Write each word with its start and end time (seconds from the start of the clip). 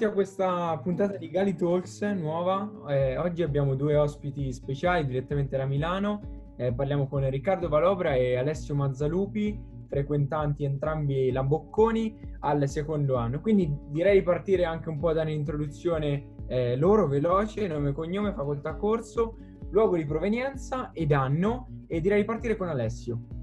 benvenuti 0.00 0.04
a 0.04 0.12
questa 0.12 0.78
puntata 0.82 1.18
di 1.18 1.28
Gali 1.28 1.54
Talks 1.54 2.00
nuova. 2.00 2.70
Eh, 2.88 3.18
oggi 3.18 3.42
abbiamo 3.42 3.74
due 3.74 3.96
ospiti 3.96 4.50
speciali 4.50 5.04
direttamente 5.04 5.58
da 5.58 5.66
Milano. 5.66 6.54
Eh, 6.56 6.72
parliamo 6.72 7.06
con 7.06 7.28
Riccardo 7.28 7.68
Valobra 7.68 8.14
e 8.14 8.36
Alessio 8.36 8.74
Mazzalupi, 8.74 9.60
frequentanti 9.88 10.64
entrambi 10.64 11.30
la 11.30 11.42
Bocconi 11.42 12.18
al 12.40 12.66
secondo 12.66 13.16
anno. 13.16 13.40
Quindi 13.40 13.70
direi 13.90 14.20
di 14.20 14.24
partire 14.24 14.64
anche 14.64 14.88
un 14.88 14.98
po' 14.98 15.12
da 15.12 15.20
un'introduzione 15.20 16.34
eh, 16.46 16.76
loro 16.76 17.06
veloce, 17.06 17.66
nome, 17.66 17.92
cognome, 17.92 18.32
facoltà 18.32 18.76
corso, 18.76 19.36
luogo 19.70 19.96
di 19.96 20.06
provenienza 20.06 20.92
ed 20.94 21.12
anno 21.12 21.84
e 21.86 22.00
direi 22.00 22.20
di 22.20 22.26
partire 22.26 22.56
con 22.56 22.68
Alessio. 22.68 23.39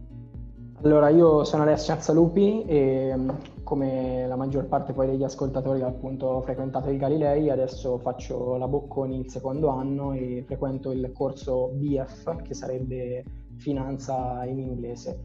Allora, 0.84 1.10
io 1.10 1.44
sono 1.44 1.64
Alessio 1.64 1.94
Azzalupi 1.94 2.64
e 2.66 3.16
come 3.64 4.28
la 4.28 4.36
maggior 4.36 4.68
parte 4.68 4.94
poi 4.94 5.08
degli 5.08 5.24
ascoltatori 5.24 5.82
appunto 5.82 6.40
frequentato 6.42 6.92
il 6.92 7.00
Galilei, 7.00 7.50
adesso 7.50 7.98
faccio 7.98 8.58
la 8.58 8.68
Bocconi 8.68 9.18
il 9.22 9.30
secondo 9.30 9.70
anno 9.70 10.14
e 10.14 10.44
frequento 10.46 10.92
il 10.92 11.12
corso 11.14 11.72
BF, 11.74 12.44
che 12.44 12.54
sarebbe 12.54 13.26
finanza 13.56 14.46
in 14.46 14.60
inglese. 14.60 15.20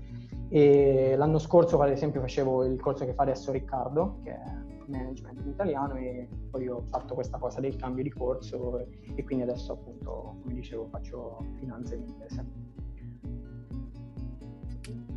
E 0.48 1.14
l'anno 1.18 1.38
scorso, 1.38 1.78
ad 1.78 1.90
esempio, 1.90 2.22
facevo 2.22 2.64
il 2.64 2.80
corso 2.80 3.04
che 3.04 3.12
fa 3.12 3.22
adesso 3.24 3.52
Riccardo, 3.52 4.20
che 4.24 4.30
è 4.30 4.42
management 4.86 5.38
in 5.44 5.50
italiano, 5.50 5.96
e 5.96 6.28
poi 6.50 6.66
ho 6.66 6.80
fatto 6.88 7.12
questa 7.12 7.36
cosa 7.36 7.60
del 7.60 7.76
cambio 7.76 8.02
di 8.02 8.10
corso 8.10 8.86
e 9.14 9.22
quindi 9.22 9.44
adesso 9.44 9.72
appunto, 9.72 10.36
come 10.40 10.54
dicevo, 10.54 10.86
faccio 10.86 11.44
finanza 11.58 11.94
in 11.94 12.04
inglese. 12.08 12.61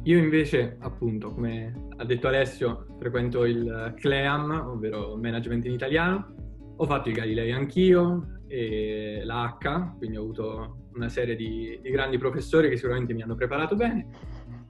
Io 0.05 0.20
invece, 0.20 0.77
appunto, 0.82 1.34
come 1.34 1.88
ha 1.98 2.05
detto 2.05 2.27
Alessio, 2.27 2.86
frequento 3.00 3.44
il 3.44 3.94
CLEAM, 3.98 4.52
ovvero 4.68 5.18
Management 5.18 5.66
in 5.66 5.71
Italiano. 5.74 6.35
Ho 6.77 6.85
fatto 6.85 7.10
il 7.10 7.16
Galilei 7.16 7.52
anch'io 7.52 8.41
e 8.48 9.21
la 9.24 9.57
H, 9.60 9.98
quindi 9.98 10.18
ho 10.18 10.21
avuto 10.21 10.90
una 10.94 11.10
serie 11.10 11.35
di, 11.35 11.79
di 11.82 11.90
grandi 11.90 12.20
professori 12.20 12.70
che 12.70 12.76
sicuramente 12.76 13.16
mi 13.16 13.24
hanno 13.24 13.34
preparato 13.34 13.76
bene. 13.76 14.07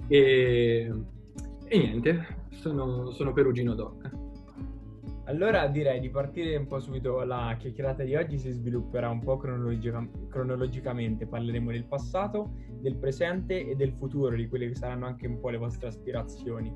E, 0.07 0.89
e 1.67 1.77
niente, 1.77 2.45
sono, 2.51 3.11
sono 3.11 3.33
Perugino 3.33 3.75
Doc. 3.75 4.24
Allora 5.27 5.65
direi 5.65 5.99
di 5.99 6.09
partire 6.11 6.55
un 6.55 6.67
po' 6.67 6.79
subito, 6.79 7.23
la 7.23 7.55
chiacchierata 7.57 8.03
di 8.03 8.15
oggi 8.15 8.37
si 8.37 8.51
svilupperà 8.51 9.09
un 9.09 9.21
po' 9.21 9.37
cronologica- 9.37 10.07
cronologicamente, 10.29 11.25
parleremo 11.25 11.71
del 11.71 11.85
passato, 11.85 12.53
del 12.79 12.95
presente 12.97 13.67
e 13.67 13.75
del 13.75 13.91
futuro, 13.93 14.35
di 14.35 14.47
quelle 14.47 14.67
che 14.67 14.75
saranno 14.75 15.07
anche 15.07 15.25
un 15.25 15.39
po' 15.39 15.49
le 15.49 15.57
vostre 15.57 15.87
aspirazioni. 15.87 16.71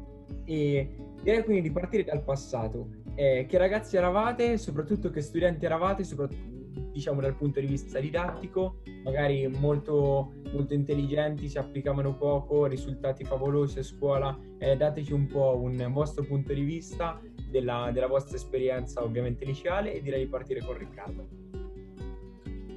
E 0.46 0.96
direi 1.22 1.44
quindi 1.44 1.62
di 1.62 1.72
partire 1.72 2.04
dal 2.04 2.24
passato. 2.24 2.90
Eh, 3.14 3.46
che 3.48 3.58
ragazzi 3.60 3.98
eravate, 3.98 4.58
soprattutto 4.58 5.12
che 5.12 5.22
studenti 5.22 5.66
eravate, 5.66 6.04
diciamo 6.92 7.22
dal 7.22 7.36
punto 7.36 7.60
di 7.60 7.68
vista 7.68 8.00
didattico, 8.00 8.82
magari 9.04 9.48
molto, 9.48 10.34
molto 10.52 10.74
intelligenti, 10.74 11.48
si 11.48 11.60
applicavano 11.60 12.18
poco, 12.18 12.66
risultati 12.66 13.24
favolosi 13.24 13.78
a 13.78 13.84
scuola. 13.84 14.36
Eh, 14.58 14.76
dateci 14.76 15.14
un 15.14 15.28
po' 15.28 15.56
un 15.62 15.88
vostro 15.92 16.24
punto 16.24 16.52
di 16.52 16.64
vista 16.64 17.22
della, 17.50 17.90
della 17.94 18.08
vostra 18.08 18.36
esperienza 18.36 19.04
ovviamente 19.04 19.46
liceale 19.46 19.94
e 19.94 20.02
direi 20.02 20.24
di 20.24 20.30
partire 20.30 20.62
con 20.64 20.78
Riccardo. 20.78 21.28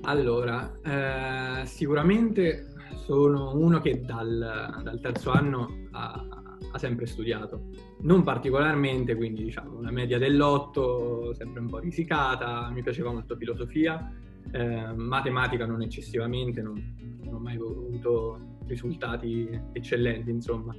Allora, 0.03 0.79
eh, 0.83 1.67
sicuramente 1.67 2.73
sono 3.05 3.55
uno 3.55 3.81
che 3.81 4.05
dal, 4.05 4.81
dal 4.83 5.01
terzo 5.01 5.31
anno 5.31 5.87
ha, 5.93 6.27
ha, 6.73 6.79
sempre 6.79 7.07
studiato, 7.07 7.69
non 8.01 8.23
particolarmente, 8.23 9.15
quindi 9.15 9.45
diciamo 9.45 9.79
una 9.79 9.93
media 9.93 10.19
dell'otto, 10.19 11.33
sempre 11.35 11.61
un 11.61 11.69
po' 11.69 11.79
risicata, 11.79 12.69
mi 12.71 12.83
piaceva 12.83 13.13
molto 13.13 13.37
filosofia, 13.37 14.13
eh, 14.51 14.93
matematica 14.95 15.67
non 15.67 15.83
eccessivamente, 15.83 16.63
non, 16.63 17.19
non 17.23 17.35
ho 17.35 17.39
mai 17.39 17.55
avuto 17.55 18.59
risultati 18.67 19.49
eccellenti, 19.73 20.31
insomma 20.31 20.75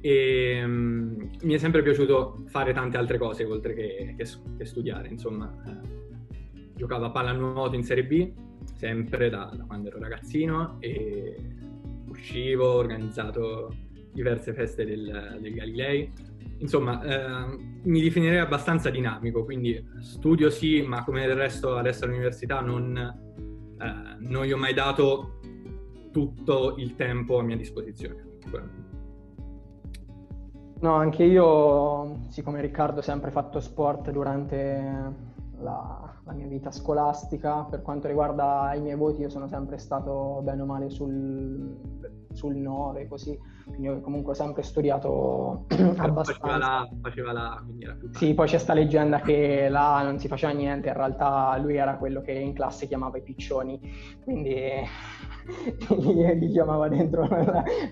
e 0.00 0.62
um, 0.64 1.30
mi 1.42 1.54
è 1.54 1.58
sempre 1.58 1.82
piaciuto 1.82 2.44
fare 2.46 2.72
tante 2.72 2.96
altre 2.96 3.18
cose 3.18 3.44
oltre 3.44 3.74
che, 3.74 4.14
che, 4.16 4.26
che 4.56 4.64
studiare, 4.64 5.08
insomma. 5.08 5.52
Giocavo 6.74 7.06
a 7.06 7.10
pallanuoto 7.10 7.74
in 7.74 7.82
Serie 7.82 8.04
B, 8.04 8.32
sempre 8.76 9.28
da, 9.28 9.50
da, 9.52 9.64
quando 9.64 9.88
ero 9.88 9.98
ragazzino 9.98 10.76
e 10.78 11.34
uscivo, 12.08 12.66
ho 12.66 12.76
organizzato 12.76 13.74
diverse 14.12 14.52
feste 14.52 14.84
del, 14.84 15.38
del 15.40 15.54
Galilei. 15.54 16.10
Insomma, 16.58 17.02
eh, 17.02 17.58
mi 17.82 18.00
definirei 18.00 18.38
abbastanza 18.38 18.90
dinamico, 18.90 19.44
quindi 19.44 19.84
studio 20.00 20.50
sì, 20.50 20.82
ma 20.82 21.04
come 21.04 21.26
del 21.26 21.36
resto 21.36 21.76
adesso 21.76 22.04
all'università 22.04 22.60
non, 22.60 22.96
eh, 22.96 24.16
non 24.20 24.44
gli 24.44 24.52
ho 24.52 24.56
mai 24.56 24.74
dato 24.74 25.40
tutto 26.12 26.76
il 26.78 26.94
tempo 26.94 27.38
a 27.38 27.42
mia 27.42 27.56
disposizione. 27.56 28.26
No, 30.80 30.94
anche 30.94 31.24
io, 31.24 32.26
siccome 32.28 32.60
Riccardo, 32.60 33.00
ho 33.00 33.02
sempre 33.02 33.32
fatto 33.32 33.58
sport 33.58 34.10
durante 34.12 35.36
la, 35.60 36.14
la, 36.24 36.32
mia 36.32 36.46
vita 36.46 36.70
scolastica. 36.70 37.64
Per 37.64 37.82
quanto 37.82 38.06
riguarda 38.06 38.72
i 38.74 38.80
miei 38.80 38.94
voti, 38.94 39.22
io 39.22 39.28
sono 39.28 39.48
sempre 39.48 39.78
stato 39.78 40.40
bene 40.44 40.62
o 40.62 40.66
male 40.66 40.88
sul, 40.88 41.76
sul 42.32 42.54
9, 42.54 43.08
così. 43.08 43.36
Quindi 43.66 43.88
ho 43.88 44.00
comunque 44.00 44.36
sempre 44.36 44.62
studiato 44.62 45.66
abbastanza. 45.98 46.32
Faceva 46.32 46.56
la, 46.58 46.88
faceva 47.02 47.32
la, 47.32 47.62
quindi 47.64 47.84
era 47.84 47.94
più 47.94 48.10
Sì, 48.12 48.34
poi 48.34 48.46
c'è 48.46 48.58
sta 48.58 48.72
leggenda 48.72 49.20
che 49.20 49.68
là 49.68 50.02
non 50.04 50.20
si 50.20 50.28
faceva 50.28 50.52
niente, 50.52 50.88
in 50.88 50.94
realtà 50.94 51.56
lui 51.58 51.76
era 51.76 51.96
quello 51.96 52.22
che 52.22 52.32
in 52.32 52.52
classe 52.52 52.86
chiamava 52.86 53.18
i 53.18 53.22
piccioni, 53.22 53.80
quindi 54.22 54.54
li 56.38 56.50
chiamava 56.50 56.88
dentro 56.88 57.26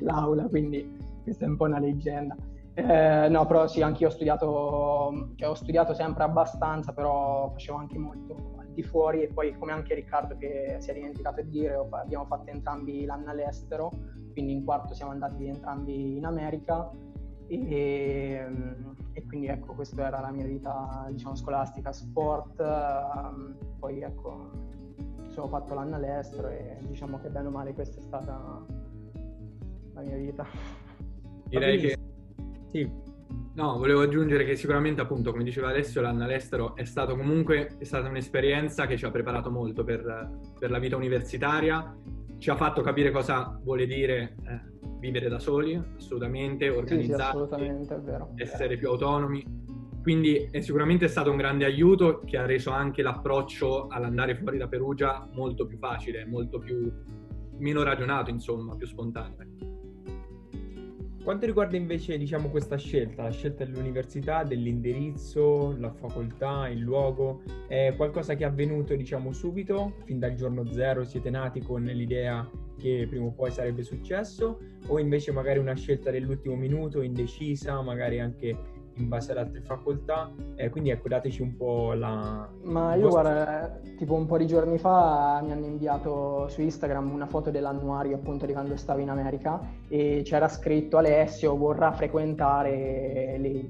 l'aula, 0.01 0.45
quindi 0.45 0.97
questa 1.25 1.45
è 1.47 1.49
un 1.49 1.57
po' 1.57 1.65
una 1.65 1.81
leggenda. 1.81 2.37
Eh, 2.79 3.29
no, 3.31 3.47
però 3.47 3.67
sì, 3.67 3.81
anche 3.81 4.03
io 4.03 4.09
ho 4.09 4.13
studiato, 4.13 5.31
cioè 5.37 5.49
ho 5.49 5.55
studiato 5.55 5.95
sempre 5.95 6.25
abbastanza, 6.25 6.93
però 6.93 7.49
facevo 7.53 7.79
anche 7.79 7.97
molto 7.97 8.35
al 8.59 8.69
di 8.69 8.83
fuori 8.83 9.23
e 9.23 9.29
poi 9.29 9.57
come 9.57 9.73
anche 9.73 9.95
Riccardo 9.95 10.37
che 10.37 10.77
si 10.79 10.91
è 10.91 10.93
dimenticato 10.93 11.41
di 11.41 11.49
dire, 11.49 11.75
abbiamo 11.89 12.27
fatto 12.27 12.51
entrambi 12.51 13.07
l'anno 13.07 13.31
all'estero, 13.31 13.91
quindi 14.33 14.53
in 14.53 14.63
quarto 14.63 14.93
siamo 14.93 15.13
andati 15.13 15.47
entrambi 15.47 16.19
in 16.19 16.27
America 16.27 16.91
e, 17.47 18.47
e 19.13 19.27
quindi 19.27 19.47
ecco, 19.47 19.73
questa 19.73 20.09
era 20.09 20.21
la 20.21 20.31
mia 20.31 20.45
vita 20.45 21.07
diciamo 21.09 21.35
scolastica, 21.35 21.93
sport, 21.93 22.61
ehm, 22.61 23.57
poi 23.79 24.03
ecco, 24.03 24.51
sono 25.29 25.49
fatto 25.49 25.73
l'anno 25.73 25.97
all'estero 25.97 26.49
e 26.49 26.77
diciamo 26.83 27.19
che 27.21 27.31
bene 27.31 27.49
o 27.49 27.51
male 27.51 27.73
questa 27.73 28.01
è 28.01 28.03
stata 28.03 28.67
la 29.95 30.01
mia 30.03 30.17
vita. 30.17 30.45
Direi 31.49 31.79
che 31.79 31.97
sì. 32.71 33.05
No, 33.55 33.79
volevo 33.79 34.03
aggiungere 34.03 34.45
che 34.45 34.55
sicuramente, 34.55 35.01
appunto, 35.01 35.33
come 35.33 35.43
diceva 35.43 35.69
Alessio, 35.69 36.01
l'anno 36.01 36.25
all'estero 36.25 36.77
è, 36.77 36.85
stato 36.85 37.17
comunque, 37.17 37.77
è 37.79 37.85
stata 37.85 38.09
un'esperienza 38.09 38.87
che 38.87 38.97
ci 38.97 39.05
ha 39.05 39.11
preparato 39.11 39.51
molto 39.51 39.83
per, 39.83 40.39
per 40.59 40.71
la 40.71 40.79
vita 40.79 40.97
universitaria, 40.97 41.97
ci 42.39 42.51
ha 42.51 42.57
fatto 42.57 42.83
capire 42.83 43.11
cosa 43.11 43.59
vuole 43.63 43.87
dire 43.87 44.37
eh, 44.47 44.61
vivere 45.01 45.29
da 45.29 45.39
soli, 45.39 45.81
assolutamente, 45.97 46.69
organizzarsi, 46.69 47.57
sì, 47.57 48.43
essere 48.43 48.77
più 48.77 48.89
autonomi. 48.91 49.65
Quindi 50.03 50.49
è 50.51 50.61
sicuramente 50.61 51.09
stato 51.09 51.31
un 51.31 51.37
grande 51.37 51.65
aiuto 51.65 52.21
che 52.25 52.37
ha 52.37 52.47
reso 52.47 52.71
anche 52.71 53.03
l'approccio 53.03 53.89
all'andare 53.89 54.37
fuori 54.37 54.57
da 54.57 54.69
Perugia 54.69 55.29
molto 55.33 55.67
più 55.67 55.79
facile, 55.79 56.25
molto 56.25 56.61
più 56.61 56.93
meno 57.59 57.83
ragionato, 57.83 58.31
insomma, 58.31 58.77
più 58.77 58.87
spontaneo. 58.87 59.66
Quanto 61.27 61.45
riguarda 61.45 61.77
invece 61.77 62.19
diciamo, 62.19 62.51
questa 62.51 62.77
scelta, 62.77 63.25
la 63.25 63.33
scelta 63.33 63.65
dell'università, 63.65 64.45
dell'indirizzo, 64.45 65.75
la 65.77 65.91
facoltà, 65.91 66.69
il 66.69 66.79
luogo, 66.79 67.43
è 67.67 67.95
qualcosa 67.97 68.37
che 68.37 68.45
è 68.45 68.47
avvenuto 68.47 68.95
diciamo, 68.95 69.33
subito, 69.33 69.95
fin 70.05 70.21
dal 70.21 70.35
giorno 70.37 70.65
zero 70.71 71.03
siete 71.03 71.29
nati 71.29 71.61
con 71.61 71.83
l'idea 71.83 72.49
che 72.79 73.09
prima 73.11 73.25
o 73.25 73.33
poi 73.33 73.51
sarebbe 73.51 73.83
successo? 73.83 74.61
O 74.87 75.01
invece 75.01 75.33
magari 75.33 75.59
una 75.59 75.75
scelta 75.75 76.13
dell'ultimo 76.13 76.55
minuto, 76.55 77.03
indecisa, 77.03 77.83
magari 77.83 78.21
anche 78.21 78.57
in 78.97 79.09
base 79.09 79.33
ad 79.33 79.39
altre 79.39 79.61
facoltà. 79.61 80.31
Eh, 80.55 80.71
quindi 80.71 80.91
ecco, 80.91 81.09
dateci 81.09 81.43
un 81.43 81.57
po' 81.57 81.93
la... 81.95 82.49
Ma 82.63 82.95
io 82.95 83.09
vostro... 83.09 83.23
guarda, 83.23 83.81
tipo 83.97 84.15
un 84.15 84.27
po' 84.27 84.39
di 84.39 84.47
giorni 84.47 84.79
fa 84.79 85.41
mi 85.45 85.53
hanno 85.53 85.67
inviato 85.67 86.49
su 86.49 86.61
Instagram 86.61 87.11
una 87.13 87.27
foto 87.27 87.51
dell'annuario 87.51 88.17
appunto 88.17 88.47
di 88.47 88.53
quando 88.53 88.77
stavo 88.77 89.01
in 89.01 89.11
America 89.11 89.61
e 89.89 90.23
c'era 90.25 90.49
scritto 90.49 90.97
Alessio 90.97 91.57
vorrà 91.57 91.93
frequentare 91.93 93.37
le, 93.39 93.67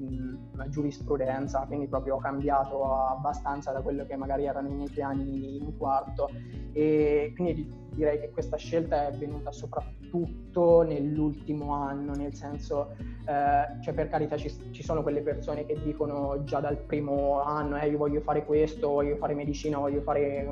la 0.57 0.67
giurisprudenza, 0.69 1.65
quindi 1.67 1.87
proprio 1.87 2.15
ho 2.15 2.19
cambiato 2.19 2.83
abbastanza 2.93 3.71
da 3.71 3.81
quello 3.81 4.05
che 4.05 4.15
magari 4.15 4.45
erano 4.45 4.67
i 4.67 4.73
miei 4.73 5.01
anni 5.01 5.57
in 5.57 5.77
quarto. 5.77 6.29
E 6.73 7.31
quindi 7.35 7.85
direi 7.97 8.19
che 8.19 8.29
questa 8.29 8.57
scelta 8.57 9.07
è 9.07 9.11
venuta 9.17 9.51
soprattutto 9.51 10.83
nell'ultimo 10.83 11.73
anno, 11.73 12.13
nel 12.13 12.35
senso, 12.35 12.95
eh, 13.25 13.81
cioè 13.81 13.93
per 13.93 14.07
carità 14.07 14.37
ci, 14.37 14.51
ci 14.71 14.83
sono 14.83 15.01
quelle 15.01 15.21
persone 15.21 15.65
che 15.65 15.75
dicono 15.83 16.43
già 16.43 16.59
dal 16.59 16.77
primo 16.77 17.41
anno 17.41 17.77
eh, 17.77 17.89
io 17.89 17.97
voglio 17.97 18.21
fare 18.21 18.45
questo, 18.45 18.89
voglio 18.89 19.15
fare 19.15 19.33
medicina, 19.33 19.79
voglio 19.79 20.01
fare 20.01 20.47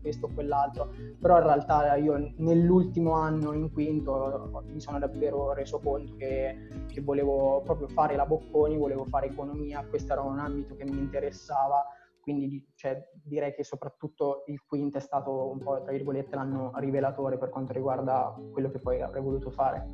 questo 0.00 0.26
o 0.26 0.30
quell'altro, 0.32 0.90
però 1.20 1.36
in 1.36 1.44
realtà 1.44 1.94
io 1.96 2.32
nell'ultimo 2.36 3.12
anno 3.12 3.52
in 3.52 3.70
quinto 3.70 4.64
mi 4.72 4.80
sono 4.80 4.98
davvero 4.98 5.52
reso 5.52 5.78
conto 5.78 6.14
che, 6.16 6.56
che 6.86 7.00
volevo 7.02 7.60
proprio 7.62 7.88
fare 7.88 8.16
la 8.16 8.24
Bocconi, 8.24 8.76
volevo 8.76 9.04
fare 9.04 9.34
economia, 9.46 9.86
questo 9.86 10.12
era 10.12 10.22
un 10.22 10.38
ambito 10.38 10.74
che 10.76 10.84
mi 10.84 10.98
interessava 10.98 11.84
quindi 12.26 12.60
cioè, 12.74 13.00
direi 13.22 13.54
che 13.54 13.62
soprattutto 13.62 14.42
il 14.48 14.60
quinto 14.66 14.98
è 14.98 15.00
stato 15.00 15.48
un 15.48 15.60
po' 15.60 15.80
tra 15.80 15.92
virgolette 15.92 16.34
l'anno 16.34 16.72
rivelatore 16.74 17.38
per 17.38 17.50
quanto 17.50 17.72
riguarda 17.72 18.34
quello 18.50 18.68
che 18.68 18.80
poi 18.80 19.00
avrei 19.00 19.22
voluto 19.22 19.48
fare. 19.52 19.86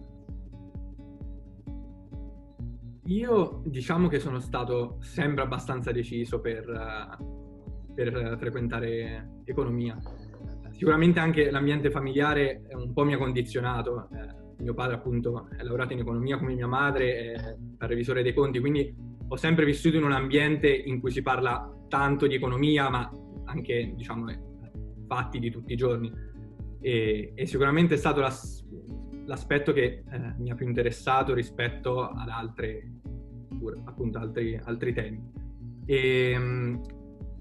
Io 3.04 3.60
diciamo 3.66 4.08
che 4.08 4.18
sono 4.18 4.38
stato 4.38 4.96
sempre 5.00 5.42
abbastanza 5.42 5.92
deciso 5.92 6.40
per, 6.40 6.64
per 7.94 8.36
frequentare 8.38 9.42
economia. 9.44 9.98
Sicuramente 10.70 11.20
anche 11.20 11.50
l'ambiente 11.50 11.90
familiare 11.90 12.62
un 12.72 12.94
po' 12.94 13.04
mi 13.04 13.12
ha 13.12 13.18
condizionato. 13.18 14.08
Eh, 14.10 14.40
mio 14.62 14.72
padre 14.72 14.94
appunto 14.94 15.50
è 15.54 15.62
laureato 15.62 15.92
in 15.92 15.98
economia 15.98 16.38
come 16.38 16.54
mia 16.54 16.66
madre, 16.66 17.32
è 17.32 17.56
revisore 17.80 18.22
dei 18.22 18.32
conti, 18.32 18.58
quindi 18.58 19.11
ho 19.32 19.36
sempre 19.36 19.64
vissuto 19.64 19.96
in 19.96 20.04
un 20.04 20.12
ambiente 20.12 20.68
in 20.68 21.00
cui 21.00 21.10
si 21.10 21.22
parla 21.22 21.66
tanto 21.88 22.26
di 22.26 22.34
economia, 22.34 22.90
ma 22.90 23.10
anche, 23.46 23.94
diciamo, 23.96 24.28
eh, 24.28 24.38
fatti 25.06 25.38
di 25.38 25.50
tutti 25.50 25.72
i 25.72 25.76
giorni. 25.76 26.12
E, 26.82 27.32
e 27.34 27.46
sicuramente 27.46 27.94
è 27.94 27.96
stato 27.96 28.20
l'as- 28.20 28.62
l'aspetto 29.24 29.72
che 29.72 30.04
eh, 30.06 30.34
mi 30.36 30.50
ha 30.50 30.54
più 30.54 30.66
interessato 30.66 31.32
rispetto 31.32 32.08
ad 32.08 32.28
altre, 32.28 32.92
appunto, 33.86 34.18
altri, 34.18 34.60
altri 34.62 34.92
temi. 34.92 35.22
E, 35.86 36.38
mh, 36.38 36.80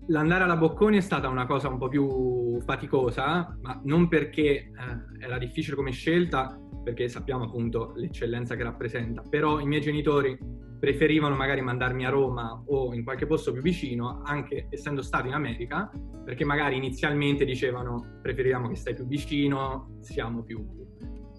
l'andare 0.08 0.46
alla 0.46 0.56
Bocconi 0.56 0.96
è 0.96 1.02
stata 1.02 1.28
una 1.28 1.46
cosa 1.46 1.68
un 1.68 1.78
po' 1.78 1.90
più 1.90 2.62
faticosa, 2.62 3.58
ma 3.62 3.82
non 3.84 4.08
perché 4.08 4.44
eh, 4.44 4.72
era 5.20 5.38
difficile 5.38 5.76
come 5.76 5.92
scelta, 5.92 6.58
perché 6.84 7.08
sappiamo 7.08 7.46
appunto 7.46 7.94
l'eccellenza 7.96 8.56
che 8.56 8.64
rappresenta, 8.64 9.22
però 9.28 9.60
i 9.60 9.66
miei 9.66 9.82
genitori 9.82 10.38
preferivano 10.80 11.36
magari 11.36 11.62
mandarmi 11.62 12.06
a 12.06 12.10
Roma 12.10 12.64
o 12.66 12.94
in 12.94 13.04
qualche 13.04 13.28
posto 13.28 13.52
più 13.52 13.62
vicino, 13.62 14.22
anche 14.24 14.68
essendo 14.72 15.04
stato 15.04 15.28
in 15.28 15.34
America, 15.34 15.92
perché 16.26 16.44
magari 16.44 16.76
inizialmente 16.76 17.46
dicevano 17.46 18.20
preferiamo 18.22 18.68
che 18.68 18.76
stai 18.76 18.96
più 18.96 19.06
vicino, 19.06 19.98
siamo 20.00 20.42
più, 20.42 20.66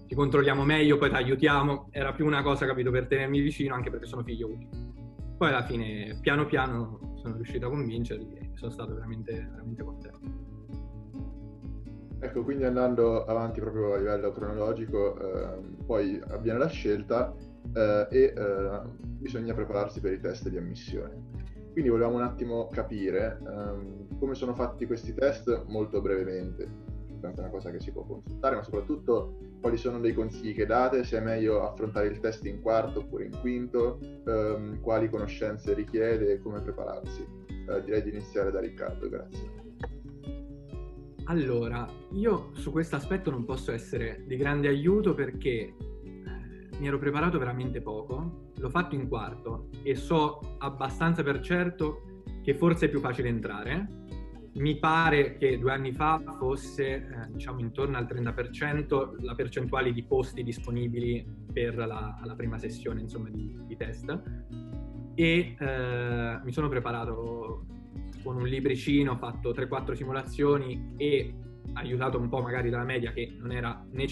ti 0.07 0.15
controlliamo 0.15 0.63
meglio, 0.63 0.97
poi 0.97 1.09
ti 1.09 1.15
aiutiamo, 1.15 1.87
era 1.91 2.13
più 2.13 2.25
una 2.25 2.41
cosa, 2.41 2.65
capito, 2.65 2.91
per 2.91 3.07
tenermi 3.07 3.41
vicino, 3.41 3.75
anche 3.75 3.89
perché 3.89 4.05
sono 4.05 4.23
figlio 4.23 4.47
unico. 4.47 4.71
Poi 5.37 5.49
alla 5.49 5.63
fine, 5.63 6.19
piano 6.21 6.45
piano, 6.45 7.15
sono 7.15 7.35
riuscito 7.35 7.65
a 7.65 7.69
convincerli 7.69 8.33
e 8.33 8.51
sono 8.53 8.71
stato 8.71 8.93
veramente, 8.93 9.33
veramente 9.33 9.83
contento. 9.83 10.52
Ecco, 12.23 12.41
quindi 12.41 12.63
andando 12.63 13.25
avanti 13.25 13.59
proprio 13.59 13.95
a 13.95 13.97
livello 13.97 14.31
cronologico, 14.31 15.19
eh, 15.19 15.59
poi 15.85 16.21
avviene 16.29 16.57
la 16.57 16.67
scelta 16.67 17.35
eh, 17.73 18.07
e 18.09 18.33
eh, 18.33 18.79
bisogna 19.19 19.53
prepararsi 19.53 19.99
per 19.99 20.13
i 20.13 20.21
test 20.21 20.47
di 20.47 20.55
ammissione. 20.55 21.31
Quindi 21.73 21.89
volevamo 21.89 22.15
un 22.15 22.21
attimo 22.21 22.67
capire 22.67 23.39
ehm, 23.45 24.17
come 24.19 24.35
sono 24.35 24.53
fatti 24.53 24.85
questi 24.85 25.13
test 25.13 25.65
molto 25.67 25.99
brevemente, 25.99 26.63
è 27.19 27.39
una 27.39 27.49
cosa 27.49 27.71
che 27.71 27.81
si 27.81 27.91
può 27.91 28.03
consultare, 28.03 28.55
ma 28.55 28.63
soprattutto 28.63 29.35
quali 29.59 29.75
sono 29.75 29.99
dei 29.99 30.13
consigli 30.13 30.55
che 30.55 30.65
date, 30.65 31.03
se 31.03 31.17
è 31.17 31.21
meglio 31.21 31.61
affrontare 31.61 32.07
il 32.07 32.21
test 32.21 32.45
in 32.45 32.61
quarto 32.61 32.99
oppure 32.99 33.25
in 33.25 33.37
quinto, 33.41 33.99
ehm, 34.25 34.79
quali 34.79 35.09
conoscenze 35.09 35.73
richiede 35.73 36.31
e 36.31 36.41
come 36.41 36.61
prepararsi. 36.61 37.25
Eh, 37.67 37.83
direi 37.83 38.01
di 38.01 38.11
iniziare 38.11 38.49
da 38.49 38.61
Riccardo, 38.61 39.09
grazie. 39.09 39.62
Allora, 41.25 41.87
io 42.11 42.49
su 42.53 42.71
questo 42.71 42.97
aspetto 42.97 43.31
non 43.31 43.45
posso 43.45 43.71
essere 43.71 44.23
di 44.27 44.35
grande 44.35 44.67
aiuto 44.67 45.13
perché 45.13 45.73
mi 46.79 46.87
ero 46.87 46.97
preparato 46.97 47.37
veramente 47.37 47.81
poco, 47.81 48.51
l'ho 48.57 48.69
fatto 48.69 48.95
in 48.95 49.07
quarto 49.07 49.69
e 49.83 49.95
so 49.95 50.57
abbastanza 50.57 51.23
per 51.23 51.39
certo 51.39 52.23
che 52.43 52.53
forse 52.55 52.87
è 52.87 52.89
più 52.89 52.99
facile 52.99 53.29
entrare. 53.29 54.01
Mi 54.55 54.77
pare 54.77 55.37
che 55.37 55.57
due 55.57 55.71
anni 55.71 55.93
fa 55.93 56.21
fosse 56.37 56.83
eh, 56.83 57.07
diciamo 57.31 57.59
intorno 57.59 57.97
al 57.97 58.05
30% 58.05 59.23
la 59.23 59.33
percentuale 59.33 59.91
di 59.93 60.03
posti 60.03 60.43
disponibili 60.43 61.25
per 61.51 61.75
la, 61.75 62.19
la 62.23 62.35
prima 62.35 62.59
sessione 62.59 63.01
insomma, 63.01 63.29
di, 63.29 63.57
di 63.65 63.75
test 63.77 64.21
e 65.15 65.55
eh, 65.57 66.39
mi 66.43 66.51
sono 66.51 66.67
preparato 66.67 67.65
con 68.23 68.37
un 68.37 68.47
libricino, 68.47 69.13
ho 69.13 69.17
fatto 69.17 69.51
3-4 69.51 69.93
simulazioni 69.93 70.93
e 70.97 71.35
aiutato 71.73 72.19
un 72.19 72.29
po' 72.29 72.41
magari 72.41 72.69
dalla 72.69 72.83
media 72.83 73.11
che 73.11 73.35
non 73.39 73.51
era 73.51 73.85
né 73.91 74.05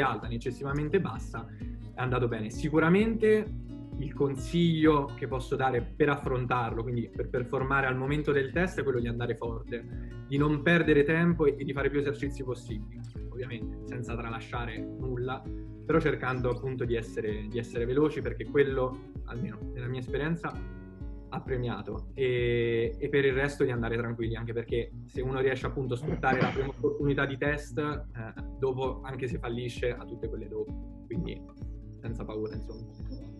alta 0.00 0.28
né 0.28 1.00
bassa 1.00 1.46
è 1.94 2.00
andato 2.00 2.28
bene. 2.28 2.50
Sicuramente 2.50 3.66
il 3.98 4.14
consiglio 4.14 5.12
che 5.16 5.26
posso 5.26 5.56
dare 5.56 5.82
per 5.82 6.08
affrontarlo, 6.08 6.82
quindi 6.82 7.10
per 7.14 7.28
performare 7.28 7.86
al 7.86 7.96
momento 7.96 8.30
del 8.30 8.52
test, 8.52 8.80
è 8.80 8.82
quello 8.82 9.00
di 9.00 9.08
andare 9.08 9.34
forte, 9.34 10.24
di 10.28 10.36
non 10.36 10.62
perdere 10.62 11.02
tempo 11.02 11.46
e 11.46 11.56
di 11.56 11.72
fare 11.72 11.90
più 11.90 11.98
esercizi 11.98 12.44
possibili, 12.44 13.00
ovviamente 13.30 13.80
senza 13.86 14.14
tralasciare 14.16 14.78
nulla, 14.78 15.42
però 15.84 15.98
cercando 15.98 16.50
appunto 16.50 16.84
di 16.84 16.94
essere, 16.94 17.46
di 17.48 17.58
essere 17.58 17.86
veloci 17.86 18.20
perché 18.20 18.44
quello, 18.44 19.12
almeno 19.24 19.58
nella 19.72 19.88
mia 19.88 20.00
esperienza, 20.00 20.52
ha 21.28 21.40
premiato. 21.40 22.08
E, 22.14 22.96
e, 22.98 23.08
per 23.08 23.24
il 23.24 23.32
resto 23.32 23.64
di 23.64 23.70
andare 23.70 23.96
tranquilli 23.96 24.36
anche 24.36 24.52
perché 24.52 24.92
se 25.06 25.20
uno 25.20 25.40
riesce 25.40 25.66
appunto 25.66 25.94
a 25.94 25.96
sfruttare 25.96 26.40
la 26.40 26.48
prima 26.48 26.68
opportunità 26.68 27.26
di 27.26 27.36
test 27.36 27.78
eh, 27.78 28.42
dopo 28.58 29.00
anche 29.02 29.26
se 29.26 29.38
fallisce 29.38 29.92
ha 29.92 30.04
tutte 30.04 30.28
quelle 30.28 30.48
dopo. 30.48 31.04
Quindi 31.06 31.40
senza 32.00 32.24
paura, 32.24 32.54
insomma. 32.54 32.86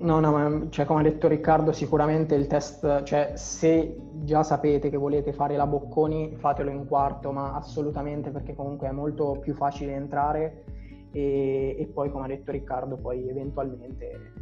No, 0.01 0.21
no, 0.21 0.33
ma 0.33 0.67
cioè, 0.71 0.85
come 0.85 1.01
ha 1.01 1.03
detto 1.03 1.29
Riccardo, 1.29 1.73
sicuramente 1.73 2.35
il 2.35 2.47
test, 2.47 3.03
cioè 3.03 3.33
se 3.35 3.97
già 4.23 4.43
sapete 4.43 4.91
che 4.91 4.97
volete 4.97 5.33
fare 5.33 5.57
la 5.57 5.67
Bocconi, 5.67 6.37
fatelo 6.37 6.71
in 6.71 6.87
quarto, 6.87 7.33
ma 7.33 7.55
assolutamente 7.55 8.31
perché 8.31 8.55
comunque 8.55 8.89
è 8.89 8.93
molto 8.93 9.39
più 9.41 9.55
facile 9.55 9.95
entrare. 9.95 10.65
E, 11.11 11.77
e 11.79 11.87
poi, 11.87 12.11
come 12.11 12.25
ha 12.25 12.29
detto 12.29 12.53
Riccardo, 12.53 12.97
poi 12.97 13.29
eventualmente 13.29 14.33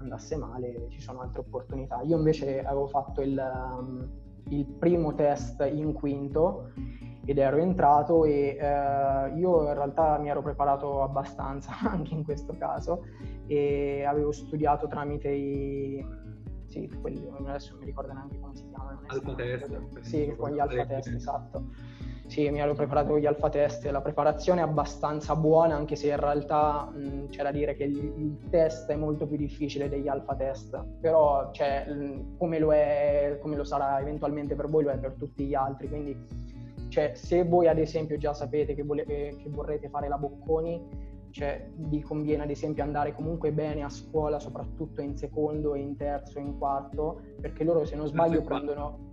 andasse 0.00 0.36
male 0.36 0.86
ci 0.88 1.00
sono 1.00 1.20
altre 1.20 1.40
opportunità. 1.40 2.00
Io 2.02 2.16
invece 2.16 2.62
avevo 2.64 2.86
fatto 2.86 3.20
il, 3.20 3.38
um, 3.38 4.08
il 4.48 4.66
primo 4.66 5.14
test 5.14 5.66
in 5.72 5.92
quinto 5.92 6.72
ed 7.24 7.38
ero 7.38 7.58
entrato 7.58 8.24
e 8.24 8.56
eh, 8.58 9.32
io 9.36 9.68
in 9.68 9.74
realtà 9.74 10.18
mi 10.18 10.28
ero 10.28 10.42
preparato 10.42 11.02
abbastanza 11.02 11.72
anche 11.88 12.14
in 12.14 12.24
questo 12.24 12.56
caso 12.58 13.04
e 13.46 14.04
avevo 14.04 14.32
studiato 14.32 14.86
tramite 14.88 15.28
i 15.28 16.04
sì, 16.70 16.88
quelli, 17.00 17.28
adesso 17.44 17.72
non 17.72 17.80
mi 17.80 17.86
ricordo 17.86 18.12
neanche 18.12 18.38
come 18.38 18.56
si 18.56 18.68
chiamano. 18.68 19.00
Alfa 19.06 19.34
test. 19.34 20.00
Sì, 20.00 20.34
con 20.36 20.52
gli 20.52 20.60
alfa 20.60 20.86
test, 20.86 21.08
esatto. 21.08 21.64
Sì, 22.26 22.48
mi 22.48 22.60
ero 22.60 22.74
preparato 22.74 23.08
con 23.08 23.18
gli 23.18 23.26
alfa 23.26 23.48
test, 23.48 23.84
la 23.86 24.00
preparazione 24.00 24.60
è 24.60 24.62
abbastanza 24.62 25.34
buona, 25.34 25.74
anche 25.74 25.96
se 25.96 26.10
in 26.10 26.16
realtà 26.16 26.84
mh, 26.84 27.30
c'è 27.30 27.42
da 27.42 27.50
dire 27.50 27.74
che 27.74 27.82
il, 27.82 27.96
il, 27.96 28.48
test 28.50 28.88
è 28.88 28.94
molto 28.94 29.26
più 29.26 29.36
difficile 29.36 29.88
degli 29.88 30.06
alfa 30.06 30.36
test, 30.36 30.80
però 31.00 31.50
cioè, 31.50 31.86
come, 32.38 32.60
lo 32.60 32.72
è, 32.72 33.36
come 33.40 33.56
lo 33.56 33.64
sarà 33.64 34.00
eventualmente 34.00 34.54
per 34.54 34.68
voi, 34.68 34.84
lo 34.84 34.90
è 34.90 34.98
per 34.98 35.14
tutti 35.14 35.44
gli 35.44 35.54
altri, 35.54 35.88
quindi 35.88 36.16
cioè, 36.88 37.12
se 37.14 37.42
voi 37.42 37.66
ad 37.66 37.78
esempio 37.78 38.16
già 38.16 38.32
sapete 38.32 38.76
che, 38.76 38.84
volete, 38.84 39.36
che 39.36 39.48
vorrete 39.48 39.88
fare 39.88 40.06
la 40.06 40.16
Bocconi, 40.16 41.09
cioè, 41.30 41.68
vi 41.76 42.00
conviene 42.00 42.42
ad 42.42 42.50
esempio 42.50 42.82
andare 42.82 43.12
comunque 43.14 43.52
bene 43.52 43.82
a 43.82 43.88
scuola, 43.88 44.38
soprattutto 44.38 45.00
in 45.00 45.16
secondo, 45.16 45.74
in 45.74 45.96
terzo, 45.96 46.38
in 46.38 46.58
quarto, 46.58 47.20
perché 47.40 47.64
loro 47.64 47.84
se 47.84 47.96
non 47.96 48.06
sbaglio 48.06 48.42
prendono 48.42 49.08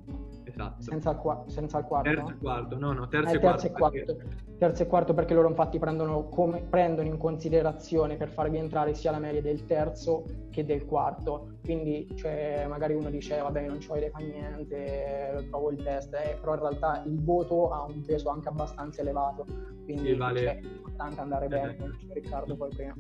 esatto. 0.57 0.81
senza, 0.81 1.11
il, 1.11 1.17
qua- 1.17 1.43
senza 1.47 1.77
il 1.79 1.85
quarto. 1.85 2.09
Terzo 2.09 2.31
e 2.31 2.37
quarto, 2.37 2.77
no, 2.77 2.93
no, 2.93 3.07
terzo, 3.07 3.33
eh, 3.33 3.35
e, 3.35 3.39
quarto 3.39 3.61
terzo, 3.61 3.75
e 3.75 3.79
quarto. 3.79 4.15
Perché... 4.15 4.35
terzo 4.57 4.83
e 4.83 4.87
quarto 4.87 5.13
perché 5.13 5.33
loro 5.33 5.47
infatti 5.49 5.79
prendono, 5.79 6.29
come, 6.29 6.61
prendono 6.61 7.07
in 7.07 7.17
considerazione 7.17 8.17
per 8.17 8.29
farvi 8.29 8.57
entrare 8.57 8.93
sia 8.93 9.11
la 9.11 9.19
media 9.19 9.41
del 9.41 9.65
terzo 9.65 10.23
che 10.49 10.65
del 10.65 10.85
quarto. 10.85 11.57
Quindi 11.63 12.07
cioè, 12.15 12.65
magari 12.67 12.93
uno 12.93 13.09
dice 13.09 13.39
vabbè 13.39 13.67
non 13.67 13.79
ci 13.79 13.87
voglio 13.87 14.09
fa 14.09 14.19
niente, 14.19 15.45
provo 15.49 15.71
il 15.71 15.83
test, 15.83 16.13
eh, 16.13 16.37
però 16.39 16.53
in 16.53 16.59
realtà 16.59 17.03
il 17.05 17.21
voto 17.23 17.69
ha 17.69 17.83
un 17.83 18.01
peso 18.01 18.29
anche 18.29 18.49
abbastanza 18.49 19.01
elevato. 19.01 19.45
Quindi 19.83 20.15
vale... 20.15 20.39
cioè, 20.39 20.59
è 20.59 20.65
importante 20.65 21.21
andare 21.21 21.45
eh, 21.45 21.49
bene, 21.49 21.75
diceva 21.75 22.13
Riccardo 22.13 22.55
poi 22.55 22.69
prima 22.75 22.95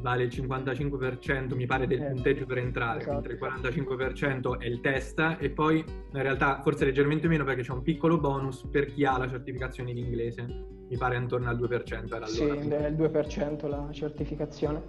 vale 0.00 0.24
il 0.24 0.30
55% 0.30 1.54
mi 1.54 1.66
pare 1.66 1.86
del 1.86 2.02
eh, 2.02 2.10
punteggio 2.10 2.46
per 2.46 2.58
entrare, 2.58 3.00
esatto. 3.00 3.12
mentre 3.14 3.32
il 3.34 3.38
45% 3.40 4.58
è 4.58 4.66
il 4.66 4.80
test 4.80 5.36
e 5.38 5.50
poi 5.50 5.78
in 5.78 6.22
realtà 6.22 6.60
forse 6.62 6.84
leggermente 6.84 7.28
meno 7.28 7.44
perché 7.44 7.62
c'è 7.62 7.72
un 7.72 7.82
piccolo 7.82 8.18
bonus 8.18 8.66
per 8.70 8.86
chi 8.86 9.04
ha 9.04 9.18
la 9.18 9.28
certificazione 9.28 9.90
in 9.90 9.98
inglese, 9.98 10.46
mi 10.88 10.96
pare 10.96 11.16
intorno 11.16 11.48
al 11.48 11.58
2% 11.58 12.14
era 12.14 12.16
allora. 12.16 12.26
Sì, 12.26 12.42
è 12.44 12.86
il 12.86 12.96
2% 12.96 13.68
la 13.68 13.88
certificazione. 13.92 14.82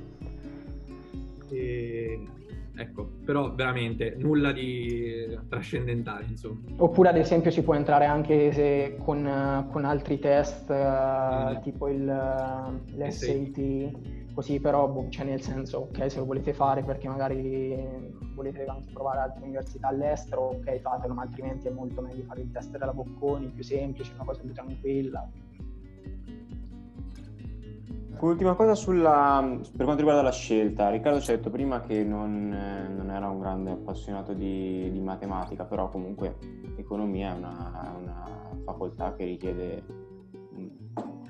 E 1.50 2.26
ecco, 2.76 3.12
però 3.26 3.54
veramente 3.54 4.16
nulla 4.18 4.52
di 4.52 5.38
trascendentale, 5.48 6.26
insomma. 6.30 6.62
Oppure 6.78 7.10
ad 7.10 7.18
esempio 7.18 7.52
si 7.52 7.62
può 7.64 7.76
entrare 7.76 8.06
anche 8.06 8.52
se, 8.52 8.98
con, 9.04 9.68
con, 9.70 9.86
altri 9.86 10.20
test, 10.20 10.72
mm. 10.74 11.62
tipo 11.62 11.88
il, 11.90 12.06
l'SAT, 12.96 13.92
così 14.34 14.60
però, 14.60 14.88
boh, 14.88 15.10
cioè 15.10 15.26
nel 15.26 15.42
senso, 15.42 15.80
ok, 15.80 16.12
se 16.12 16.20
lo 16.20 16.26
volete 16.26 16.54
fare 16.54 16.84
perché 16.84 17.08
magari 17.08 17.76
volete 18.34 18.66
anche 18.66 18.92
provare 18.94 19.20
altre 19.20 19.44
università 19.44 19.88
all'estero, 19.88 20.42
ok, 20.56 20.80
fatelo, 20.80 21.14
ma 21.14 21.24
altrimenti 21.24 21.68
è 21.68 21.72
molto 21.72 22.02
meglio 22.02 22.24
fare 22.24 22.42
il 22.42 22.52
test 22.52 22.72
della 22.72 22.94
Bocconi, 22.94 23.48
più 23.48 23.64
semplice, 23.64 24.12
una 24.16 24.26
cosa 24.26 24.42
più 24.42 24.54
tranquilla. 24.54 25.30
Ultima 28.22 28.54
cosa 28.54 28.76
sulla, 28.76 29.42
per 29.44 29.84
quanto 29.84 29.96
riguarda 29.96 30.22
la 30.22 30.32
scelta, 30.32 30.92
Riccardo 30.92 31.20
ci 31.20 31.32
ha 31.32 31.36
detto 31.36 31.50
prima 31.50 31.82
che 31.82 32.04
non, 32.04 32.54
eh, 32.54 32.88
non 32.88 33.10
era 33.10 33.28
un 33.28 33.40
grande 33.40 33.72
appassionato 33.72 34.34
di, 34.34 34.92
di, 34.92 35.00
matematica, 35.00 35.64
però 35.66 35.90
comunque 35.90 36.38
economia 36.76 37.34
è 37.34 37.38
una, 37.38 37.96
una 38.00 38.24
facoltà 38.64 39.16
che 39.16 39.26
richiede 39.26 39.84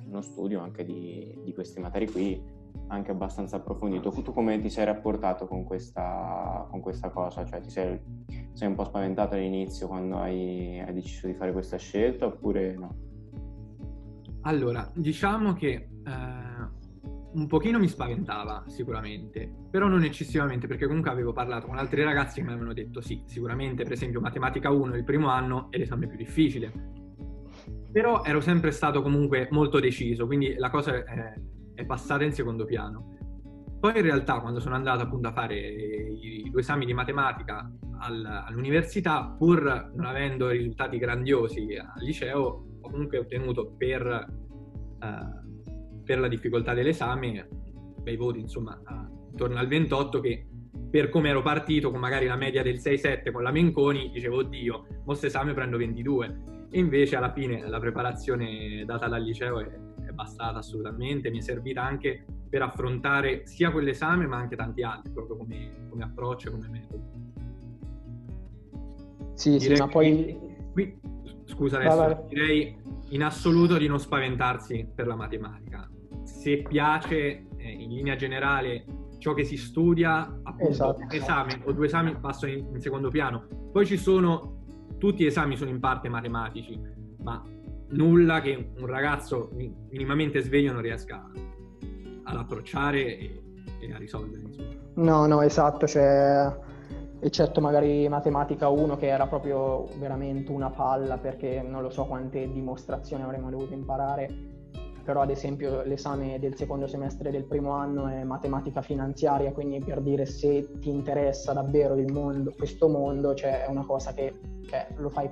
uno 0.06 0.22
studio 0.22 0.60
anche 0.60 0.84
di, 0.84 1.34
di, 1.46 1.54
queste 1.54 1.80
materie 1.80 2.12
qui, 2.12 2.44
anche 2.88 3.12
abbastanza 3.12 3.58
approfondito. 3.58 4.10
Tu 4.10 4.34
come 4.34 4.60
ti 4.60 4.70
sei 4.70 4.86
rapportato 4.86 5.48
con 5.48 5.64
questa, 5.64 6.68
con 6.70 6.82
questa 6.82 7.10
cosa? 7.10 7.46
Cioè 7.46 7.62
ti 7.62 7.70
sei, 7.70 8.00
sei, 8.54 8.68
un 8.68 8.76
po' 8.76 8.84
spaventato 8.84 9.36
all'inizio 9.36 9.88
quando 9.88 10.18
hai, 10.18 10.80
hai 10.80 10.94
deciso 10.94 11.28
di 11.28 11.34
fare 11.34 11.52
questa 11.52 11.78
scelta 11.78 12.26
oppure 12.26 12.76
no? 12.76 12.96
Allora, 14.42 14.90
diciamo 14.94 15.54
che... 15.54 15.90
Eh 16.06 16.52
un 17.34 17.48
pochino 17.48 17.80
mi 17.80 17.88
spaventava 17.88 18.64
sicuramente, 18.68 19.50
però 19.70 19.88
non 19.88 20.04
eccessivamente 20.04 20.68
perché 20.68 20.86
comunque 20.86 21.12
avevo 21.12 21.32
parlato 21.32 21.68
con 21.68 21.78
altri 21.78 22.04
ragazzi 22.04 22.40
che 22.40 22.42
mi 22.42 22.52
avevano 22.52 22.74
detto 22.74 23.00
sì, 23.02 23.24
sicuramente 23.26 23.84
per 23.84 23.94
esempio 23.94 24.20
matematica 24.20 24.70
1 24.70 24.96
il 24.96 25.04
primo 25.04 25.30
anno 25.30 25.68
è 25.70 25.78
l'esame 25.78 26.08
più 26.08 26.18
difficile, 26.18 26.72
però 27.92 28.24
ero 28.24 28.42
sempre 28.42 28.72
stato 28.72 29.02
comunque 29.02 29.48
molto 29.52 29.80
deciso, 29.80 30.26
quindi 30.26 30.56
la 30.56 30.70
cosa 30.70 30.94
è, 30.94 31.34
è 31.74 31.86
passata 31.86 32.24
in 32.24 32.34
secondo 32.34 32.66
piano. 32.66 33.18
Poi 33.80 33.96
in 33.96 34.04
realtà 34.04 34.40
quando 34.40 34.60
sono 34.60 34.76
andato 34.76 35.02
appunto 35.04 35.28
a 35.28 35.32
fare 35.32 35.58
i 35.58 36.48
due 36.52 36.62
esami 36.62 36.86
di 36.86 36.94
matematica 36.94 37.70
al, 38.00 38.26
all'università, 38.46 39.36
pur 39.38 39.92
non 39.96 40.06
avendo 40.06 40.50
risultati 40.50 40.98
grandiosi 40.98 41.76
al 41.76 42.04
liceo, 42.04 42.40
ho 42.82 42.90
comunque 42.90 43.18
ottenuto 43.18 43.74
per... 43.78 44.28
Uh, 45.02 45.40
per 46.04 46.20
la 46.20 46.28
difficoltà 46.28 46.74
dell'esame, 46.74 47.48
bei 48.02 48.18
voti 48.18 48.40
insomma 48.40 48.78
intorno 49.30 49.58
al 49.58 49.68
28 49.68 50.20
che 50.20 50.46
per 50.90 51.10
come 51.10 51.30
ero 51.30 51.42
partito 51.42 51.90
con 51.92 52.00
magari 52.00 52.26
la 52.26 52.36
media 52.36 52.64
del 52.64 52.76
6-7 52.76 53.32
con 53.32 53.44
la 53.44 53.52
Menconi 53.52 54.10
dicevo 54.12 54.38
oddio, 54.38 54.88
questo 55.06 55.28
esame 55.28 55.54
prendo 55.54 55.78
22 55.78 56.42
e 56.70 56.80
invece 56.80 57.16
alla 57.16 57.32
fine 57.32 57.68
la 57.68 57.80
preparazione 57.80 58.84
data 58.86 59.08
dal 59.08 59.24
liceo 59.24 59.60
è 59.60 59.70
bastata 60.22 60.60
assolutamente, 60.60 61.30
mi 61.30 61.40
è 61.40 61.42
servita 61.42 61.84
anche 61.84 62.26
per 62.50 62.62
affrontare 62.62 63.46
sia 63.46 63.72
quell'esame 63.72 64.28
ma 64.28 64.38
anche 64.38 64.56
tanti 64.56 64.84
altri 64.84 65.12
proprio 65.12 65.38
come, 65.38 65.88
come 65.90 66.04
approccio 66.04 66.50
e 66.50 66.52
come 66.52 66.68
metodo. 66.70 67.04
Sì, 69.34 69.58
direi 69.58 69.76
sì, 69.76 69.82
ma 69.82 69.88
poi... 69.88 70.50
Qui, 70.72 71.00
scusa 71.46 71.78
adesso, 71.78 72.26
direi 72.30 72.78
in 73.10 73.24
assoluto 73.24 73.78
di 73.78 73.88
non 73.88 74.00
spaventarsi 74.00 74.90
per 74.96 75.06
la 75.06 75.16
matematica 75.16 75.90
se 76.24 76.64
piace 76.68 77.48
eh, 77.58 77.72
in 77.72 77.90
linea 77.90 78.16
generale 78.16 78.86
ciò 79.18 79.34
che 79.34 79.44
si 79.44 79.58
studia, 79.58 80.22
appunto 80.44 80.72
esatto. 80.72 81.02
un 81.02 81.08
esame 81.12 81.62
o 81.66 81.72
due 81.72 81.86
esami 81.86 82.16
passano 82.20 82.54
in, 82.54 82.66
in, 82.74 82.82
secondo 82.82 83.10
piano. 83.10 83.48
Poi 83.72 83.86
ci 83.86 83.98
sono, 83.98 84.64
tutti 84.98 85.24
gli 85.24 85.28
esami 85.28 85.56
sono 85.56 85.70
in 85.70 85.80
parte 85.80 86.10
matematici, 86.10 86.80
ma 87.22 87.44
nulla 87.92 88.42
che 88.42 88.72
un 88.78 88.86
ragazzo 88.86 89.52
minimamente 89.90 90.42
sveglio 90.42 90.74
non 90.74 90.82
riesca 90.82 91.30
ad 92.24 92.38
approcciare 92.38 93.18
e, 93.18 93.44
e 93.80 93.94
a 93.94 93.98
risolvere. 93.98 94.44
Insomma. 94.44 94.70
No, 94.96 95.26
no, 95.26 95.42
esatto, 95.42 95.88
cioè, 95.88 96.54
eccetto 97.20 97.62
magari 97.62 98.08
matematica 98.10 98.68
1 98.68 98.98
che 98.98 99.08
era 99.08 99.28
proprio 99.28 99.88
veramente 99.98 100.52
una 100.52 100.70
palla 100.70 101.18
perché 101.18 101.62
non 101.62 101.82
lo 101.82 101.90
so 101.90 102.06
quante 102.06 102.52
dimostrazioni 102.52 103.24
avremmo 103.24 103.50
dovuto 103.50 103.74
imparare 103.74 104.60
però 105.04 105.22
ad 105.22 105.30
esempio 105.30 105.84
l'esame 105.84 106.40
del 106.40 106.56
secondo 106.56 106.88
semestre 106.88 107.32
del 107.32 107.44
primo 107.44 107.72
anno 107.72 108.08
è 108.08 108.24
matematica 108.24 108.82
finanziaria, 108.82 109.52
quindi 109.52 109.80
per 109.80 110.00
dire 110.02 110.26
se 110.26 110.80
ti 110.80 110.90
interessa 110.90 111.54
davvero 111.54 111.96
il 111.96 112.12
mondo, 112.12 112.54
questo 112.56 112.88
mondo, 112.88 113.34
cioè 113.34 113.66
è 113.66 113.70
una 113.70 113.84
cosa 113.84 114.14
che 114.14 114.34
cioè, 114.68 114.88
lo, 114.98 115.10
fai, 115.10 115.30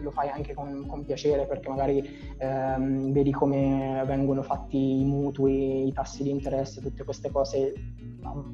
lo, 0.00 0.10
fai, 0.10 0.28
anche 0.28 0.54
con, 0.54 0.86
con 0.86 1.04
piacere 1.04 1.46
perché 1.46 1.68
magari 1.68 2.02
ehm, 2.38 3.12
vedi 3.12 3.30
come 3.32 4.02
vengono 4.06 4.42
fatti 4.42 5.00
i 5.00 5.04
mutui, 5.04 5.86
i 5.86 5.92
tassi 5.92 6.22
di 6.22 6.30
interesse, 6.30 6.80
tutte 6.80 7.04
queste 7.04 7.30
cose 7.30 7.72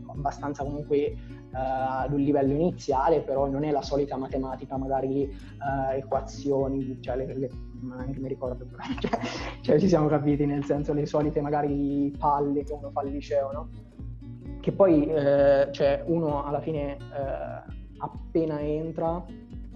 abbastanza 0.08 0.62
comunque 0.62 0.96
eh, 0.96 1.16
ad 1.52 2.12
un 2.12 2.20
livello 2.20 2.52
iniziale, 2.52 3.20
però 3.20 3.46
non 3.46 3.64
è 3.64 3.70
la 3.70 3.82
solita 3.82 4.16
matematica, 4.16 4.76
magari 4.76 5.22
eh, 5.22 5.96
equazioni, 5.96 6.98
cioè 7.00 7.16
le, 7.16 7.34
le 7.34 7.50
neanche 7.80 8.18
mi 8.18 8.28
ricordo, 8.28 8.66
cioè, 9.00 9.20
cioè, 9.60 9.78
ci 9.78 9.88
siamo 9.88 10.08
capiti, 10.08 10.46
nel 10.46 10.64
senso 10.64 10.92
le 10.92 11.06
solite 11.06 11.40
magari 11.40 12.14
palle 12.18 12.64
che 12.64 12.72
uno 12.72 12.90
fa 12.90 13.00
al 13.00 13.08
liceo, 13.10 13.52
no? 13.52 13.68
Che 14.60 14.72
poi 14.72 15.06
eh, 15.06 15.68
cioè, 15.70 16.02
uno 16.06 16.44
alla 16.44 16.60
fine 16.60 16.96
eh, 16.96 17.74
appena 17.98 18.60
entra, 18.60 19.24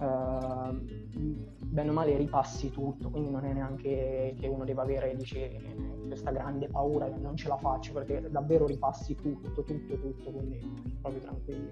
bene 0.05 1.89
o 1.89 1.93
male 1.93 2.17
ripassi 2.17 2.71
tutto, 2.71 3.09
quindi 3.09 3.29
non 3.29 3.45
è 3.45 3.53
neanche 3.53 4.35
che 4.39 4.47
uno 4.47 4.65
deve 4.65 4.81
avere 4.81 5.15
dice, 5.15 5.61
questa 6.07 6.31
grande 6.31 6.67
paura 6.67 7.05
che 7.05 7.19
non 7.19 7.35
ce 7.35 7.47
la 7.47 7.57
faccio, 7.57 7.93
perché 7.93 8.29
davvero 8.29 8.65
ripassi 8.65 9.15
tutto, 9.15 9.63
tutto, 9.63 9.95
tutto, 9.99 10.31
quindi 10.31 10.59
proprio 10.99 11.21
tranquillo. 11.21 11.69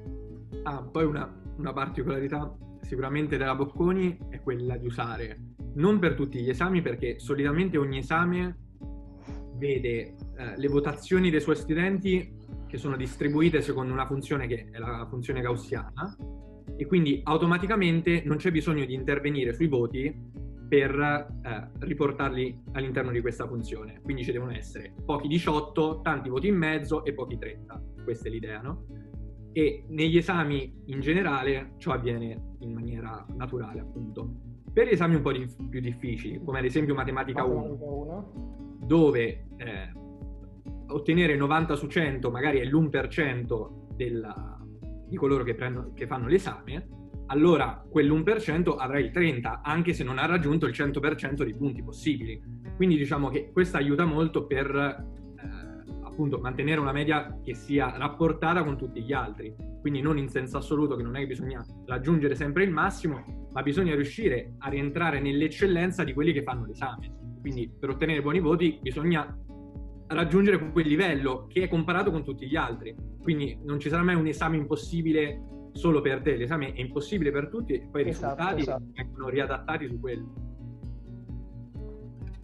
Ah, 0.64 0.82
poi 0.84 1.06
una, 1.06 1.32
una 1.58 1.74
particolarità 1.74 2.56
sicuramente 2.82 3.38
della 3.38 3.56
Bocconi 3.56 4.18
è 4.30 4.42
quella 4.42 4.78
di 4.78 4.86
usare 4.86 5.50
non 5.74 6.00
per 6.00 6.16
tutti 6.16 6.42
gli 6.42 6.50
esami 6.50 6.82
perché 6.82 7.20
solitamente 7.20 7.78
ogni 7.78 8.00
esame 8.00 8.58
vede 9.56 10.16
eh, 10.38 10.58
le 10.58 10.68
votazioni 10.68 11.30
dei 11.30 11.42
suoi 11.42 11.56
studenti 11.56 12.36
che 12.66 12.78
sono 12.78 12.96
distribuite 12.96 13.62
secondo 13.62 13.94
una 13.94 14.06
funzione 14.06 14.48
che 14.48 14.70
è 14.72 14.78
la 14.78 15.06
funzione 15.08 15.42
gaussiana 15.42 16.16
e 16.80 16.86
quindi 16.86 17.20
automaticamente 17.26 18.24
non 18.24 18.38
c'è 18.38 18.52
bisogno 18.52 18.86
di 18.86 18.94
intervenire 18.94 19.52
sui 19.52 19.68
voti 19.68 20.16
per 20.66 20.98
eh, 20.98 21.70
riportarli 21.80 22.58
all'interno 22.72 23.12
di 23.12 23.20
questa 23.20 23.46
funzione. 23.46 24.00
Quindi 24.02 24.24
ci 24.24 24.32
devono 24.32 24.54
essere 24.54 24.94
pochi 25.04 25.28
18, 25.28 26.00
tanti 26.02 26.30
voti 26.30 26.48
in 26.48 26.56
mezzo 26.56 27.04
e 27.04 27.14
pochi 27.14 27.38
30. 27.38 27.84
Questa 28.02 28.30
è 28.30 28.32
l'idea, 28.32 28.62
no? 28.62 28.86
E 29.52 29.84
negli 29.90 30.16
esami 30.16 30.74
in 30.86 31.02
generale 31.02 31.74
ciò 31.80 31.92
avviene 31.92 32.56
in 32.60 32.72
maniera 32.72 33.26
naturale, 33.36 33.82
appunto. 33.82 34.36
Per 34.72 34.88
gli 34.88 34.94
esami 34.94 35.16
un 35.16 35.22
po' 35.22 35.34
di, 35.34 35.46
più 35.70 35.82
difficili, 35.82 36.42
come 36.42 36.60
ad 36.60 36.66
esempio 36.66 36.96
matematica 36.96 37.44
1, 37.44 38.78
dove 38.86 39.48
eh, 39.58 39.92
ottenere 40.88 41.36
90 41.36 41.76
su 41.76 41.88
100 41.88 42.32
magari 42.32 42.60
è 42.60 42.64
l'1% 42.64 43.96
della, 43.98 44.59
di 45.10 45.18
coloro 45.18 45.44
che, 45.44 45.56
prendono, 45.56 45.92
che 45.94 46.08
fanno 46.08 46.28
l'esame, 46.28 46.88
allora 47.28 47.84
quell'1% 47.92 48.76
avrà 48.78 49.00
il 49.00 49.12
30, 49.12 49.62
anche 49.64 49.94
se 49.94 50.04
non 50.04 50.18
ha 50.18 50.26
raggiunto 50.26 50.66
il 50.66 50.74
100% 50.74 51.44
dei 51.44 51.56
punti 51.56 51.84
possibili. 51.84 52.42
Quindi 52.76 52.98
diciamo 52.98 53.30
che 53.30 53.52
questo 53.52 53.78
aiuta 53.78 54.06
molto 54.06 54.46
per 54.46 54.76
eh, 54.76 55.98
appunto 56.04 56.40
mantenere 56.40 56.80
una 56.80 56.92
media 56.92 57.40
che 57.44 57.54
sia 57.54 57.96
rapportata 57.98 58.64
con 58.64 58.78
tutti 58.78 59.04
gli 59.04 59.14
altri. 59.14 59.56
Quindi 59.80 60.02
non 60.02 60.18
in 60.18 60.28
senso 60.28 60.58
assoluto 60.58 60.96
che 60.96 61.04
non 61.04 61.16
è 61.16 61.20
che 61.20 61.28
bisogna 61.28 61.64
raggiungere 61.86 62.36
sempre 62.36 62.64
il 62.64 62.72
massimo, 62.72 63.48
ma 63.52 63.62
bisogna 63.62 63.96
riuscire 63.96 64.56
a 64.60 64.70
rientrare 64.70 65.20
nell'eccellenza 65.20 66.04
di 66.04 66.14
quelli 66.14 66.34
che 66.34 66.44
fanno 66.44 66.66
l'esame. 66.66 67.14
Quindi 67.42 67.72
per 67.80 67.90
ottenere 67.90 68.22
buoni 68.22 68.40
voti 68.40 68.80
bisogna 68.82 69.38
raggiungere 70.10 70.72
quel 70.72 70.88
livello 70.88 71.48
che 71.48 71.64
è 71.64 71.68
comparato 71.68 72.12
con 72.12 72.24
tutti 72.24 72.48
gli 72.48 72.56
altri. 72.56 72.96
Quindi 73.22 73.60
non 73.64 73.80
ci 73.80 73.90
sarà 73.90 74.04
mai 74.04 74.16
un 74.16 74.28
esame 74.28 74.58
impossibile 74.58 75.42
solo 75.72 76.02
per 76.02 76.22
te, 76.22 76.36
l'esame 76.36 76.74
è 76.74 76.82
impossibile 76.82 77.32
per 77.32 77.48
tutti 77.48 77.74
e 77.74 77.88
poi 77.90 78.04
i 78.04 78.10
esatto, 78.10 78.36
risultati 78.36 78.62
esatto. 78.62 78.84
vengono 78.94 79.30
riadattati 79.30 79.88
su 79.88 80.00
quello. 80.00 80.34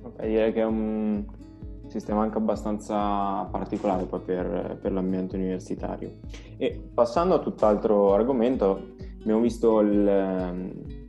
Okay, 0.01 0.29
direi 0.29 0.53
che 0.53 0.62
è 0.62 0.65
un 0.65 1.25
sistema 1.88 2.22
anche 2.22 2.38
abbastanza 2.38 3.43
particolare 3.45 4.05
poi 4.05 4.22
per, 4.22 4.77
per 4.81 4.91
l'ambiente 4.91 5.36
universitario. 5.36 6.19
E 6.57 6.89
passando 6.93 7.36
a 7.36 7.39
tutt'altro 7.39 8.13
argomento, 8.13 8.95
abbiamo 9.22 9.41
visto 9.41 9.79
il, 9.79 10.03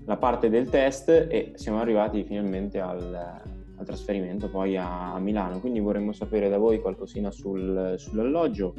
la 0.05 0.17
parte 0.17 0.49
del 0.49 0.69
test 0.71 1.09
e 1.09 1.53
siamo 1.57 1.81
arrivati 1.81 2.25
finalmente 2.25 2.81
al, 2.81 3.15
al 3.15 3.46
trasferimento 3.87 4.51
poi 4.51 4.77
a, 4.77 5.15
a, 5.15 5.19
Milano. 5.19 5.61
Quindi 5.61 5.81
vorremmo 5.81 6.13
sapere 6.13 6.49
da 6.49 6.59
voi 6.59 6.81
qualcosina 6.81 7.31
sul, 7.31 7.95
sull'alloggio. 7.97 8.75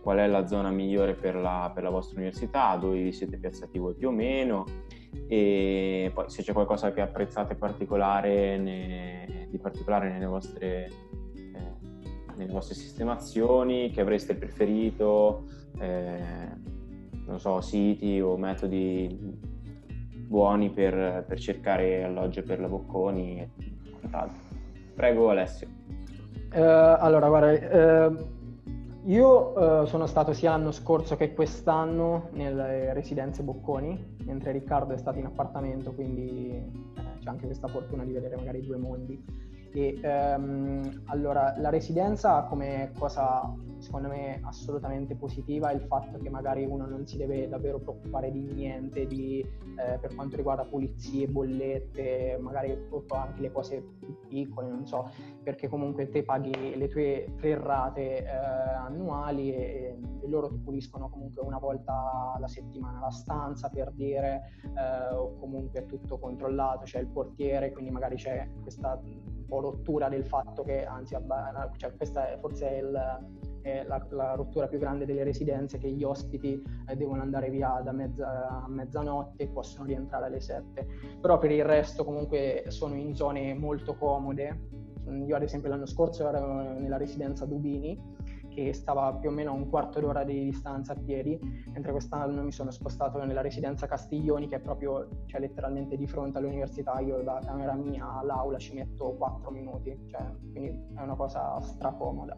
Qual 0.00 0.18
è 0.18 0.26
la 0.26 0.46
zona 0.46 0.70
migliore 0.70 1.14
per 1.14 1.34
la, 1.34 1.70
per 1.74 1.82
la 1.82 1.90
vostra 1.90 2.18
università, 2.18 2.76
dove 2.76 3.02
vi 3.02 3.12
siete 3.12 3.36
piazzati 3.36 3.78
voi 3.78 3.94
più 3.94 4.08
o 4.08 4.12
meno? 4.12 4.64
E 5.28 6.10
poi 6.14 6.30
se 6.30 6.42
c'è 6.42 6.52
qualcosa 6.52 6.92
che 6.92 7.00
apprezzate 7.00 7.56
particolare 7.56 8.56
ne, 8.56 9.48
di 9.50 9.58
particolare 9.58 10.10
nelle 10.10 10.26
vostre, 10.26 10.90
eh, 11.34 12.34
nelle 12.36 12.52
vostre 12.52 12.76
sistemazioni, 12.76 13.90
che 13.90 14.00
avreste 14.00 14.36
preferito, 14.36 15.44
eh, 15.80 16.64
non 17.26 17.40
so, 17.40 17.60
siti 17.60 18.20
o 18.20 18.36
metodi 18.36 19.54
buoni 20.26 20.70
per, 20.70 21.24
per 21.26 21.38
cercare 21.38 22.04
alloggio 22.04 22.42
per 22.42 22.60
la 22.60 22.68
Bocconi 22.68 23.74
quant'altro. 24.06 24.38
Prego 24.94 25.30
Alessio. 25.30 25.68
Uh, 26.52 26.96
allora, 26.98 27.28
guarda, 27.28 28.08
uh, 28.08 28.16
io 29.04 29.52
uh, 29.52 29.84
sono 29.84 30.06
stato 30.06 30.32
sia 30.32 30.50
l'anno 30.50 30.72
scorso 30.72 31.16
che 31.16 31.34
quest'anno 31.34 32.28
nelle 32.32 32.92
residenze 32.94 33.42
Bocconi, 33.42 34.16
mentre 34.24 34.52
Riccardo 34.52 34.94
è 34.94 34.98
stato 34.98 35.18
in 35.18 35.26
appartamento, 35.26 35.92
quindi 35.92 36.50
eh, 36.50 36.70
c'è 37.20 37.28
anche 37.28 37.46
questa 37.46 37.68
fortuna 37.68 38.04
di 38.04 38.12
vedere 38.12 38.36
magari 38.36 38.64
due 38.64 38.76
mondi. 38.78 39.22
E, 39.72 40.00
um, 40.02 41.02
allora, 41.06 41.54
la 41.58 41.68
residenza 41.68 42.42
come 42.48 42.92
cosa 42.98 43.52
secondo 43.96 44.08
me 44.08 44.40
assolutamente 44.42 45.14
positiva 45.14 45.72
il 45.72 45.80
fatto 45.80 46.18
che 46.18 46.28
magari 46.28 46.66
uno 46.66 46.86
non 46.86 47.06
si 47.06 47.16
deve 47.16 47.48
davvero 47.48 47.78
preoccupare 47.78 48.30
di 48.30 48.40
niente 48.40 49.06
di, 49.06 49.40
eh, 49.40 49.98
per 49.98 50.14
quanto 50.14 50.36
riguarda 50.36 50.64
pulizie, 50.64 51.26
bollette, 51.28 52.36
magari 52.38 52.76
anche 53.08 53.40
le 53.40 53.50
cose 53.50 53.82
più 53.98 54.18
piccole, 54.28 54.68
non 54.68 54.86
so, 54.86 55.10
perché 55.42 55.68
comunque 55.68 56.10
te 56.10 56.22
paghi 56.24 56.76
le 56.76 56.88
tue 56.88 57.34
tre 57.38 57.58
rate 57.58 58.24
eh, 58.24 58.28
annuali 58.28 59.54
e, 59.54 59.98
e, 60.20 60.28
loro 60.28 60.48
ti 60.48 60.58
puliscono 60.58 61.08
comunque 61.08 61.42
una 61.42 61.58
volta 61.58 62.34
alla 62.34 62.48
settimana 62.48 63.00
la 63.00 63.10
stanza 63.10 63.70
per 63.70 63.92
dire 63.92 64.50
eh, 64.62 65.14
o 65.14 65.38
comunque 65.38 65.80
è 65.80 65.86
tutto 65.86 66.18
controllato, 66.18 66.84
c'è 66.84 67.00
il 67.00 67.06
portiere, 67.06 67.72
quindi 67.72 67.90
magari 67.90 68.16
c'è 68.16 68.46
questa 68.60 69.00
po' 69.46 69.60
rottura 69.60 70.08
del 70.08 70.26
fatto 70.26 70.62
che, 70.62 70.84
anzi, 70.84 71.16
cioè, 71.76 71.96
questa 71.96 72.28
è, 72.28 72.76
il, 72.76 73.26
è 73.66 73.84
la, 73.84 74.04
la, 74.10 74.34
rottura 74.34 74.68
più 74.68 74.78
grande 74.78 75.04
delle 75.06 75.24
residenze, 75.24 75.78
che 75.78 75.90
gli 75.90 76.04
ospiti 76.04 76.62
eh, 76.88 76.96
devono 76.96 77.22
andare 77.22 77.50
via 77.50 77.80
da 77.82 77.92
mezza, 77.92 78.62
a 78.62 78.68
mezzanotte 78.68 79.42
e 79.42 79.48
possono 79.48 79.86
rientrare 79.86 80.26
alle 80.26 80.40
7. 80.40 80.86
Però 81.20 81.38
per 81.38 81.50
il 81.50 81.64
resto 81.64 82.04
comunque 82.04 82.64
sono 82.68 82.94
in 82.94 83.14
zone 83.14 83.54
molto 83.54 83.96
comode. 83.96 84.84
Io 85.26 85.36
ad 85.36 85.42
esempio 85.42 85.68
l'anno 85.68 85.86
scorso 85.86 86.28
ero 86.28 86.78
nella 86.78 86.96
residenza 86.96 87.44
Dubini 87.44 88.14
che 88.56 88.72
stava 88.72 89.12
più 89.12 89.28
o 89.28 89.32
meno 89.32 89.50
a 89.50 89.54
un 89.54 89.68
quarto 89.68 90.00
d'ora 90.00 90.24
di 90.24 90.44
distanza 90.44 90.94
a 90.94 90.96
piedi, 90.96 91.38
mentre 91.72 91.92
quest'anno 91.92 92.42
mi 92.42 92.52
sono 92.52 92.70
spostato 92.70 93.22
nella 93.22 93.42
residenza 93.42 93.86
Castiglioni 93.86 94.48
che 94.48 94.56
è 94.56 94.60
proprio, 94.60 95.08
cioè 95.26 95.40
letteralmente 95.40 95.94
di 95.94 96.06
fronte 96.06 96.38
all'università, 96.38 96.98
io 97.00 97.22
da 97.22 97.38
camera 97.44 97.74
mia 97.74 98.18
all'aula 98.18 98.56
ci 98.56 98.72
metto 98.72 99.12
4 99.12 99.50
minuti, 99.50 99.94
cioè, 100.06 100.24
quindi 100.52 100.68
è 100.94 101.02
una 101.02 101.14
cosa 101.14 101.60
stracomoda. 101.60 102.34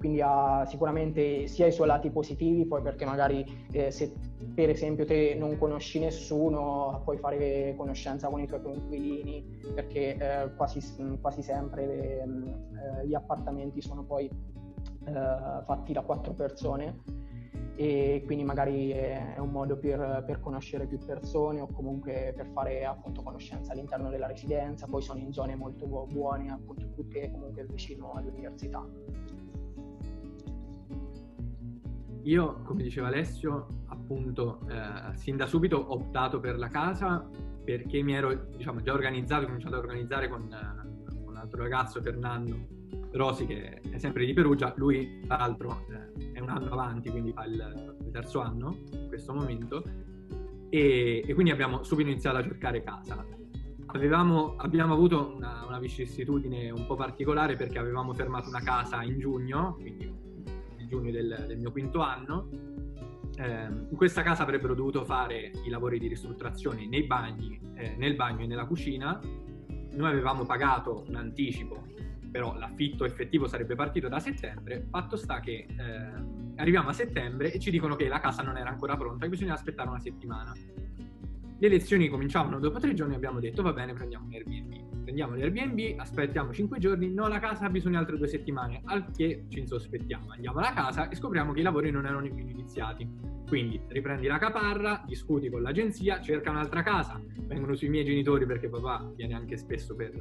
Quindi 0.00 0.22
ha 0.22 0.64
sicuramente 0.64 1.46
sia 1.46 1.66
i 1.66 1.72
suoi 1.72 1.86
lati 1.86 2.08
positivi, 2.08 2.64
poi 2.64 2.80
perché 2.80 3.04
magari 3.04 3.44
eh, 3.70 3.90
se 3.90 4.14
per 4.54 4.70
esempio 4.70 5.04
te 5.04 5.34
non 5.38 5.58
conosci 5.58 5.98
nessuno 5.98 7.02
puoi 7.04 7.18
fare 7.18 7.74
conoscenza 7.76 8.28
con 8.28 8.40
i 8.40 8.46
tuoi 8.46 8.62
coinquilini, 8.62 9.60
perché 9.74 10.16
eh, 10.16 10.54
quasi, 10.56 10.80
quasi, 11.20 11.42
sempre 11.42 11.86
le, 11.86 12.22
eh, 12.22 13.06
gli 13.06 13.12
appartamenti 13.12 13.82
sono 13.82 14.02
poi 14.02 14.24
eh, 14.24 15.62
fatti 15.66 15.92
da 15.92 16.00
quattro 16.00 16.32
persone 16.32 17.28
e 17.74 18.22
quindi 18.24 18.44
magari 18.44 18.90
è 18.90 19.36
un 19.38 19.50
modo 19.50 19.76
per, 19.76 20.22
per, 20.26 20.40
conoscere 20.40 20.86
più 20.86 20.98
persone 20.98 21.60
o 21.60 21.66
comunque 21.66 22.32
per 22.34 22.46
fare 22.52 22.84
appunto 22.84 23.22
conoscenza 23.22 23.72
all'interno 23.72 24.08
della 24.08 24.26
residenza, 24.26 24.86
poi 24.86 25.02
sono 25.02 25.20
in 25.20 25.32
zone 25.32 25.56
molto 25.56 25.86
buone 25.86 26.50
appunto 26.50 26.90
tutte 26.90 27.30
comunque 27.30 27.66
vicino 27.66 28.12
all'università. 28.12 28.86
Io, 32.22 32.62
come 32.64 32.82
diceva 32.82 33.08
Alessio, 33.08 33.84
appunto, 33.86 34.60
eh, 34.68 35.16
sin 35.16 35.36
da 35.36 35.46
subito 35.46 35.76
ho 35.76 35.94
optato 35.94 36.40
per 36.40 36.58
la 36.58 36.68
casa 36.68 37.28
perché 37.64 38.02
mi 38.02 38.14
ero 38.14 38.46
diciamo, 38.56 38.80
già 38.82 38.92
organizzato, 38.92 39.44
ho 39.44 39.46
cominciato 39.46 39.76
a 39.76 39.78
organizzare 39.78 40.28
con, 40.28 40.42
eh, 40.52 41.14
con 41.14 41.28
un 41.28 41.36
altro 41.36 41.62
ragazzo, 41.62 42.00
Fernando, 42.00 42.78
Rosi 43.12 43.46
che 43.46 43.80
è 43.80 43.98
sempre 43.98 44.24
di 44.24 44.32
Perugia, 44.32 44.72
lui 44.76 45.20
tra 45.26 45.38
l'altro 45.38 45.84
eh, 45.90 46.32
è 46.32 46.40
un 46.40 46.48
anno 46.48 46.70
avanti, 46.70 47.10
quindi 47.10 47.32
fa 47.32 47.44
il, 47.44 47.96
il 48.04 48.10
terzo 48.10 48.40
anno 48.40 48.76
in 48.92 49.08
questo 49.08 49.32
momento, 49.32 49.82
e, 50.68 51.24
e, 51.26 51.34
quindi 51.34 51.50
abbiamo 51.52 51.82
subito 51.82 52.08
iniziato 52.08 52.38
a 52.38 52.42
cercare 52.42 52.82
casa. 52.82 53.24
Avevamo, 53.92 54.54
abbiamo 54.56 54.94
avuto 54.94 55.34
una, 55.34 55.64
una, 55.66 55.80
vicissitudine 55.80 56.70
un 56.70 56.86
po' 56.86 56.94
particolare 56.94 57.56
perché 57.56 57.78
avevamo 57.78 58.14
fermato 58.14 58.48
una 58.48 58.60
casa 58.60 59.02
in 59.02 59.18
giugno, 59.18 59.74
quindi 59.80 60.12
giugno 60.90 61.10
del, 61.10 61.44
del 61.46 61.58
mio 61.58 61.70
quinto 61.70 62.00
anno. 62.00 62.48
Eh, 63.36 63.64
in 63.88 63.96
questa 63.96 64.22
casa 64.22 64.42
avrebbero 64.42 64.74
dovuto 64.74 65.04
fare 65.04 65.52
i 65.64 65.70
lavori 65.70 65.98
di 65.98 66.08
ristrutturazione 66.08 66.86
nei 66.86 67.04
bagni, 67.04 67.58
eh, 67.76 67.94
nel 67.96 68.16
bagno 68.16 68.42
e 68.42 68.46
nella 68.46 68.66
cucina. 68.66 69.18
Noi 69.92 70.10
avevamo 70.10 70.44
pagato 70.44 71.04
un 71.08 71.14
anticipo 71.14 71.90
però 72.30 72.56
l'affitto 72.56 73.04
effettivo 73.04 73.48
sarebbe 73.48 73.74
partito 73.74 74.08
da 74.08 74.20
settembre, 74.20 74.86
fatto 74.88 75.16
sta 75.16 75.40
che 75.40 75.66
eh, 75.66 76.54
arriviamo 76.56 76.90
a 76.90 76.92
settembre 76.92 77.52
e 77.52 77.58
ci 77.58 77.70
dicono 77.70 77.96
che 77.96 78.06
la 78.06 78.20
casa 78.20 78.42
non 78.42 78.56
era 78.56 78.70
ancora 78.70 78.96
pronta 78.96 79.26
e 79.26 79.28
bisogna 79.28 79.54
aspettare 79.54 79.88
una 79.88 79.98
settimana. 79.98 80.54
Le 81.58 81.68
lezioni 81.68 82.08
cominciavano 82.08 82.60
dopo 82.60 82.78
tre 82.78 82.94
giorni 82.94 83.14
e 83.14 83.16
abbiamo 83.16 83.40
detto 83.40 83.62
va 83.62 83.72
bene, 83.72 83.92
prendiamo 83.94 84.26
un 84.26 84.32
Airbnb. 84.32 84.89
Prendiamo 85.10 85.34
l'Airbnb, 85.34 85.98
aspettiamo 85.98 86.52
cinque 86.52 86.78
giorni, 86.78 87.12
no 87.12 87.26
la 87.26 87.40
casa 87.40 87.66
ha 87.66 87.68
bisogno 87.68 87.94
di 87.94 88.00
altre 88.00 88.16
due 88.16 88.28
settimane, 88.28 88.80
al 88.84 89.10
che 89.10 89.46
ci 89.48 89.58
insospettiamo. 89.58 90.30
Andiamo 90.30 90.60
alla 90.60 90.72
casa 90.72 91.08
e 91.08 91.16
scopriamo 91.16 91.52
che 91.52 91.58
i 91.58 91.62
lavori 91.64 91.90
non 91.90 92.04
erano 92.04 92.20
nemmeno 92.20 92.48
iniziati. 92.48 93.10
Quindi 93.48 93.82
riprendi 93.88 94.28
la 94.28 94.38
caparra, 94.38 95.02
discuti 95.04 95.50
con 95.50 95.62
l'agenzia, 95.62 96.20
cerca 96.20 96.50
un'altra 96.50 96.84
casa. 96.84 97.20
Vengono 97.40 97.74
sui 97.74 97.88
miei 97.88 98.04
genitori 98.04 98.46
perché 98.46 98.68
papà 98.68 99.10
viene 99.16 99.34
anche 99.34 99.56
spesso 99.56 99.96
per, 99.96 100.12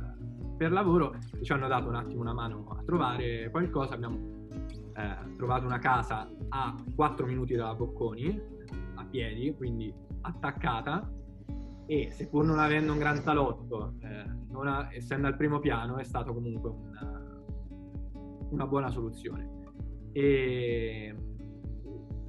per 0.58 0.72
lavoro 0.72 1.16
ci 1.44 1.52
hanno 1.52 1.68
dato 1.68 1.88
un 1.88 1.94
attimo 1.94 2.22
una 2.22 2.34
mano 2.34 2.66
a 2.76 2.82
trovare 2.84 3.48
qualcosa. 3.52 3.94
Abbiamo 3.94 4.48
eh, 4.96 5.36
trovato 5.38 5.68
una 5.68 5.78
casa 5.78 6.28
a 6.50 6.76
4 6.96 7.28
minuti 7.28 7.54
dalla 7.54 7.76
Bocconi, 7.76 8.42
a 8.96 9.06
piedi, 9.06 9.54
quindi 9.56 9.94
attaccata. 10.22 11.12
E 11.92 12.12
seppur 12.12 12.46
non 12.46 12.60
avendo 12.60 12.92
un 12.92 13.00
gran 13.00 13.20
salotto, 13.24 13.96
eh, 14.04 14.24
ha, 14.68 14.90
essendo 14.94 15.26
al 15.26 15.36
primo 15.36 15.58
piano, 15.58 15.98
è 15.98 16.04
stato 16.04 16.36
comunque 16.36 16.70
una, 16.70 17.44
una 18.52 18.68
buona 18.68 18.92
soluzione. 18.92 19.50
E 20.12 21.16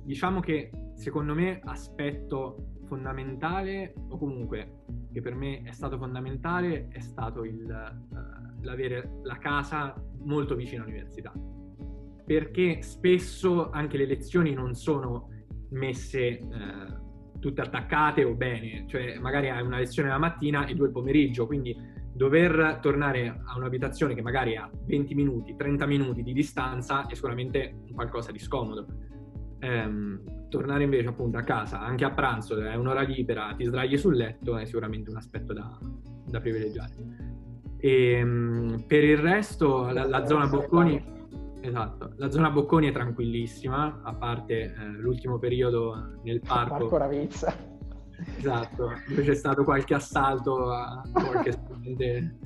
diciamo 0.02 0.40
che 0.40 0.70
secondo 0.94 1.34
me 1.34 1.60
aspetto 1.62 2.78
fondamentale 2.86 3.92
o 4.08 4.16
comunque 4.16 4.78
che 5.12 5.20
per 5.20 5.34
me 5.34 5.60
è 5.62 5.72
stato 5.72 5.98
fondamentale 5.98 6.88
è 6.88 7.00
stato 7.00 7.44
il, 7.44 7.62
uh, 7.62 8.64
l'avere 8.64 9.18
la 9.24 9.36
casa 9.36 9.94
molto 10.20 10.54
vicino 10.54 10.84
all'università. 10.84 11.34
Perché 12.24 12.80
spesso 12.80 13.68
anche 13.68 13.98
le 13.98 14.06
lezioni 14.06 14.54
non 14.54 14.74
sono 14.74 15.28
messe 15.68 16.40
uh, 16.40 16.99
tutte 17.40 17.60
attaccate 17.60 18.22
o 18.22 18.34
bene, 18.34 18.84
cioè 18.86 19.18
magari 19.18 19.48
hai 19.48 19.62
una 19.62 19.78
lezione 19.78 20.08
la 20.08 20.18
mattina 20.18 20.66
e 20.66 20.74
due 20.74 20.86
il 20.86 20.92
pomeriggio, 20.92 21.46
quindi 21.46 21.76
dover 22.12 22.78
tornare 22.80 23.40
a 23.44 23.56
un'abitazione 23.56 24.14
che 24.14 24.22
magari 24.22 24.56
ha 24.56 24.70
20 24.86 25.14
minuti, 25.14 25.56
30 25.56 25.86
minuti 25.86 26.22
di 26.22 26.32
distanza 26.32 27.06
è 27.06 27.14
sicuramente 27.14 27.82
qualcosa 27.92 28.30
di 28.30 28.38
scomodo. 28.38 28.86
Um, 29.62 30.48
tornare 30.48 30.84
invece 30.84 31.08
appunto 31.08 31.36
a 31.36 31.42
casa 31.42 31.80
anche 31.80 32.04
a 32.04 32.10
pranzo 32.10 32.58
è 32.58 32.74
un'ora 32.74 33.02
libera, 33.02 33.54
ti 33.56 33.64
sdragli 33.64 33.96
sul 33.98 34.16
letto 34.16 34.56
è 34.56 34.64
sicuramente 34.64 35.10
un 35.10 35.16
aspetto 35.16 35.52
da, 35.52 35.78
da 36.26 36.40
privilegiare. 36.40 36.94
E, 37.78 38.12
ehm, 38.12 38.84
per 38.86 39.02
il 39.04 39.16
resto 39.16 39.90
la, 39.90 40.06
la, 40.06 40.26
zona 40.26 40.46
Bocconi 40.46 41.02
esatto, 41.60 42.12
la 42.16 42.30
zona 42.30 42.50
Bocconi 42.50 42.88
è 42.88 42.92
tranquillissima, 42.92 44.00
a 44.02 44.14
parte 44.14 44.62
eh, 44.62 44.84
l'ultimo 44.98 45.38
periodo 45.38 46.18
nel 46.22 46.40
parco. 46.40 46.76
Parco 46.76 46.96
Ravizza. 46.96 47.68
Esatto, 48.36 48.92
dove 49.08 49.22
c'è 49.22 49.34
stato 49.34 49.64
qualche 49.64 49.94
assalto 49.94 50.70
a 50.70 51.02
qualche 51.12 51.52
studente 51.52 52.36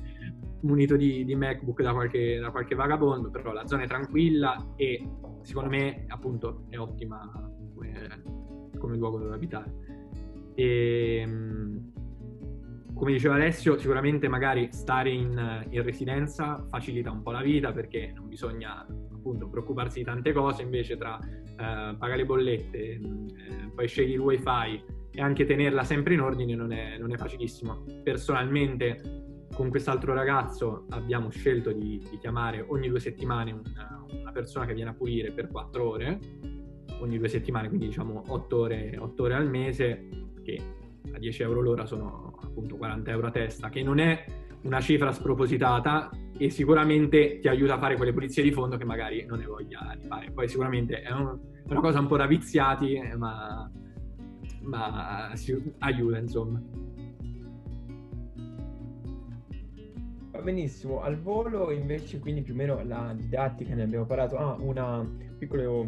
munito 0.61 0.97
di, 0.97 1.25
di 1.25 1.35
MacBook 1.35 1.83
da 1.83 1.93
qualche, 1.93 2.39
da 2.39 2.51
qualche 2.51 2.75
vagabondo, 2.75 3.31
però 3.31 3.53
la 3.53 3.67
zona 3.67 3.83
è 3.83 3.87
tranquilla 3.87 4.73
e 4.77 5.09
secondo 5.43 5.71
me 5.71 6.05
appunto 6.09 6.65
è 6.69 6.79
ottima 6.79 7.31
come, 7.75 8.23
come 8.79 8.97
luogo 8.97 9.19
dove 9.19 9.35
abitare. 9.35 9.73
E, 10.55 11.17
ehm, 11.23 11.93
come 12.95 13.13
diceva 13.13 13.35
Alessio, 13.35 13.77
sicuramente 13.77 14.29
magari 14.29 14.69
stare 14.73 15.11
in, 15.11 15.67
in, 15.71 15.83
residenza 15.83 16.65
facilita 16.69 17.11
un 17.11 17.23
po' 17.23 17.33
la 17.33 17.43
vita 17.43 17.73
perché 17.73 18.13
non 18.15 18.29
bisogna 18.29 18.87
appunto 19.13 19.49
preoccuparsi 19.49 19.99
di 19.99 20.05
tante 20.05 20.33
cose, 20.33 20.63
invece 20.63 20.97
tra 20.97 21.19
eh, 21.19 21.57
pagare 21.57 22.17
le 22.17 22.25
bollette, 22.25 22.79
eh, 22.79 23.01
poi 23.75 23.89
scegli 23.89 24.13
il 24.13 24.21
wifi 24.21 24.83
e 25.11 25.21
anche 25.21 25.45
tenerla 25.45 25.85
sempre 25.85 26.15
in 26.15 26.21
ordine 26.21 26.55
non 26.55 26.73
è, 26.73 26.97
non 26.99 27.13
è 27.13 27.17
facilissimo. 27.17 27.85
Personalmente 28.03 29.23
con 29.55 29.71
quest'altro 29.71 30.13
ragazzo 30.13 30.87
abbiamo 30.91 31.31
scelto 31.31 31.73
di, 31.73 32.05
di 32.11 32.19
chiamare 32.19 32.65
ogni 32.69 32.89
due 32.89 33.01
settimane 33.01 33.53
una, 33.53 34.05
una, 34.11 34.33
persona 34.33 34.67
che 34.67 34.75
viene 34.75 34.91
a 34.91 34.95
pulire 34.95 35.31
per 35.31 35.49
quattro 35.49 35.91
ore, 35.91 36.19
ogni 37.01 37.19
due 37.19 37.29
settimane, 37.29 37.69
quindi 37.69 37.87
diciamo 37.87 38.25
otto 38.29 38.59
ore, 38.59 38.97
otto 38.99 39.25
ore 39.25 39.35
al 39.35 39.49
mese, 39.49 40.09
che 40.43 40.61
a 41.13 41.19
10 41.19 41.43
euro 41.43 41.61
l'ora 41.61 41.87
sono 41.87 42.39
appunto 42.43 42.77
40 42.77 43.11
euro 43.11 43.27
a 43.27 43.31
testa, 43.31 43.69
che 43.69 43.83
non 43.83 43.99
è 43.99 44.25
una 44.63 44.81
cifra 44.81 45.13
spropositata 45.13 46.11
e 46.37 46.51
sicuramente 46.51 47.39
ti 47.39 47.49
aiuta 47.49 47.75
a 47.75 47.79
fare 47.79 47.97
quelle 47.97 48.13
pulizie 48.13 48.43
di 48.43 48.51
fondo 48.51 48.77
che 48.77 48.85
magari 48.85 49.25
non 49.27 49.41
hai 49.41 49.47
voglia 49.47 49.97
di 49.99 50.07
fare. 50.07 50.31
Poi 50.31 50.49
sicuramente 50.49 51.03
è, 51.03 51.13
un, 51.13 51.39
una 51.69 51.81
cosa 51.81 52.01
un 52.01 52.07
po' 52.07 52.17
da 52.17 52.27
viziati, 52.27 53.01
ma, 53.17 53.71
ma 54.63 55.31
aiuta 55.79 56.19
insomma. 56.19 56.63
Va 60.31 60.41
benissimo, 60.41 61.03
al 61.03 61.21
volo 61.21 61.71
invece 61.71 62.19
quindi 62.19 62.43
più 62.43 62.55
o 62.55 62.57
meno 62.57 62.83
la 62.85 63.15
didattica 63.17 63.75
ne 63.75 63.83
abbiamo 63.83 64.07
parlato. 64.07 64.37
Ah, 64.37 64.57
una 64.59 65.07
piccola, 65.39 65.87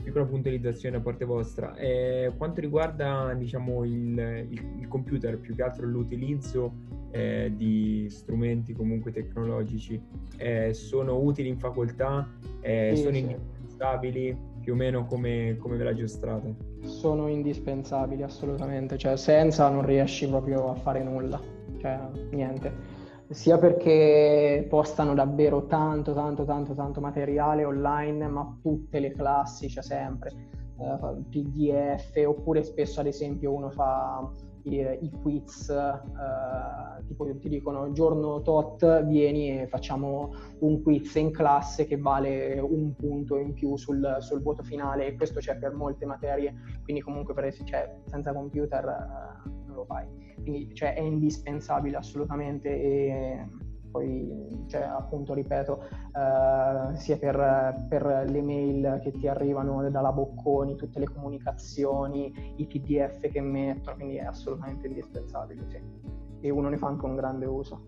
piccola 0.00 0.24
puntualizzazione 0.24 0.96
a 0.96 1.00
parte 1.00 1.24
vostra. 1.24 1.74
Eh, 1.76 2.32
quanto 2.36 2.60
riguarda 2.60 3.34
diciamo 3.34 3.84
il, 3.84 4.46
il, 4.48 4.62
il 4.78 4.88
computer, 4.88 5.38
più 5.38 5.54
che 5.54 5.62
altro 5.62 5.86
l'utilizzo 5.86 6.72
eh, 7.12 7.52
di 7.54 8.06
strumenti 8.08 8.72
comunque 8.72 9.10
tecnologici 9.12 10.00
eh, 10.36 10.72
sono 10.74 11.18
utili 11.18 11.48
in 11.48 11.58
facoltà, 11.58 12.28
eh, 12.60 12.92
sì, 12.94 13.02
sono 13.02 13.14
sì. 13.14 13.20
indispensabili, 13.20 14.36
più 14.60 14.72
o 14.74 14.76
meno 14.76 15.06
come, 15.06 15.56
come 15.58 15.76
ve 15.76 15.84
la 15.84 15.94
giostrate? 15.94 16.54
Sono 16.82 17.28
indispensabili 17.28 18.22
assolutamente, 18.22 18.96
cioè 18.96 19.16
senza 19.16 19.68
non 19.68 19.84
riesci 19.84 20.28
proprio 20.28 20.70
a 20.70 20.74
fare 20.74 21.02
nulla, 21.02 21.40
cioè 21.78 21.98
niente. 22.30 22.89
Sia 23.30 23.58
perché 23.58 24.66
postano 24.68 25.14
davvero 25.14 25.66
tanto, 25.66 26.12
tanto, 26.14 26.44
tanto, 26.44 26.74
tanto 26.74 27.00
materiale 27.00 27.64
online, 27.64 28.26
ma 28.26 28.58
tutte 28.60 28.98
le 28.98 29.12
classi, 29.12 29.68
c'è 29.68 29.74
cioè 29.74 29.82
sempre, 29.84 30.30
eh, 30.78 30.98
PDF, 31.28 32.26
oppure 32.26 32.64
spesso 32.64 32.98
ad 32.98 33.06
esempio 33.06 33.52
uno 33.52 33.70
fa 33.70 34.28
i, 34.64 34.98
i 35.00 35.10
quiz, 35.22 35.68
eh, 35.68 37.04
tipo 37.06 37.26
ti 37.38 37.48
dicono 37.48 37.92
giorno 37.92 38.42
tot 38.42 39.04
vieni 39.04 39.60
e 39.60 39.66
facciamo 39.66 40.34
un 40.60 40.82
quiz 40.82 41.14
in 41.16 41.30
classe 41.30 41.86
che 41.86 41.96
vale 41.96 42.58
un 42.58 42.94
punto 42.94 43.36
in 43.38 43.52
più 43.52 43.76
sul, 43.76 44.16
sul 44.20 44.42
voto 44.42 44.62
finale 44.62 45.06
e 45.06 45.14
questo 45.14 45.40
c'è 45.40 45.56
per 45.56 45.72
molte 45.74 46.06
materie, 46.06 46.54
quindi 46.82 47.02
comunque 47.02 47.34
per, 47.34 47.52
cioè, 47.64 47.96
senza 48.06 48.32
computer 48.32 48.84
eh, 48.84 49.48
non 49.66 49.76
lo 49.76 49.84
fai. 49.84 50.06
Quindi 50.40 50.74
cioè, 50.74 50.94
è 50.94 51.00
indispensabile 51.00 51.96
assolutamente 51.96 52.68
e 52.68 53.46
poi 53.90 54.64
cioè, 54.68 54.82
appunto 54.82 55.34
ripeto 55.34 55.82
eh, 55.82 56.96
sia 56.96 57.18
per, 57.18 57.86
per, 57.88 58.24
le 58.28 58.42
mail 58.42 59.00
che 59.02 59.12
ti 59.12 59.28
arrivano 59.28 59.88
dalla 59.90 60.12
Bocconi 60.12 60.76
tutte 60.76 60.98
le 60.98 61.08
comunicazioni 61.08 62.54
i 62.56 62.66
pdf 62.66 63.28
che 63.30 63.40
mettono 63.40 63.96
quindi 63.96 64.16
è 64.16 64.24
assolutamente 64.24 64.86
indispensabile 64.86 65.64
sì. 65.68 65.80
e 66.40 66.50
uno 66.50 66.68
ne 66.68 66.78
fa 66.78 66.88
anche 66.88 67.04
un 67.04 67.16
grande 67.16 67.46
uso 67.46 67.86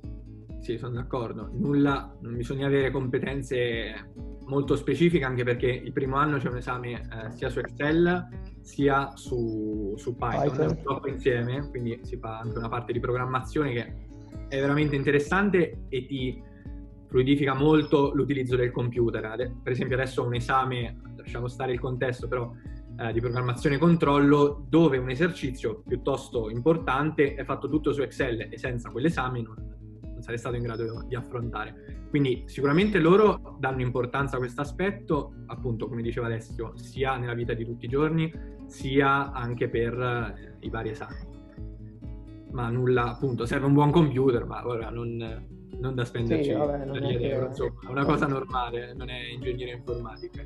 sì 0.58 0.76
sono 0.76 0.94
d'accordo 0.94 1.48
nulla 1.52 2.14
non 2.20 2.36
bisogna 2.36 2.66
avere 2.66 2.90
competenze 2.90 4.10
molto 4.46 4.76
specifiche 4.76 5.24
anche 5.24 5.44
perché 5.44 5.68
il 5.68 5.92
primo 5.92 6.16
anno 6.16 6.38
c'è 6.38 6.48
un 6.48 6.56
esame 6.56 6.92
eh, 6.92 7.30
sia 7.30 7.48
su 7.48 7.60
Excel 7.60 8.28
sia 8.60 9.16
su, 9.16 9.94
su 9.96 10.16
Python, 10.16 10.50
Python. 10.50 10.82
troppo 10.82 11.08
insieme 11.08 11.68
quindi 11.70 12.00
si 12.02 12.16
fa 12.16 12.38
anche 12.38 12.58
una 12.58 12.68
parte 12.68 12.92
di 12.92 13.00
programmazione 13.00 13.72
che 13.72 14.10
è 14.52 14.60
veramente 14.60 14.94
interessante 14.96 15.84
e 15.88 16.04
ti 16.04 16.42
fluidifica 17.08 17.54
molto 17.54 18.12
l'utilizzo 18.12 18.54
del 18.54 18.70
computer. 18.70 19.50
Per 19.62 19.72
esempio 19.72 19.96
adesso 19.96 20.20
ho 20.20 20.26
un 20.26 20.34
esame, 20.34 21.00
lasciamo 21.16 21.48
stare 21.48 21.72
il 21.72 21.80
contesto, 21.80 22.28
però 22.28 22.52
eh, 22.98 23.12
di 23.14 23.20
programmazione 23.20 23.76
e 23.76 23.78
controllo 23.78 24.66
dove 24.68 24.98
un 24.98 25.08
esercizio 25.08 25.82
piuttosto 25.88 26.50
importante 26.50 27.34
è 27.34 27.44
fatto 27.44 27.66
tutto 27.66 27.94
su 27.94 28.02
Excel 28.02 28.48
e 28.50 28.58
senza 28.58 28.90
quell'esame 28.90 29.40
non, 29.40 29.54
non 30.02 30.20
sarei 30.20 30.38
stato 30.38 30.56
in 30.56 30.64
grado 30.64 31.02
di 31.08 31.14
affrontare. 31.14 32.06
Quindi 32.10 32.42
sicuramente 32.44 32.98
loro 32.98 33.56
danno 33.58 33.80
importanza 33.80 34.36
a 34.36 34.38
questo 34.38 34.60
aspetto, 34.60 35.32
appunto 35.46 35.88
come 35.88 36.02
diceva 36.02 36.26
Alessio, 36.26 36.76
sia 36.76 37.16
nella 37.16 37.32
vita 37.32 37.54
di 37.54 37.64
tutti 37.64 37.86
i 37.86 37.88
giorni, 37.88 38.30
sia 38.66 39.32
anche 39.32 39.70
per 39.70 39.98
eh, 39.98 40.56
i 40.60 40.68
vari 40.68 40.90
esami 40.90 41.31
ma 42.52 42.68
nulla, 42.68 43.10
appunto, 43.10 43.46
serve 43.46 43.66
un 43.66 43.74
buon 43.74 43.90
computer, 43.90 44.44
ma 44.44 44.66
ora 44.66 44.90
non, 44.90 45.16
non 45.78 45.94
da 45.94 46.04
spenderci 46.04 46.50
sì, 46.50 46.52
vabbè, 46.52 46.84
non 46.84 47.02
è 47.02 47.16
euro, 47.16 47.46
insomma, 47.48 47.78
è 47.86 47.90
una 47.90 48.04
cosa 48.04 48.26
normale, 48.26 48.94
non 48.94 49.08
è 49.08 49.18
ingegneria 49.32 49.74
informatica. 49.74 50.44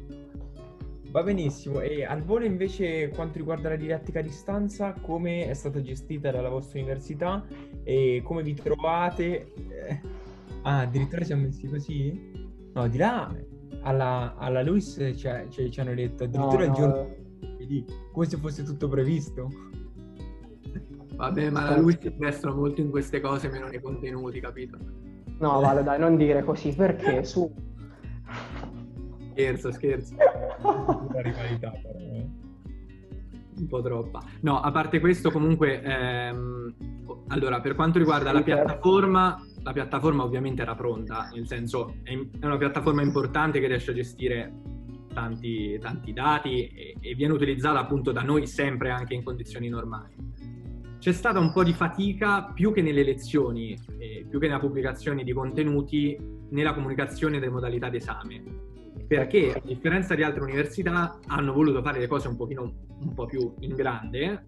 Va 1.10 1.22
benissimo, 1.22 1.80
e 1.80 2.04
al 2.04 2.22
volo 2.22 2.44
invece 2.44 3.08
quanto 3.08 3.38
riguarda 3.38 3.68
la 3.70 3.76
didattica 3.76 4.18
a 4.18 4.22
distanza, 4.22 4.92
come 5.00 5.48
è 5.48 5.54
stata 5.54 5.80
gestita 5.80 6.30
dalla 6.30 6.48
vostra 6.48 6.78
università 6.80 7.44
e 7.84 8.20
come 8.24 8.42
vi 8.42 8.54
trovate? 8.54 9.52
Eh, 9.68 10.00
ah, 10.62 10.80
addirittura 10.80 11.24
siamo 11.24 11.42
messi 11.42 11.66
così? 11.68 12.32
No, 12.74 12.88
di 12.88 12.98
là, 12.98 13.34
alla, 13.82 14.34
alla 14.36 14.62
Luis 14.62 14.94
cioè, 15.16 15.46
cioè, 15.48 15.68
ci 15.68 15.80
hanno 15.80 15.94
detto 15.94 16.24
addirittura 16.24 16.64
no, 16.64 16.70
il 16.70 16.72
giorno... 16.72 16.94
No. 16.94 17.24
Come 18.12 18.26
se 18.26 18.36
fosse 18.36 18.62
tutto 18.62 18.86
previsto. 18.86 19.50
Vabbè, 21.16 21.48
ma 21.50 21.70
la 21.70 21.78
lui 21.78 21.96
si 21.98 22.08
investono 22.08 22.54
molto 22.54 22.82
in 22.82 22.90
queste 22.90 23.20
cose, 23.20 23.48
meno 23.48 23.68
nei 23.68 23.80
contenuti, 23.80 24.38
capito? 24.38 24.76
No, 25.38 25.60
vale, 25.60 25.82
dai, 25.82 25.98
non 25.98 26.16
dire 26.16 26.44
così, 26.44 26.74
perché 26.74 27.24
su... 27.24 27.50
Scherzo, 29.32 29.72
scherzo. 29.72 30.14
La 31.12 31.20
rivalità, 31.22 31.70
però. 31.70 31.98
Eh. 31.98 32.28
Un 33.58 33.66
po' 33.68 33.80
troppa. 33.80 34.22
No, 34.42 34.60
a 34.60 34.70
parte 34.70 35.00
questo, 35.00 35.30
comunque, 35.30 35.80
ehm, 35.82 36.74
allora, 37.28 37.60
per 37.62 37.74
quanto 37.74 37.98
riguarda 37.98 38.30
la 38.30 38.42
piattaforma, 38.42 39.42
la 39.62 39.72
piattaforma 39.72 40.22
ovviamente 40.22 40.60
era 40.60 40.74
pronta, 40.74 41.30
nel 41.32 41.46
senso 41.46 41.96
è, 42.02 42.12
una 42.42 42.58
piattaforma 42.58 43.00
importante 43.00 43.58
che 43.58 43.66
riesce 43.66 43.92
a 43.92 43.94
gestire 43.94 44.52
tanti, 45.14 45.78
tanti 45.78 46.12
dati 46.12 46.66
e, 46.66 46.96
e 47.00 47.14
viene 47.14 47.32
utilizzata 47.32 47.78
appunto 47.78 48.12
da 48.12 48.20
noi 48.20 48.46
sempre 48.46 48.90
anche 48.90 49.14
in 49.14 49.24
condizioni 49.24 49.70
normali 49.70 50.14
c'è 50.98 51.12
stata 51.12 51.38
un 51.38 51.52
po' 51.52 51.62
di 51.62 51.72
fatica 51.72 52.44
più 52.52 52.72
che 52.72 52.82
nelle 52.82 53.04
lezioni, 53.04 53.78
eh, 53.98 54.26
più 54.28 54.38
che 54.38 54.46
nella 54.46 54.58
pubblicazione 54.58 55.24
di 55.24 55.32
contenuti, 55.32 56.18
nella 56.50 56.74
comunicazione 56.74 57.38
delle 57.38 57.50
modalità 57.50 57.88
d'esame. 57.88 58.42
Perché, 59.06 59.52
a 59.52 59.60
differenza 59.62 60.14
di 60.14 60.22
altre 60.22 60.42
università, 60.42 61.18
hanno 61.26 61.52
voluto 61.52 61.82
fare 61.82 61.98
le 61.98 62.06
cose 62.06 62.28
un, 62.28 62.36
pochino, 62.36 62.74
un 63.00 63.14
po' 63.14 63.26
più 63.26 63.54
in 63.60 63.74
grande, 63.74 64.44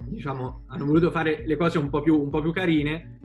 diciamo, 0.00 0.64
hanno 0.66 0.84
voluto 0.84 1.10
fare 1.10 1.44
le 1.46 1.56
cose 1.56 1.78
un 1.78 1.90
po, 1.90 2.00
più, 2.00 2.20
un 2.20 2.30
po' 2.30 2.40
più 2.40 2.52
carine, 2.52 3.18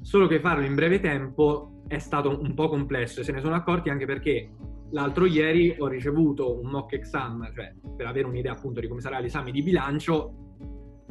solo 0.00 0.26
che 0.26 0.40
farlo 0.40 0.64
in 0.64 0.74
breve 0.74 1.00
tempo 1.00 1.82
è 1.86 1.98
stato 1.98 2.40
un 2.40 2.54
po' 2.54 2.68
complesso 2.68 3.20
e 3.20 3.24
se 3.24 3.32
ne 3.32 3.40
sono 3.40 3.54
accorti 3.54 3.90
anche 3.90 4.06
perché 4.06 4.50
l'altro 4.90 5.26
ieri 5.26 5.74
ho 5.78 5.86
ricevuto 5.86 6.58
un 6.58 6.70
mock 6.70 6.94
exam, 6.94 7.50
cioè 7.54 7.74
per 7.96 8.06
avere 8.06 8.26
un'idea 8.26 8.52
appunto 8.52 8.80
di 8.80 8.88
come 8.88 9.00
sarà 9.00 9.18
l'esame 9.18 9.50
di 9.50 9.62
bilancio, 9.62 10.41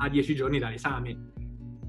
a 0.02 0.10
dieci 0.10 0.36
giorni 0.36 0.60
dall'esame 0.60 1.30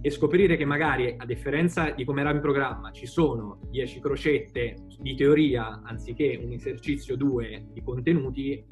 e 0.04 0.10
scoprire 0.10 0.56
che 0.56 0.64
magari, 0.64 1.14
a 1.16 1.24
differenza 1.24 1.90
di 1.90 2.04
come 2.04 2.20
era 2.20 2.32
in 2.32 2.40
programma, 2.40 2.90
ci 2.90 3.06
sono 3.06 3.60
dieci 3.70 4.00
crocette 4.00 4.86
di 4.98 5.14
teoria 5.14 5.80
anziché 5.84 6.40
un 6.42 6.52
esercizio 6.52 7.16
2 7.16 7.68
di 7.72 7.82
contenuti 7.82 8.52
eh, 8.52 8.66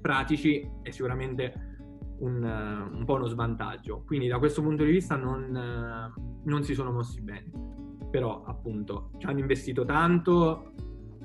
pratici 0.00 0.66
è 0.82 0.90
sicuramente 0.90 1.52
un, 2.20 2.42
un, 2.42 3.04
po' 3.04 3.14
uno 3.14 3.26
svantaggio. 3.26 4.02
Quindi 4.06 4.28
da 4.28 4.38
questo 4.38 4.62
punto 4.62 4.82
di 4.82 4.92
vista 4.92 5.14
non, 5.14 5.54
uh, 5.54 6.40
non 6.44 6.64
si 6.64 6.72
sono 6.72 6.90
mossi 6.90 7.20
bene. 7.20 7.50
Però 8.10 8.42
appunto 8.44 9.10
ci 9.18 9.26
hanno 9.26 9.40
investito 9.40 9.84
tanto, 9.84 10.72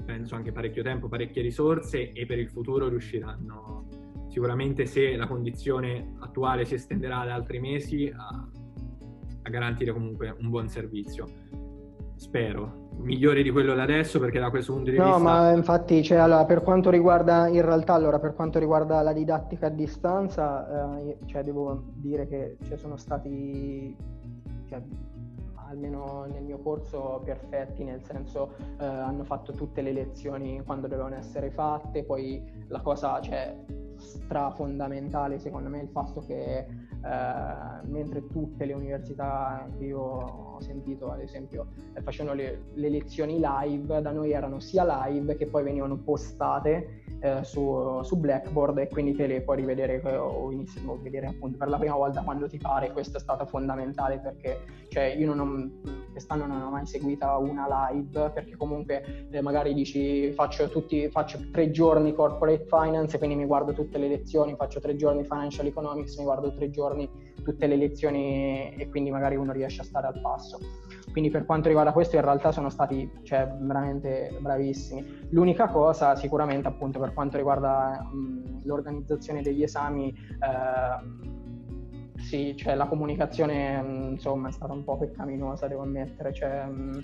penso 0.06 0.36
anche 0.36 0.52
parecchio 0.52 0.84
tempo, 0.84 1.08
parecchie 1.08 1.42
risorse 1.42 2.12
e 2.12 2.26
per 2.26 2.38
il 2.38 2.50
futuro 2.50 2.90
riusciranno 2.90 3.88
sicuramente 4.32 4.86
se 4.86 5.18
la 5.18 5.28
condizione 5.28 6.16
attuale 6.20 6.64
si 6.64 6.76
estenderà 6.76 7.20
ad 7.20 7.30
altri 7.30 7.60
mesi 7.60 8.12
a, 8.16 8.48
a 9.42 9.50
garantire 9.50 9.92
comunque 9.92 10.34
un 10.40 10.50
buon 10.50 10.70
servizio. 10.70 11.28
Spero, 12.16 12.88
migliore 13.00 13.44
di 13.44 13.50
quello 13.50 13.74
da 13.74 13.84
adesso 13.84 14.20
perché 14.20 14.40
da 14.40 14.50
questo 14.50 14.74
punto 14.74 14.90
di 14.90 14.98
no, 14.98 15.04
vista... 15.04 15.18
No, 15.18 15.24
ma 15.24 15.52
infatti 15.52 16.02
cioè, 16.02 16.20
allora, 16.20 16.46
per 16.46 16.62
quanto 16.62 16.90
riguarda, 16.90 17.48
in 17.50 17.62
realtà 17.62 17.94
allora, 17.94 18.20
per 18.20 18.34
quanto 18.34 18.58
riguarda 18.58 19.02
la 19.02 19.12
didattica 19.12 19.68
a 19.68 19.70
distanza, 19.70 21.00
eh, 21.02 21.18
cioè, 21.26 21.44
devo 21.44 21.84
dire 21.96 22.28
che 22.28 22.58
ci 22.64 22.78
sono 22.78 22.96
stati... 22.96 23.94
Cioè, 24.70 24.82
almeno 25.68 26.26
nel 26.32 26.44
mio 26.44 26.60
corso, 26.60 27.22
perfetti, 27.24 27.84
nel 27.84 28.04
senso 28.04 28.54
eh, 28.80 28.86
hanno 28.86 29.24
fatto 29.24 29.52
tutte 29.54 29.82
le 29.82 29.92
lezioni 29.92 30.62
quando 30.66 30.88
dovevano 30.88 31.16
essere 31.16 31.50
fatte, 31.50 32.04
poi 32.04 32.44
la 32.68 32.82
cosa 32.82 33.20
cioè, 33.22 33.56
strafondamentale 34.02 35.40
secondo 35.40 35.70
me 35.70 35.82
il 35.82 35.90
fatto 35.90 36.26
che 36.26 36.66
eh, 37.04 37.88
mentre 37.88 38.28
tutte 38.28 38.66
le 38.66 38.74
università 38.74 39.68
che 39.78 39.86
io 39.86 40.00
ho 40.00 40.62
sentito 40.62 41.12
ad 41.12 41.22
esempio 41.22 41.68
eh, 41.94 42.02
facevano 42.02 42.36
le, 42.36 42.66
le 42.74 42.90
lezioni 42.90 43.42
live, 43.42 44.02
da 44.02 44.12
noi 44.12 44.32
erano 44.32 44.60
sia 44.60 45.06
live 45.06 45.36
che 45.36 45.48
poi 45.48 45.64
venivano 45.64 45.98
postate 45.98 47.02
eh, 47.22 47.44
su, 47.44 48.02
su, 48.04 48.18
Blackboard 48.18 48.80
e 48.80 48.88
quindi 48.88 49.14
te 49.14 49.28
le 49.28 49.42
puoi 49.42 49.58
rivedere 49.58 50.02
o 50.18 50.52
inizi 50.52 50.80
a 50.88 50.96
vedere 51.00 51.28
appunto 51.28 51.58
per 51.58 51.70
la 51.70 51.78
prima 51.78 51.96
volta 51.96 52.22
quando 52.24 52.48
ti 52.48 52.58
pare. 52.58 52.92
Questo 52.92 53.18
è 53.18 53.20
stato 53.20 53.46
fondamentale 53.46 54.20
perché 54.20 54.60
cioè, 54.90 55.16
io 55.18 55.34
non, 55.34 55.82
quest'anno 56.12 56.46
non 56.48 56.62
ho 56.62 56.70
mai 56.70 56.86
seguita 56.86 57.38
una 57.38 57.92
live 57.92 58.32
perché 58.32 58.56
comunque 58.58 59.28
eh, 59.30 59.42
magari 59.42 59.74
dici 59.74 60.32
faccio, 60.32 60.70
tutti, 60.70 61.10
faccio 61.10 61.40
tre 61.52 61.72
giorni 61.72 62.14
corporate 62.14 62.66
finance 62.66 63.18
quindi 63.18 63.36
mi 63.36 63.46
guardo 63.46 63.72
tutte 63.74 63.98
le 63.98 64.08
lezioni, 64.08 64.56
faccio 64.56 64.80
tre 64.80 64.96
giorni 64.96 65.24
financial 65.24 65.68
economics, 65.68 66.18
mi 66.18 66.24
guardo 66.24 66.54
tre 66.54 66.70
giorni 66.70 66.91
tutte 67.44 67.68
le 67.68 67.76
lezioni 67.76 68.74
e 68.76 68.90
quindi 68.90 69.12
magari 69.12 69.36
uno 69.36 69.52
riesce 69.52 69.82
a 69.82 69.84
stare 69.84 70.08
al 70.08 70.20
passo. 70.22 70.60
Quindi 71.12 71.30
per 71.30 71.46
quanto 71.46 71.68
riguarda 71.68 71.92
questo 71.92 72.16
in 72.16 72.22
realtà 72.22 72.52
sono 72.52 72.70
stati 72.70 73.10
cioè, 73.24 73.48
veramente 73.60 74.38
bravissimi. 74.40 75.28
L'unica 75.32 75.68
cosa 75.68 76.16
sicuramente 76.16 76.68
appunto 76.68 77.00
per 77.00 77.14
quanto 77.14 77.38
riguarda 77.38 78.02
mh, 78.02 78.62
l'organizzazione 78.66 79.42
degli 79.42 79.64
esami, 79.64 80.10
eh, 80.10 81.30
sì, 82.22 82.56
cioè 82.56 82.76
la 82.76 82.86
comunicazione 82.86 84.10
insomma 84.12 84.50
è 84.50 84.52
stata 84.52 84.74
un 84.74 84.84
po' 84.84 84.98
peccaminosa 84.98 85.68
devo 85.68 85.82
ammettere. 85.82 86.34
Cioè, 86.34 86.66
mh, 86.66 87.04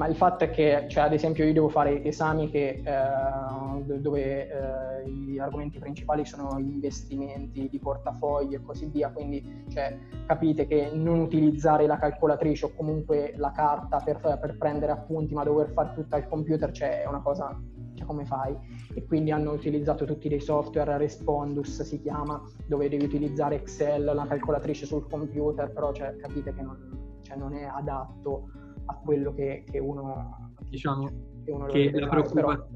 ma 0.00 0.06
il 0.06 0.16
fatto 0.16 0.44
è 0.44 0.50
che, 0.50 0.86
cioè, 0.88 1.04
ad 1.04 1.12
esempio, 1.12 1.44
io 1.44 1.52
devo 1.52 1.68
fare 1.68 2.02
esami 2.02 2.48
che, 2.48 2.82
eh, 2.82 3.98
dove 3.98 4.48
eh, 4.48 5.10
gli 5.10 5.38
argomenti 5.38 5.78
principali 5.78 6.24
sono 6.24 6.58
gli 6.58 6.70
investimenti 6.70 7.68
di 7.68 7.78
portafoglio 7.78 8.56
e 8.56 8.62
così 8.62 8.86
via, 8.86 9.10
quindi 9.10 9.66
cioè, 9.68 9.94
capite 10.24 10.66
che 10.66 10.90
non 10.94 11.18
utilizzare 11.18 11.86
la 11.86 11.98
calcolatrice 11.98 12.64
o 12.64 12.72
comunque 12.74 13.34
la 13.36 13.52
carta 13.52 13.98
per, 13.98 14.38
per 14.40 14.56
prendere 14.56 14.92
appunti, 14.92 15.34
ma 15.34 15.44
dover 15.44 15.70
fare 15.70 15.92
tutto 15.92 16.16
al 16.16 16.26
computer, 16.26 16.70
cioè, 16.70 17.02
è 17.02 17.06
una 17.06 17.20
cosa 17.20 17.60
cioè, 17.92 18.06
come 18.06 18.24
fai? 18.24 18.56
E 18.94 19.04
quindi 19.04 19.32
hanno 19.32 19.52
utilizzato 19.52 20.06
tutti 20.06 20.30
dei 20.30 20.40
software, 20.40 20.96
Respondus 20.96 21.82
si 21.82 22.00
chiama, 22.00 22.42
dove 22.66 22.88
devi 22.88 23.04
utilizzare 23.04 23.56
Excel, 23.56 24.04
la 24.04 24.26
calcolatrice 24.26 24.86
sul 24.86 25.06
computer, 25.10 25.70
però 25.70 25.92
cioè, 25.92 26.16
capite 26.16 26.54
che 26.54 26.62
non, 26.62 27.18
cioè, 27.20 27.36
non 27.36 27.52
è 27.52 27.64
adatto 27.64 28.48
a 28.90 28.94
quello 28.94 29.32
che, 29.32 29.64
che 29.70 29.78
uno 29.78 30.54
diciamo 30.68 31.06
che, 31.44 31.50
uno 31.50 31.66
che 31.66 31.90
la, 31.92 32.08
preoccupa- 32.08 32.68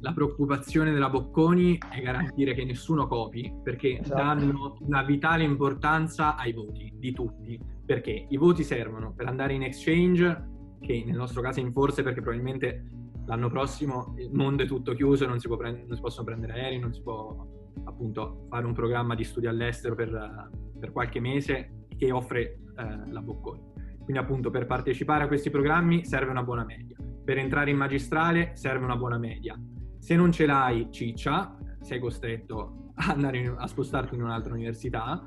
la, 0.00 0.12
preoccupazione 0.12 0.92
della 0.92 1.10
Bocconi 1.10 1.78
è 1.90 2.00
garantire 2.00 2.54
che 2.54 2.64
nessuno 2.64 3.06
copi 3.06 3.52
perché 3.62 4.00
esatto. 4.00 4.22
danno 4.22 4.76
una 4.80 5.02
vitale 5.02 5.44
importanza 5.44 6.36
ai 6.36 6.52
voti 6.52 6.92
di 6.96 7.12
tutti 7.12 7.60
perché 7.84 8.26
i 8.28 8.36
voti 8.36 8.64
servono 8.64 9.12
per 9.12 9.26
andare 9.26 9.54
in 9.54 9.62
exchange 9.62 10.46
che 10.80 11.02
nel 11.04 11.16
nostro 11.16 11.42
caso 11.42 11.60
è 11.60 11.62
in 11.62 11.72
forse 11.72 12.02
perché 12.02 12.20
probabilmente 12.20 12.90
l'anno 13.26 13.50
prossimo 13.50 14.14
il 14.16 14.30
mondo 14.32 14.62
è 14.62 14.66
tutto 14.66 14.94
chiuso 14.94 15.26
non 15.26 15.38
si, 15.38 15.48
prendere, 15.48 15.84
non 15.86 15.96
si 15.96 16.02
possono 16.02 16.24
prendere 16.24 16.52
aerei 16.54 16.78
non 16.78 16.92
si 16.92 17.02
può 17.02 17.46
appunto 17.84 18.46
fare 18.48 18.64
un 18.64 18.72
programma 18.72 19.14
di 19.14 19.24
studio 19.24 19.50
all'estero 19.50 19.94
per, 19.94 20.50
per 20.78 20.92
qualche 20.92 21.20
mese 21.20 21.86
che 21.96 22.12
offre 22.12 22.60
eh, 22.76 23.10
la 23.10 23.20
Bocconi 23.20 23.77
quindi 24.08 24.24
appunto 24.24 24.48
per 24.48 24.64
partecipare 24.64 25.24
a 25.24 25.26
questi 25.26 25.50
programmi 25.50 26.06
serve 26.06 26.30
una 26.30 26.42
buona 26.42 26.64
media. 26.64 26.96
Per 27.22 27.36
entrare 27.36 27.68
in 27.68 27.76
magistrale 27.76 28.52
serve 28.54 28.86
una 28.86 28.96
buona 28.96 29.18
media. 29.18 29.54
Se 29.98 30.16
non 30.16 30.32
ce 30.32 30.46
l'hai 30.46 30.88
ciccia, 30.90 31.58
sei 31.82 31.98
costretto 31.98 32.92
a, 32.94 33.12
andare 33.12 33.36
in, 33.36 33.54
a 33.54 33.66
spostarti 33.66 34.14
in 34.14 34.22
un'altra 34.22 34.54
università. 34.54 35.26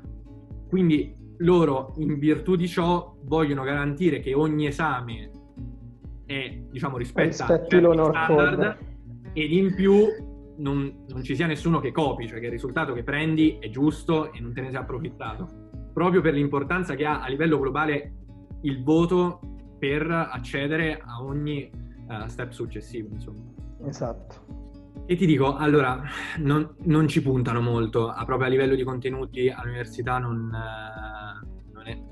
Quindi 0.68 1.14
loro, 1.38 1.94
in 1.98 2.18
virtù 2.18 2.56
di 2.56 2.66
ciò, 2.66 3.14
vogliono 3.22 3.62
garantire 3.62 4.18
che 4.18 4.34
ogni 4.34 4.66
esame 4.66 5.30
è, 6.26 6.60
diciamo, 6.68 6.96
rispetta 6.96 7.62
l'onor 7.78 8.10
standard 8.10 8.78
ed 9.32 9.52
in 9.52 9.76
più 9.76 10.06
non, 10.56 11.04
non, 11.06 11.22
ci 11.22 11.36
sia 11.36 11.46
nessuno 11.46 11.78
che 11.78 11.92
copi, 11.92 12.26
cioè 12.26 12.40
che 12.40 12.46
il 12.46 12.52
risultato 12.52 12.94
che 12.94 13.04
prendi 13.04 13.58
è 13.60 13.70
giusto 13.70 14.32
e 14.32 14.40
non 14.40 14.52
te 14.52 14.60
ne 14.60 14.70
sei 14.70 14.80
approfittato. 14.80 15.70
Proprio 15.94 16.20
per 16.20 16.34
l'importanza 16.34 16.96
che 16.96 17.04
ha 17.04 17.22
a 17.22 17.28
livello 17.28 17.60
globale 17.60 18.21
il 18.62 18.82
voto 18.82 19.40
per 19.78 20.08
accedere 20.10 21.00
a 21.04 21.22
ogni 21.22 21.70
uh, 22.08 22.26
step 22.28 22.50
successivo, 22.50 23.08
insomma. 23.12 23.42
Esatto. 23.84 24.60
E 25.06 25.16
ti 25.16 25.26
dico, 25.26 25.56
allora, 25.56 26.00
non, 26.38 26.74
non, 26.84 27.08
ci 27.08 27.20
puntano 27.22 27.60
molto, 27.60 28.08
a, 28.08 28.24
proprio 28.24 28.46
a 28.46 28.50
livello 28.50 28.74
di 28.74 28.84
contenuti 28.84 29.48
all'università 29.48 30.18
non, 30.18 30.50
uh, 30.52 31.72
non, 31.72 31.86
è, 31.86 32.02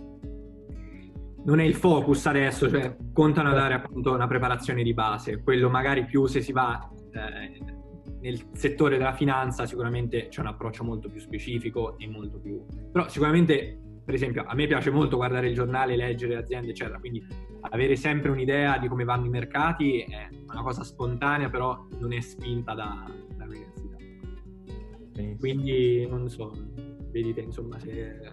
non, 1.45 1.61
è, 1.61 1.65
il 1.65 1.75
focus 1.75 2.27
adesso, 2.27 2.69
cioè 2.69 2.97
contano 3.13 3.51
a 3.51 3.55
dare 3.55 3.75
appunto 3.75 4.13
una 4.13 4.27
preparazione 4.27 4.83
di 4.83 4.93
base, 4.93 5.41
quello 5.43 5.71
magari 5.71 6.05
più 6.05 6.27
se 6.27 6.41
si 6.41 6.53
va 6.53 6.91
eh, 7.13 7.79
nel 8.21 8.49
settore 8.53 8.99
della 8.99 9.15
finanza 9.15 9.67
sicuramente 9.67 10.29
c'è 10.29 10.41
un 10.41 10.49
approccio 10.49 10.85
molto 10.85 11.09
più 11.09 11.21
specifico 11.21 11.97
e 11.99 12.07
molto 12.07 12.39
più... 12.39 12.65
però 12.93 13.09
sicuramente 13.09 13.81
per 14.11 14.19
esempio, 14.19 14.45
a 14.45 14.55
me 14.57 14.67
piace 14.67 14.91
molto 14.91 15.15
guardare 15.15 15.47
il 15.47 15.55
giornale, 15.55 15.95
leggere 15.95 16.35
le 16.35 16.41
aziende, 16.41 16.71
eccetera, 16.71 16.99
quindi 16.99 17.25
avere 17.61 17.95
sempre 17.95 18.33
un'idea 18.33 18.77
di 18.77 18.89
come 18.89 19.05
vanno 19.05 19.27
i 19.27 19.29
mercati 19.29 20.01
è 20.01 20.29
una 20.49 20.63
cosa 20.63 20.83
spontanea, 20.83 21.49
però 21.49 21.87
non 22.01 22.13
è 22.13 22.19
spinta 22.19 22.75
da, 22.75 23.09
dall'università. 23.37 23.97
Benissimo. 25.13 25.37
Quindi, 25.39 26.09
non 26.09 26.29
so, 26.29 26.53
vedete, 27.13 27.41
insomma, 27.41 27.79
se 27.79 28.33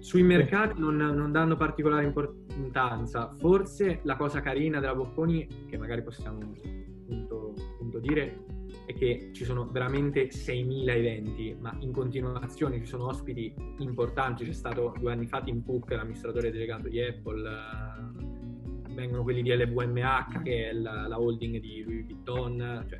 sui 0.00 0.22
mercati 0.22 0.78
non, 0.78 0.96
non, 0.96 1.32
danno 1.32 1.56
particolare 1.56 2.04
importanza. 2.04 3.30
Forse 3.38 4.00
la 4.02 4.16
cosa 4.16 4.42
carina 4.42 4.80
della 4.80 4.94
Bocconi, 4.94 5.46
che 5.66 5.78
magari 5.78 6.02
possiamo 6.02 6.40
appunto, 6.40 7.54
appunto 7.72 7.98
dire, 8.00 8.44
è 8.86 8.94
che 8.94 9.30
ci 9.32 9.44
sono 9.44 9.68
veramente 9.70 10.28
6.000 10.28 10.88
eventi, 10.88 11.56
ma 11.58 11.76
in 11.80 11.92
continuazione 11.92 12.78
ci 12.78 12.86
sono 12.86 13.06
ospiti 13.06 13.54
importanti. 13.78 14.44
C'è 14.44 14.52
stato 14.52 14.94
due 14.98 15.12
anni 15.12 15.26
fa 15.26 15.40
Tim 15.42 15.64
Cook, 15.64 15.90
l'amministratore 15.90 16.50
delegato 16.50 16.88
di 16.88 17.00
Apple, 17.00 17.48
eh, 17.48 18.94
vengono 18.94 19.22
quelli 19.22 19.42
di 19.42 19.54
LVMH, 19.54 20.42
che 20.42 20.70
è 20.70 20.72
la, 20.72 21.06
la 21.06 21.20
holding 21.20 21.60
di 21.60 21.82
Louis 21.84 22.04
Vuitton, 22.04 22.86
cioè 22.88 22.98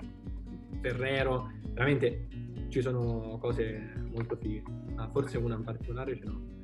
Ferrero, 0.81 1.51
veramente 1.73 2.29
ci 2.69 2.81
sono 2.81 3.39
cose 3.41 3.93
molto 4.13 4.37
fighe. 4.37 4.63
Ma 4.95 5.09
forse 5.09 5.39
una 5.39 5.57
in 5.57 5.65
particolare 5.65 6.17
ce 6.17 6.25
l'ho. 6.25 6.62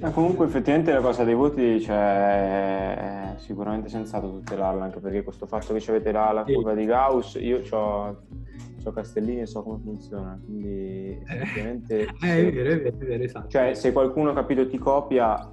Eh, 0.00 0.10
comunque 0.10 0.46
effettivamente 0.46 0.92
la 0.92 1.00
cosa 1.00 1.22
dei 1.22 1.34
voti 1.34 1.80
cioè, 1.80 3.34
è 3.34 3.38
sicuramente 3.38 3.88
sensato 3.88 4.30
tutelarla 4.30 4.84
anche 4.84 5.00
perché 5.00 5.22
questo 5.22 5.46
fatto 5.46 5.74
che 5.74 5.90
avete 5.90 6.12
la, 6.12 6.32
la 6.32 6.44
curva 6.44 6.74
di 6.74 6.84
Gauss 6.86 7.34
io 7.40 7.62
ho 7.70 8.16
Castellini 8.92 9.40
e 9.40 9.46
so 9.46 9.62
come 9.62 9.80
funziona 9.82 10.40
quindi 10.42 11.20
effettivamente 11.26 12.02
eh, 12.06 12.14
se, 12.18 12.48
è 12.48 12.52
vero, 12.52 12.70
è 12.70 12.80
vero, 12.80 12.96
è 12.96 13.04
vero, 13.04 13.22
esatto. 13.24 13.48
cioè 13.48 13.74
se 13.74 13.92
qualcuno 13.92 14.32
capito 14.32 14.66
ti 14.68 14.78
copia 14.78 15.52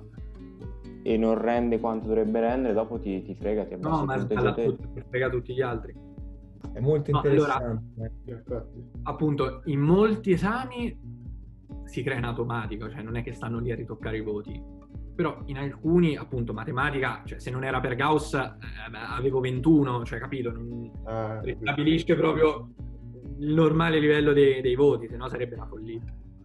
e 1.03 1.17
non 1.17 1.37
rende 1.37 1.79
quanto 1.79 2.07
dovrebbe 2.07 2.39
rendere 2.39 2.73
dopo 2.73 2.97
ti, 2.97 3.21
ti 3.23 3.35
frega 3.35 3.65
ti 3.65 3.73
abbassa 3.73 3.99
no 3.99 4.41
ma 4.41 4.53
te. 4.53 4.75
frega 5.09 5.29
tutti 5.29 5.53
gli 5.53 5.61
altri. 5.61 5.93
È 6.71 6.79
molto 6.79 7.11
no, 7.11 7.17
interessante 7.17 7.83
allora, 8.25 8.65
appunto 9.03 9.61
in 9.65 9.81
molti 9.81 10.31
esami 10.31 10.97
si 11.93 12.01
crea 12.01 12.17
in 12.17 12.23
automatico, 12.23 12.89
cioè 12.89 13.03
non 13.03 13.17
è 13.17 13.23
che 13.23 13.33
stanno 13.33 13.59
lì 13.59 13.71
a 13.71 13.75
ritoccare 13.75 14.17
i 14.17 14.21
voti. 14.21 14.59
Però 15.15 15.43
in 15.45 15.57
alcuni, 15.57 16.17
appunto, 16.17 16.51
matematica, 16.51 17.21
cioè 17.23 17.37
se 17.37 17.51
non 17.51 17.63
era 17.63 17.79
per 17.79 17.93
Gauss, 17.93 18.33
eh, 18.33 18.49
avevo 19.15 19.39
21, 19.39 20.03
cioè 20.03 20.17
capito? 20.17 20.51
Non 20.51 20.91
eh, 21.45 21.55
stabilisce 21.61 22.15
proprio 22.15 22.73
il 23.37 23.53
normale 23.53 23.99
livello 23.99 24.33
dei, 24.33 24.61
dei 24.61 24.73
voti, 24.73 25.07
se 25.07 25.17
no 25.17 25.27
sarebbe 25.27 25.53
una 25.53 25.67
follia. 25.67 26.01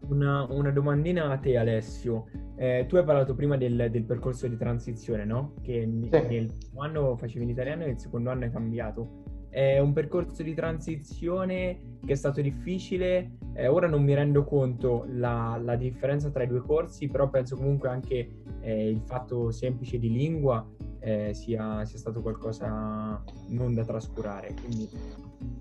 Una, 0.08 0.46
una, 0.50 0.70
domandina 0.70 1.30
a 1.30 1.38
te 1.38 1.56
Alessio. 1.56 2.26
Eh, 2.56 2.84
tu 2.86 2.96
hai 2.96 3.04
parlato 3.04 3.34
prima 3.34 3.56
del, 3.56 3.88
del, 3.90 4.04
percorso 4.04 4.46
di 4.48 4.56
transizione, 4.58 5.24
no? 5.24 5.54
Che 5.62 5.80
sì. 5.80 6.08
nel 6.08 6.52
primo 6.52 6.82
anno 6.82 7.16
facevi 7.16 7.44
in 7.44 7.50
italiano 7.50 7.84
e 7.84 7.86
nel 7.86 7.98
secondo 7.98 8.28
anno 8.28 8.44
hai 8.44 8.50
cambiato. 8.50 9.24
È 9.58 9.80
un 9.80 9.92
percorso 9.92 10.44
di 10.44 10.54
transizione 10.54 11.98
che 12.06 12.12
è 12.12 12.14
stato 12.14 12.40
difficile. 12.40 13.38
Eh, 13.54 13.66
ora 13.66 13.88
non 13.88 14.04
mi 14.04 14.14
rendo 14.14 14.44
conto 14.44 15.04
la, 15.08 15.58
la, 15.60 15.74
differenza 15.74 16.30
tra 16.30 16.44
i 16.44 16.46
due 16.46 16.60
corsi, 16.60 17.08
però 17.08 17.28
penso 17.28 17.56
comunque 17.56 17.88
anche 17.88 18.30
eh, 18.60 18.88
il 18.88 19.00
fatto 19.04 19.50
semplice 19.50 19.98
di 19.98 20.12
lingua 20.12 20.64
eh, 21.00 21.34
sia, 21.34 21.84
sia, 21.84 21.98
stato 21.98 22.22
qualcosa 22.22 23.20
non 23.48 23.74
da 23.74 23.84
trascurare. 23.84 24.54
Quindi, 24.62 24.88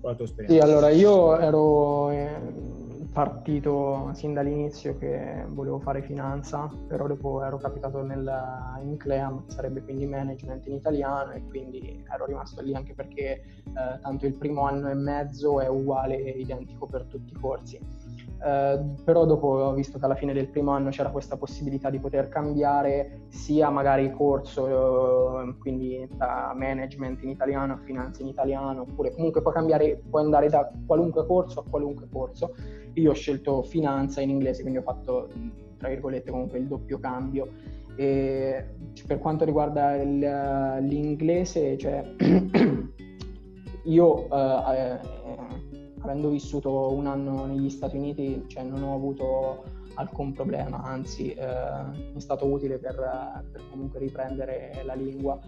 è 0.00 0.06
la 0.10 0.14
tua 0.14 0.24
esperienza? 0.26 0.64
Sì, 0.64 0.70
allora 0.70 0.90
io 0.90 1.36
ero 1.36 2.10
eh, 2.10 2.40
partito 3.18 4.10
sin 4.12 4.32
dall'inizio 4.32 4.96
che 4.96 5.44
volevo 5.48 5.80
fare 5.80 6.02
finanza, 6.02 6.70
però 6.86 7.08
dopo 7.08 7.42
ero 7.42 7.56
capitato 7.56 8.00
nel, 8.00 8.32
in 8.80 8.96
CLEAM, 8.96 9.42
sarebbe 9.48 9.82
quindi 9.82 10.06
management 10.06 10.64
in 10.68 10.74
italiano, 10.74 11.32
e 11.32 11.42
quindi 11.48 12.04
ero 12.08 12.26
rimasto 12.26 12.62
lì 12.62 12.76
anche 12.76 12.94
perché 12.94 13.30
eh, 13.32 13.98
tanto 14.00 14.24
il 14.24 14.34
primo 14.34 14.60
anno 14.62 14.88
e 14.88 14.94
mezzo 14.94 15.58
è 15.58 15.66
uguale, 15.68 16.14
identico 16.14 16.86
per 16.86 17.06
tutti 17.06 17.32
i 17.32 17.36
corsi. 17.40 17.80
Eh, 18.40 18.80
però 19.04 19.26
dopo 19.26 19.48
ho 19.48 19.72
visto 19.72 19.98
che 19.98 20.04
alla 20.04 20.14
fine 20.14 20.32
del 20.32 20.46
primo 20.46 20.70
anno 20.70 20.90
c'era 20.90 21.10
questa 21.10 21.36
possibilità 21.36 21.90
di 21.90 21.98
poter 21.98 22.28
cambiare 22.28 23.22
sia 23.30 23.68
magari 23.68 24.12
corso, 24.12 25.42
eh, 25.42 25.56
quindi 25.58 26.08
da 26.12 26.52
management 26.54 27.20
in 27.24 27.30
italiano 27.30 27.72
a 27.72 27.78
finanza 27.78 28.22
in 28.22 28.28
italiano, 28.28 28.82
oppure 28.82 29.12
comunque 29.12 29.42
puoi 29.42 29.54
cambiare, 29.54 30.00
puoi 30.08 30.22
andare 30.22 30.48
da 30.48 30.70
qualunque 30.86 31.26
corso 31.26 31.58
a 31.58 31.64
qualunque 31.68 32.06
corso. 32.08 32.54
Io 32.94 33.10
ho 33.10 33.14
scelto 33.14 33.62
finanza 33.62 34.20
in 34.20 34.30
inglese, 34.30 34.62
quindi 34.62 34.78
ho 34.78 34.82
fatto, 34.82 35.28
tra 35.76 35.88
virgolette, 35.88 36.30
comunque 36.30 36.58
il 36.58 36.66
doppio 36.66 36.98
cambio. 36.98 37.48
E 37.96 38.64
per 39.06 39.18
quanto 39.18 39.44
riguarda 39.44 39.96
il, 39.96 40.18
l'inglese, 40.86 41.76
cioè 41.76 42.14
io 43.84 44.24
eh, 44.24 44.98
avendo 46.00 46.28
vissuto 46.28 46.92
un 46.92 47.06
anno 47.06 47.46
negli 47.46 47.70
Stati 47.70 47.96
Uniti, 47.96 48.44
cioè, 48.46 48.62
non 48.62 48.82
ho 48.82 48.94
avuto 48.94 49.64
alcun 49.94 50.32
problema, 50.32 50.82
anzi 50.82 51.32
eh, 51.32 52.14
è 52.14 52.18
stato 52.18 52.46
utile 52.46 52.78
per, 52.78 52.94
per, 53.50 53.62
comunque 53.70 53.98
riprendere 53.98 54.82
la 54.84 54.94
lingua. 54.94 55.38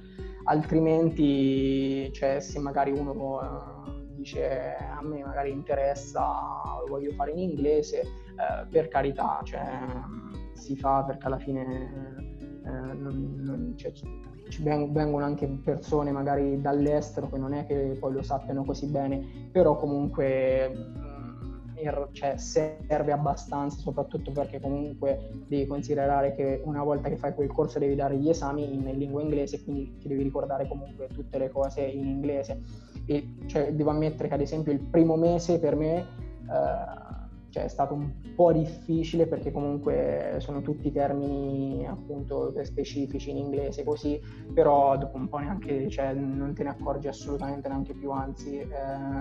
Altrimenti, 0.45 2.11
cioè, 2.13 2.41
se 2.41 2.59
magari 2.59 2.91
uno 2.91 3.41
eh, 3.41 4.00
dice 4.21 4.77
a 4.77 5.01
me 5.03 5.23
magari 5.25 5.51
interessa, 5.51 6.21
lo 6.81 6.87
voglio 6.89 7.13
fare 7.13 7.33
in 7.33 7.39
inglese, 7.39 8.01
eh, 8.01 8.67
per 8.69 8.89
carità, 8.89 9.41
cioè, 9.45 9.67
si 10.53 10.77
fa 10.77 11.03
perché 11.05 11.27
alla 11.27 11.39
fine 11.39 12.39
eh, 12.65 12.71
non, 12.71 13.35
non, 13.39 13.73
cioè, 13.77 13.93
ci 13.93 14.63
vengono 14.63 15.25
anche 15.25 15.47
persone 15.47 16.11
magari 16.11 16.61
dall'estero 16.61 17.31
che 17.31 17.39
non 17.39 17.55
è 17.55 17.67
che 17.67 17.97
poi 17.99 18.13
lo 18.13 18.23
sappiano 18.23 18.65
così 18.65 18.87
bene, 18.87 19.49
però 19.51 19.77
comunque 19.77 20.71
mm, 20.77 22.13
cioè, 22.13 22.37
serve 22.37 23.13
abbastanza, 23.13 23.79
soprattutto 23.79 24.33
perché 24.33 24.61
comunque 24.61 25.31
devi 25.47 25.67
considerare 25.67 26.35
che 26.35 26.61
una 26.65 26.83
volta 26.83 27.09
che 27.09 27.17
fai 27.17 27.33
quel 27.33 27.51
corso 27.51 27.79
devi 27.79 27.95
dare 27.95 28.19
gli 28.19 28.29
esami 28.29 28.71
in 28.75 28.99
lingua 28.99 29.23
inglese, 29.23 29.63
quindi 29.63 29.97
ti 29.99 30.09
devi 30.09 30.25
ricordare 30.25 30.69
comunque 30.69 31.07
tutte 31.07 31.39
le 31.39 31.49
cose 31.49 31.81
in 31.83 32.07
inglese. 32.07 32.90
E 33.11 33.29
cioè, 33.47 33.73
devo 33.73 33.91
ammettere 33.91 34.29
che 34.29 34.35
ad 34.35 34.41
esempio 34.41 34.71
il 34.71 34.79
primo 34.79 35.17
mese 35.17 35.59
per 35.59 35.75
me 35.75 35.97
eh, 35.99 37.11
cioè, 37.51 37.65
è 37.65 37.69
stato 37.69 37.95
un 37.95 38.09
po' 38.37 38.53
difficile 38.53 39.27
perché 39.27 39.51
comunque 39.51 40.37
sono 40.39 40.63
tutti 40.63 40.93
termini 40.93 41.85
appunto 41.89 42.53
specifici 42.63 43.31
in 43.31 43.39
inglese 43.39 43.83
così, 43.83 44.21
però 44.55 44.97
dopo 44.97 45.17
un 45.17 45.29
po' 45.29 45.39
neanche, 45.39 45.91
cioè, 45.91 46.13
non 46.13 46.55
te 46.55 46.63
ne 46.63 46.69
accorgi 46.69 47.09
assolutamente 47.09 47.69
neanche 47.69 47.95
più, 47.95 48.13
anzi 48.13 48.59
eh, 48.59 48.69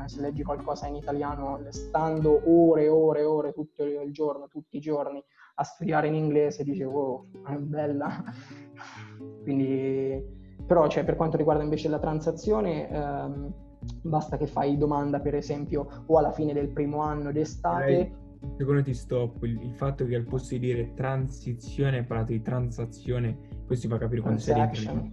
se 0.05 0.21
leggi 0.21 0.43
qualcosa 0.43 0.85
in 0.85 0.95
italiano 0.95 1.59
stando 1.69 2.43
ore 2.45 2.83
e 2.83 2.89
ore 2.89 3.21
e 3.21 3.25
ore 3.25 3.53
tutto 3.53 3.83
il 3.83 4.11
giorno, 4.13 4.47
tutti 4.47 4.77
i 4.77 4.81
giorni 4.81 5.23
a 5.55 5.63
studiare 5.63 6.07
in 6.07 6.13
inglese 6.13 6.63
dici 6.63 6.83
wow, 6.83 7.25
è 7.47 7.55
bella. 7.55 8.23
Quindi, 9.41 10.23
però 10.67 10.87
cioè, 10.87 11.03
per 11.03 11.15
quanto 11.15 11.37
riguarda 11.37 11.63
invece 11.63 11.89
la 11.89 11.97
transazione... 11.97 12.87
Ehm, 12.87 13.53
basta 14.01 14.37
che 14.37 14.47
fai 14.47 14.77
domanda 14.77 15.19
per 15.19 15.35
esempio 15.35 16.03
o 16.05 16.17
alla 16.17 16.31
fine 16.31 16.53
del 16.53 16.69
primo 16.69 17.01
anno 17.01 17.31
d'estate. 17.31 18.27
Secondo 18.57 18.81
ti 18.81 18.93
stop 18.93 19.43
il, 19.43 19.61
il, 19.61 19.73
fatto 19.73 20.05
che 20.05 20.15
al 20.15 20.23
posto 20.23 20.53
di 20.53 20.61
dire 20.61 20.93
transizione 20.93 21.97
hai 21.97 22.05
parlato 22.05 22.31
di 22.31 22.41
transazione 22.41 23.37
questo 23.65 23.87
ti 23.87 23.93
fa 23.93 23.99
capire 23.99 24.21
quando 24.21 24.39
sei 24.39 24.55
dentro 24.55 25.09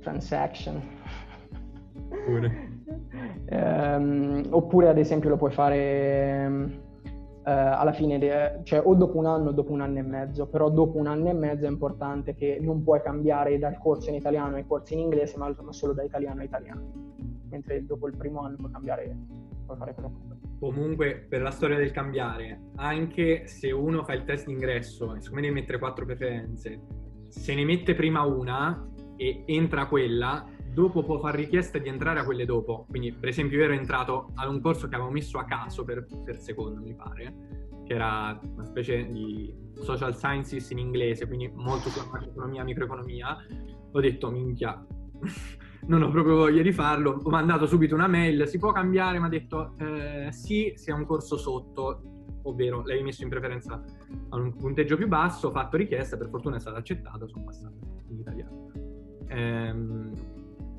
transaction. 0.00 0.82
pure 2.24 2.68
um, 3.50 4.42
oppure? 4.50 4.88
Ad 4.88 4.98
esempio 4.98 5.30
lo 5.30 5.36
puoi 5.36 5.52
fare 5.52 6.46
um, 6.46 6.82
Uh, 7.44 7.76
alla 7.76 7.92
fine, 7.92 8.18
de- 8.18 8.60
cioè 8.62 8.80
o 8.82 8.94
dopo 8.94 9.18
un 9.18 9.26
anno 9.26 9.50
o 9.50 9.52
dopo 9.52 9.70
un 9.70 9.82
anno 9.82 9.98
e 9.98 10.02
mezzo, 10.02 10.46
però 10.46 10.70
dopo 10.70 10.96
un 10.96 11.06
anno 11.06 11.28
e 11.28 11.34
mezzo 11.34 11.66
è 11.66 11.68
importante 11.68 12.34
che 12.34 12.56
non 12.58 12.82
puoi 12.82 13.02
cambiare 13.02 13.58
dal 13.58 13.76
corso 13.76 14.08
in 14.08 14.14
italiano 14.14 14.56
ai 14.56 14.66
corsi 14.66 14.94
in 14.94 15.00
inglese, 15.00 15.36
ma 15.36 15.54
solo 15.68 15.92
da 15.92 16.02
italiano 16.02 16.40
a 16.40 16.44
italiano 16.44 17.13
mentre 17.54 17.84
dopo 17.86 18.08
il 18.08 18.16
primo 18.16 18.40
anno 18.40 18.56
puoi 18.56 18.70
cambiare, 18.72 19.16
puoi 19.64 19.76
fare 19.76 19.94
quello 19.94 20.10
che 20.10 20.32
Comunque, 20.58 21.26
per 21.28 21.42
la 21.42 21.50
storia 21.50 21.76
del 21.76 21.90
cambiare, 21.90 22.70
anche 22.76 23.46
se 23.46 23.70
uno 23.70 24.02
fa 24.02 24.14
il 24.14 24.24
test 24.24 24.46
d'ingresso 24.46 25.20
siccome 25.20 25.42
devi 25.42 25.52
mettere 25.52 25.78
quattro 25.78 26.04
preferenze, 26.04 26.80
se 27.28 27.54
ne 27.54 27.64
mette 27.64 27.94
prima 27.94 28.22
una 28.22 28.88
e 29.16 29.42
entra 29.46 29.86
quella, 29.86 30.46
dopo 30.72 31.02
può 31.02 31.18
fare 31.18 31.36
richiesta 31.38 31.78
di 31.78 31.88
entrare 31.88 32.20
a 32.20 32.24
quelle 32.24 32.44
dopo. 32.44 32.86
Quindi, 32.88 33.12
per 33.12 33.28
esempio, 33.28 33.58
io 33.58 33.64
ero 33.64 33.74
entrato 33.74 34.30
ad 34.34 34.48
un 34.48 34.60
corso 34.60 34.88
che 34.88 34.94
avevo 34.94 35.10
messo 35.10 35.38
a 35.38 35.44
caso 35.44 35.84
per, 35.84 36.06
per 36.24 36.38
secondo, 36.38 36.80
mi 36.80 36.94
pare, 36.94 37.34
che 37.84 37.92
era 37.92 38.38
una 38.54 38.64
specie 38.64 39.10
di 39.10 39.54
social 39.74 40.16
sciences 40.16 40.70
in 40.70 40.78
inglese, 40.78 41.26
quindi 41.26 41.50
molto 41.54 41.90
sulla 41.90 42.06
macroeconomia, 42.10 42.64
microeconomia. 42.64 43.36
Ho 43.92 44.00
detto, 44.00 44.30
minchia, 44.30 44.84
non 45.86 46.02
ho 46.02 46.10
proprio 46.10 46.36
voglia 46.36 46.62
di 46.62 46.72
farlo, 46.72 47.20
ho 47.22 47.30
mandato 47.30 47.66
subito 47.66 47.94
una 47.94 48.06
mail, 48.06 48.46
si 48.46 48.58
può 48.58 48.72
cambiare? 48.72 49.18
Mi 49.18 49.26
ha 49.26 49.28
detto 49.28 49.74
eh, 49.78 50.28
sì, 50.32 50.72
se 50.76 50.90
ha 50.90 50.94
un 50.94 51.04
corso 51.04 51.36
sotto, 51.36 52.02
ovvero 52.42 52.82
l'hai 52.84 53.02
messo 53.02 53.22
in 53.22 53.28
preferenza 53.28 53.82
a 54.30 54.36
un 54.36 54.54
punteggio 54.56 54.96
più 54.96 55.08
basso, 55.08 55.48
ho 55.48 55.50
fatto 55.50 55.76
richiesta, 55.76 56.16
per 56.16 56.28
fortuna 56.28 56.56
è 56.56 56.60
stato 56.60 56.76
accettato, 56.76 57.26
sono 57.28 57.44
passato 57.44 57.74
in 58.08 58.18
italiano. 58.18 58.70
Ehm, 59.28 60.12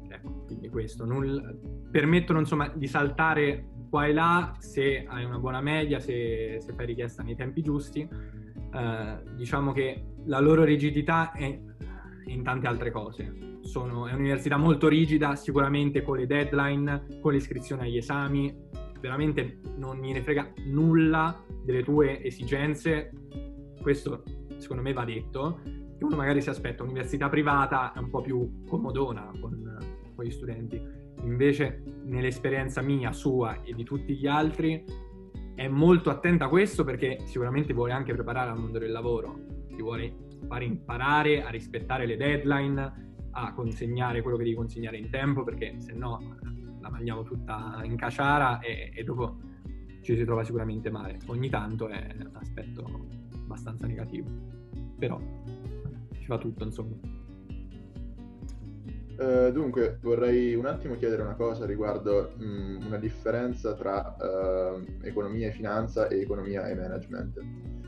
ecco, 0.08 0.44
quindi 0.46 0.70
questo, 0.70 1.06
non, 1.06 1.88
permettono 1.92 2.40
insomma 2.40 2.68
di 2.74 2.88
saltare 2.88 3.68
qua 3.90 4.08
e 4.08 4.14
là 4.14 4.56
se 4.60 5.06
hai 5.08 5.24
una 5.24 5.40
buona 5.40 5.62
media, 5.62 6.00
se, 6.00 6.58
se 6.60 6.74
fai 6.74 6.86
richiesta 6.86 7.24
nei 7.24 7.36
tempi 7.36 7.62
giusti. 7.62 8.08
Eh, 8.76 9.24
diciamo 9.36 9.72
che 9.72 10.04
la 10.26 10.40
loro 10.40 10.64
rigidità 10.64 11.32
è 11.32 11.60
in 12.28 12.44
tante 12.44 12.68
altre 12.68 12.92
cose 12.92 13.60
sono, 13.62 14.08
è 14.08 14.14
un'università 14.14 14.58
molto 14.58 14.88
rigida, 14.88 15.36
sicuramente 15.36 16.02
con 16.02 16.18
le 16.18 16.28
deadline, 16.28 17.20
con 17.20 17.34
l'iscrizione 17.34 17.84
agli 17.84 17.98
esami, 17.98 18.56
veramente 19.00 19.60
non 19.78 20.00
gliene 20.00 20.22
frega 20.22 20.54
nulla 20.66 21.44
delle 21.64 21.84
tue 21.84 22.24
esigenze. 22.24 23.12
Questo 23.82 24.24
secondo 24.58 24.82
me 24.82 24.94
va 24.94 25.04
detto, 25.04 25.60
che 25.98 26.04
uno 26.04 26.16
magari 26.16 26.42
si 26.42 26.50
aspetta 26.50 26.84
un'università 26.84 27.30
privata 27.30 27.94
è 27.94 28.00
un 28.00 28.10
po' 28.10 28.22
più 28.22 28.64
comodona 28.68 29.32
con, 29.40 29.78
con 30.16 30.26
gli 30.26 30.32
studenti. 30.32 30.82
Invece 31.24 31.84
nell'esperienza 32.04 32.82
mia, 32.82 33.12
sua 33.12 33.62
e 33.64 33.74
di 33.74 33.84
tutti 33.84 34.16
gli 34.16 34.28
altri 34.28 34.84
è 35.56 35.68
molto 35.68 36.10
attenta 36.10 36.46
a 36.46 36.50
questo 36.50 36.84
perché 36.84 37.20
sicuramente 37.26 37.74
vuole 37.74 37.94
anche 37.94 38.14
preparare 38.14 38.52
al 38.52 38.60
mondo 38.60 38.78
del 38.78 38.92
lavoro, 38.92 39.40
ti 39.68 39.82
vuole 39.82 40.25
fare 40.48 40.66
imparare 40.66 41.44
a 41.44 41.50
rispettare 41.50 42.06
le 42.06 42.18
deadline, 42.18 43.14
a 43.32 43.54
consegnare 43.54 44.22
quello 44.22 44.38
che 44.38 44.44
devi 44.44 44.56
consegnare 44.56 44.98
in 44.98 45.10
tempo 45.10 45.44
perché 45.44 45.76
se 45.80 45.94
no 45.94 46.38
la 46.80 46.90
mangiamo 46.90 47.24
tutta 47.24 47.82
in 47.84 47.96
caciara 47.96 48.60
e, 48.60 48.92
e 48.94 49.04
dopo 49.04 49.38
ci 50.02 50.16
si 50.16 50.24
trova 50.24 50.44
sicuramente 50.44 50.90
male. 50.90 51.18
Ogni 51.28 51.50
tanto 51.50 51.88
è 51.88 52.16
un 52.20 52.36
aspetto 52.36 53.08
abbastanza 53.34 53.88
negativo, 53.88 54.30
però 54.98 55.20
ci 56.14 56.26
fa 56.26 56.38
tutto 56.38 56.64
insomma. 56.64 56.96
Uh, 59.18 59.50
dunque, 59.52 59.98
vorrei 60.02 60.56
un 60.56 60.66
attimo 60.66 60.96
chiedere 60.96 61.22
una 61.22 61.36
cosa 61.36 61.66
riguardo 61.66 62.34
mh, 62.38 62.86
una 62.86 62.98
differenza 62.98 63.74
tra 63.74 64.16
uh, 64.20 64.84
economia 65.02 65.48
e 65.48 65.52
finanza 65.52 66.08
e 66.08 66.20
economia 66.20 66.68
e 66.68 66.76
management. 66.76 67.40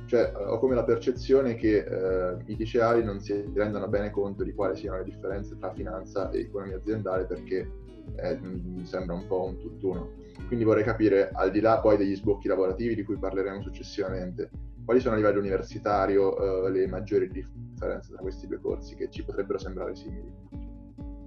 Cioè, 0.07 0.31
ho 0.35 0.57
come 0.57 0.73
la 0.73 0.85
percezione 0.85 1.55
che 1.55 1.83
uh, 1.83 2.49
i 2.49 2.55
liceali 2.55 3.03
non 3.03 3.19
si 3.19 3.51
rendano 3.53 3.89
bene 3.89 4.09
conto 4.09 4.43
di 4.43 4.53
quali 4.53 4.77
siano 4.77 4.99
le 4.99 5.03
differenze 5.03 5.57
tra 5.57 5.73
finanza 5.73 6.29
e 6.31 6.39
economia 6.39 6.77
aziendale 6.77 7.25
perché 7.25 7.69
eh, 8.15 8.39
mi 8.39 8.85
sembra 8.85 9.15
un 9.15 9.27
po' 9.27 9.43
un 9.43 9.59
tutt'uno. 9.59 10.11
Quindi 10.47 10.63
vorrei 10.63 10.85
capire, 10.85 11.29
al 11.33 11.51
di 11.51 11.59
là 11.59 11.79
poi 11.79 11.97
degli 11.97 12.15
sbocchi 12.15 12.47
lavorativi 12.47 12.95
di 12.95 13.03
cui 13.03 13.17
parleremo 13.17 13.61
successivamente, 13.61 14.49
quali 14.85 15.01
sono 15.01 15.15
a 15.15 15.17
livello 15.17 15.39
universitario 15.39 16.69
le 16.69 16.87
maggiori 16.87 17.29
differenze 17.29 18.13
tra 18.13 18.21
questi 18.21 18.47
due 18.47 18.61
corsi 18.61 18.95
che 18.95 19.09
ci 19.09 19.25
potrebbero 19.25 19.59
sembrare 19.59 19.93
simili. 19.93 20.33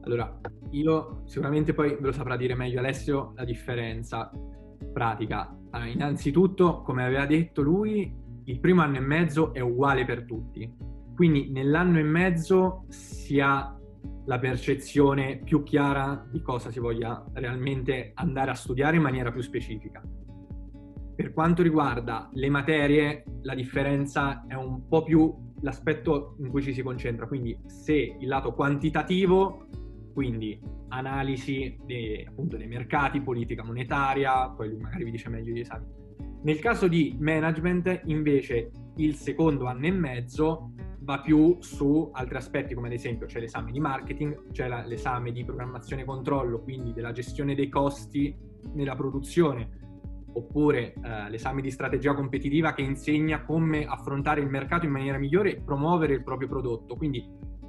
Allora, 0.03 0.41
io 0.71 1.23
sicuramente 1.27 1.75
poi 1.75 1.91
ve 1.91 2.07
lo 2.07 2.13
saprà 2.13 2.37
dire 2.37 2.55
meglio 2.55 2.79
Alessio 2.79 3.33
la 3.37 3.45
differenza 3.45 4.31
pratica. 4.93 5.55
Allora, 5.71 5.91
innanzitutto, 5.91 6.81
come 6.83 7.05
aveva 7.05 7.27
detto 7.27 7.61
lui, 7.61 8.20
il 8.51 8.61
primo 8.61 8.83
anno 8.83 8.97
e 8.97 9.01
mezzo 9.01 9.55
è 9.55 9.61
uguale 9.61 10.05
per 10.05 10.25
tutti. 10.25 10.71
Quindi 11.15 11.51
nell'anno 11.51 11.99
e 11.99 12.03
mezzo 12.03 12.85
si 12.89 13.39
ha 13.41 13.77
la 14.27 14.39
percezione 14.39 15.39
più 15.39 15.63
chiara 15.63 16.27
di 16.31 16.41
cosa 16.43 16.71
si 16.71 16.81
voglia 16.81 17.25
realmente 17.35 18.13
andare 18.15 18.51
a 18.51 18.55
studiare 18.55 18.97
in 18.97 19.03
maniera 19.03 19.31
più 19.31 19.41
specifica. 19.41 20.03
per 21.21 21.35
quanto 21.35 21.63
riguarda 21.63 22.31
le 22.33 22.49
materie, 22.49 23.25
la 23.43 23.55
differenza 23.55 24.47
è 24.47 24.55
un 24.55 24.89
po' 24.89 25.03
più 25.03 25.31
l'aspetto 25.61 26.37
in 26.39 26.49
cui 26.49 26.63
ci 26.63 26.73
si 26.73 26.81
concentra. 26.81 27.27
Quindi 27.27 27.55
se 27.67 28.17
il 28.19 28.27
lato 28.27 28.55
quantitativo, 28.55 29.67
quindi 30.15 30.59
analisi 30.89 31.79
dei, 31.85 32.25
appunto, 32.25 32.57
dei 32.57 32.69
mercati, 32.69 33.21
politica 33.21 33.63
monetaria, 33.63 34.49
poi 34.49 34.75
magari 34.79 35.05
vi 35.05 35.11
dice 35.11 35.29
meglio 35.29 35.53
gli 35.53 35.61
esami. 35.61 36.00
Nel 36.43 36.59
caso 36.59 36.89
di 36.89 37.17
management, 37.19 38.03
invece, 38.05 38.71
il 38.97 39.15
secondo 39.15 39.67
anno 39.67 39.87
e 39.87 39.91
mezzo 39.91 40.73
va 41.01 41.21
più 41.21 41.57
su 41.61 42.11
altri 42.13 42.37
aspetti 42.37 42.75
come 42.75 42.89
ad 42.89 42.93
esempio 42.93 43.27
c'è 43.27 43.41
l'esame 43.41 43.73
di 43.73 43.81
marketing, 43.81 44.51
c'è 44.53 44.69
la, 44.69 44.85
l'esame 44.85 45.33
di 45.33 45.45
programmazione 45.45 46.03
e 46.03 46.05
controllo, 46.05 46.63
quindi 46.63 46.93
della 46.93 47.13
gestione 47.13 47.55
dei 47.55 47.69
costi 47.69 48.37
nella 48.75 48.95
produzione, 48.95 49.79
oppure 50.33 50.93
eh, 50.93 51.31
l'esame 51.31 51.63
di 51.63 51.71
strategia 51.71 52.15
competitiva 52.15 52.73
che 52.73 52.83
insegna 52.83 53.43
come 53.43 53.85
affrontare 53.87 54.41
il 54.41 54.49
mercato 54.49 54.87
in 54.87 54.93
maniera 54.93 55.19
migliore 55.19 55.57
e 55.57 55.61
promuovere 55.61 56.15
il 56.15 56.23
proprio 56.23 56.49
prodotto. 56.49 56.97
Quindi 56.97 57.27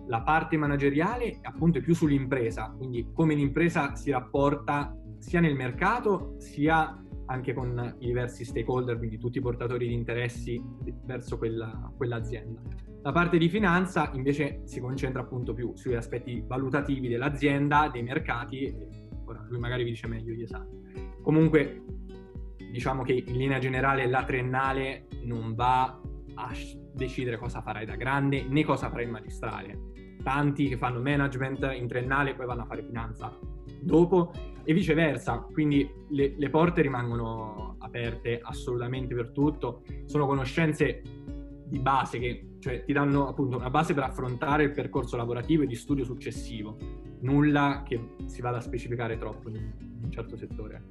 la 0.07 0.21
parte 0.21 0.57
manageriale 0.57 1.39
appunto 1.41 1.77
è 1.77 1.81
più 1.81 1.95
sull'impresa, 1.95 2.73
quindi 2.75 3.07
come 3.13 3.33
l'impresa 3.33 3.95
si 3.95 4.11
rapporta 4.11 4.95
sia 5.19 5.39
nel 5.39 5.55
mercato 5.55 6.35
sia 6.37 7.01
anche 7.31 7.53
con 7.53 7.95
i 7.99 8.07
diversi 8.07 8.43
stakeholder, 8.43 8.97
quindi 8.97 9.17
tutti 9.17 9.37
i 9.37 9.41
portatori 9.41 9.87
di 9.87 9.93
interessi 9.93 10.61
verso 11.05 11.37
quella, 11.37 11.91
quell'azienda. 11.95 12.61
La 13.01 13.11
parte 13.11 13.37
di 13.37 13.49
finanza 13.49 14.11
invece 14.13 14.61
si 14.65 14.79
concentra 14.79 15.21
appunto 15.21 15.53
più 15.53 15.71
sugli 15.75 15.95
aspetti 15.95 16.43
valutativi 16.45 17.07
dell'azienda, 17.07 17.89
dei 17.91 18.03
mercati, 18.03 18.73
ora 19.25 19.43
lui 19.49 19.59
magari 19.59 19.83
vi 19.83 19.91
dice 19.91 20.07
meglio 20.07 20.33
gli 20.33 20.43
esami. 20.43 20.79
Comunque 21.21 21.83
diciamo 22.71 23.03
che 23.03 23.13
in 23.13 23.37
linea 23.37 23.59
generale 23.59 24.05
la 24.07 24.23
triennale 24.23 25.07
non 25.23 25.55
va 25.55 25.99
a 26.35 26.51
decidere 26.93 27.37
cosa 27.37 27.61
farai 27.61 27.85
da 27.85 27.95
grande 27.95 28.45
né 28.47 28.63
cosa 28.63 28.89
farai 28.89 29.05
in 29.05 29.11
magistrale. 29.11 29.79
Tanti 30.21 30.67
che 30.67 30.77
fanno 30.77 31.01
management 31.01 31.71
in 31.73 31.87
triennale 31.87 32.35
poi 32.35 32.45
vanno 32.45 32.63
a 32.63 32.65
fare 32.65 32.83
finanza 32.83 33.35
dopo 33.81 34.31
e 34.63 34.73
viceversa, 34.73 35.45
quindi 35.51 35.89
le, 36.09 36.35
le 36.37 36.49
porte 36.49 36.81
rimangono 36.81 37.75
aperte 37.79 38.39
assolutamente 38.41 39.15
per 39.15 39.31
tutto, 39.31 39.83
sono 40.05 40.25
conoscenze 40.25 41.01
di 41.65 41.79
base 41.79 42.19
che 42.19 42.45
cioè, 42.59 42.83
ti 42.83 42.93
danno 42.93 43.27
appunto 43.27 43.57
una 43.57 43.69
base 43.69 43.93
per 43.93 44.03
affrontare 44.03 44.63
il 44.63 44.71
percorso 44.71 45.17
lavorativo 45.17 45.63
e 45.63 45.67
di 45.67 45.75
studio 45.75 46.03
successivo, 46.03 46.77
nulla 47.21 47.83
che 47.85 47.99
si 48.25 48.41
vada 48.41 48.57
a 48.57 48.61
specificare 48.61 49.17
troppo 49.17 49.49
in, 49.49 49.71
un 50.03 50.11
certo 50.11 50.35
settore. 50.35 50.83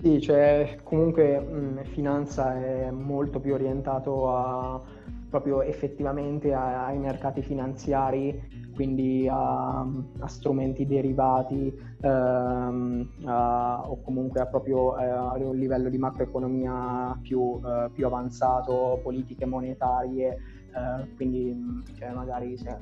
Sì, 0.00 0.20
cioè 0.20 0.78
comunque 0.82 1.38
mh, 1.38 1.84
finanza 1.84 2.54
è 2.56 2.90
molto 2.90 3.40
più 3.40 3.54
orientato 3.54 4.34
a, 4.34 4.82
proprio 5.28 5.62
effettivamente 5.62 6.52
ai 6.52 6.98
mercati 6.98 7.42
finanziari 7.42 8.65
quindi 8.76 9.26
a, 9.28 9.80
a 9.80 10.26
strumenti 10.28 10.86
derivati 10.86 11.74
ehm, 12.02 13.08
a, 13.24 13.90
o 13.90 14.00
comunque 14.02 14.40
a 14.40 14.46
proprio 14.46 14.96
eh, 14.98 15.04
a 15.04 15.32
un 15.34 15.56
livello 15.56 15.88
di 15.88 15.98
macroeconomia 15.98 17.18
più, 17.20 17.58
eh, 17.64 17.90
più 17.92 18.06
avanzato, 18.06 19.00
politiche 19.02 19.46
monetarie, 19.46 20.36
eh, 20.76 21.14
quindi 21.16 21.82
cioè, 21.94 22.12
magari 22.12 22.56
se 22.56 22.76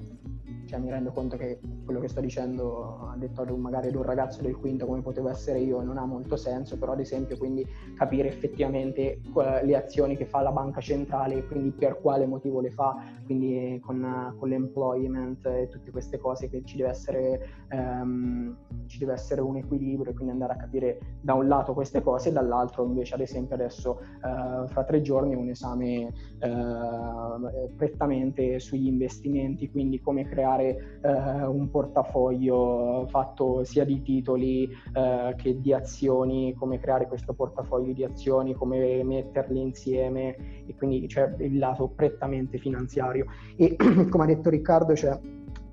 cioè, 0.67 0.79
mi 0.79 0.91
rendo 0.91 1.13
conto 1.13 1.37
che 1.37 1.61
quello 1.85 2.01
che 2.01 2.09
sto 2.09 2.21
dicendo 2.21 3.13
detto 3.17 3.43
ad 3.43 3.51
un, 3.51 3.61
magari 3.61 3.89
ad 3.89 3.95
un 3.95 4.03
ragazzo 4.03 4.43
del 4.43 4.57
quinto 4.57 4.87
come 4.87 5.03
potevo 5.03 5.29
essere 5.29 5.61
io 5.61 5.81
non 5.83 5.99
ha 5.99 6.05
molto 6.05 6.37
senso, 6.37 6.79
però 6.79 6.93
ad 6.93 7.01
esempio 7.01 7.37
quindi 7.37 7.67
capire 7.97 8.29
effettivamente 8.29 9.21
le 9.63 9.77
azioni 9.77 10.17
che 10.17 10.27
fa 10.27 10.41
la 10.41 10.51
banca 10.51 10.81
centrale 10.81 11.37
e 11.37 11.47
quindi 11.47 11.71
per 11.71 12.01
quale 12.01 12.27
motivo 12.27 12.61
le 12.61 12.71
fa, 12.71 12.97
quindi 13.25 13.81
con, 13.85 14.35
con 14.39 14.49
l'employment 14.49 15.45
e 15.47 15.69
tutte 15.69 15.91
queste 15.91 16.19
cose 16.19 16.49
che 16.49 16.63
ci 16.65 16.77
deve 16.77 16.91
essere, 16.91 17.49
um, 17.71 18.57
ci 18.87 18.99
deve 18.99 19.13
essere 19.13 19.41
un 19.41 19.57
equilibrio 19.57 20.13
e 20.13 20.15
quindi 20.15 20.33
andare 20.33 20.55
a 20.55 20.57
capire 20.57 20.99
da 21.21 21.35
un 21.35 21.47
lato 21.47 21.75
queste 21.75 22.03
cose 22.03 22.31
e 22.31 22.33
dall'altro 22.33 22.85
invece 22.85 23.15
ad 23.15 23.21
esempio 23.21 23.55
adesso 23.55 24.01
uh, 24.23 24.67
fra 24.67 24.85
tre 24.85 25.01
giorni 25.03 25.35
un 25.35 25.49
esame 25.49 26.13
uh, 26.41 27.75
prettamente 27.85 28.59
sugli 28.59 28.87
investimenti, 28.87 29.71
quindi 29.71 30.01
come 30.01 30.27
creare 30.27 30.99
eh, 31.03 31.45
un 31.45 31.69
portafoglio 31.71 33.07
fatto 33.09 33.63
sia 33.65 33.85
di 33.85 34.01
titoli 34.01 34.65
eh, 34.65 35.35
che 35.37 35.61
di 35.61 35.75
azioni, 35.75 36.55
come 36.55 36.79
creare 36.79 37.07
questo 37.07 37.35
portafoglio 37.35 37.93
di 37.93 38.05
azioni, 38.05 38.55
come 38.55 39.05
metterli 39.05 39.61
insieme 39.61 40.65
e 40.67 40.75
quindi 40.75 41.07
c'è 41.07 41.35
il 41.39 41.59
lato 41.59 41.89
prettamente 41.89 42.57
finanziario. 42.57 43.27
E 43.57 43.77
come 44.09 44.25
ha 44.25 44.27
detto 44.27 44.49
Riccardo, 44.49 44.95
cioè, 44.95 45.19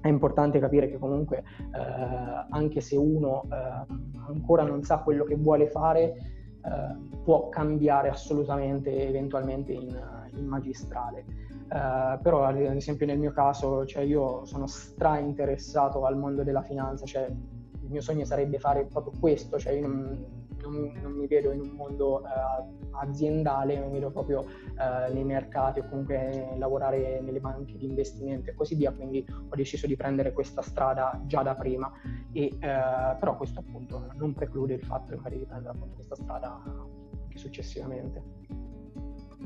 è 0.02 0.08
importante 0.08 0.60
capire 0.60 0.90
che 0.90 0.98
comunque 0.98 1.38
eh, 1.38 2.46
anche 2.50 2.82
se 2.82 2.98
uno 2.98 3.44
eh, 3.50 3.86
ancora 4.28 4.64
non 4.64 4.84
sa 4.84 4.98
quello 4.98 5.24
che 5.24 5.36
vuole 5.36 5.68
fare, 5.68 6.02
eh, 6.04 7.20
può 7.24 7.48
cambiare 7.48 8.10
assolutamente 8.10 9.08
eventualmente 9.08 9.72
in, 9.72 9.98
in 10.34 10.46
magistrale. 10.46 11.51
Uh, 11.72 12.22
però 12.22 12.44
ad 12.44 12.58
esempio 12.58 13.06
nel 13.06 13.18
mio 13.18 13.32
caso 13.32 13.86
cioè 13.86 14.04
io 14.04 14.44
sono 14.44 14.68
stra 14.68 15.20
interessato 15.20 16.06
al 16.06 16.18
mondo 16.18 16.44
della 16.44 16.64
finanza, 16.64 17.06
cioè 17.06 17.28
il 17.30 17.90
mio 17.90 18.02
sogno 18.02 18.26
sarebbe 18.26 18.60
fare 18.60 18.84
proprio 18.88 19.14
questo, 19.18 19.58
cioè 19.58 19.72
io 19.72 19.88
non, 19.88 20.26
non, 20.62 21.00
non 21.02 21.14
mi 21.14 21.28
vedo 21.28 21.50
in 21.54 21.62
un 21.62 21.70
mondo 21.70 22.24
uh, 22.24 22.98
aziendale, 23.00 23.80
mi 23.80 23.90
vedo 23.90 24.12
proprio 24.12 24.42
uh, 24.42 25.14
nei 25.14 25.24
mercati 25.24 25.80
o 25.80 25.88
comunque 25.88 26.56
lavorare 26.58 27.22
nelle 27.22 27.40
banche 27.40 27.78
di 27.78 27.86
investimento 27.86 28.50
e 28.50 28.54
così 28.54 28.76
via, 28.76 28.92
quindi 28.92 29.26
ho 29.30 29.56
deciso 29.56 29.88
di 29.88 29.96
prendere 29.96 30.34
questa 30.34 30.62
strada 30.62 31.22
già 31.26 31.42
da 31.42 31.56
prima, 31.56 31.90
e, 32.34 32.54
però 32.60 33.38
questo 33.38 33.62
appunto 33.62 34.12
non 34.16 34.34
preclude 34.34 34.74
il 34.74 34.84
fatto 34.84 35.14
di 35.14 35.22
prendere 35.22 35.70
appunto 35.70 35.96
questa 35.96 36.16
strada 36.16 36.62
anche 36.66 37.38
successivamente 37.38 38.22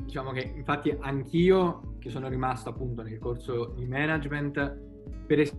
diciamo 0.04 0.32
che 0.32 0.52
infatti 0.54 0.96
anch'io 1.00 1.94
che 1.98 2.10
sono 2.10 2.28
rimasto 2.28 2.68
appunto 2.68 3.02
nel 3.02 3.18
corso 3.18 3.72
di 3.76 3.86
management 3.86 4.78
per 5.26 5.40
es- 5.40 5.56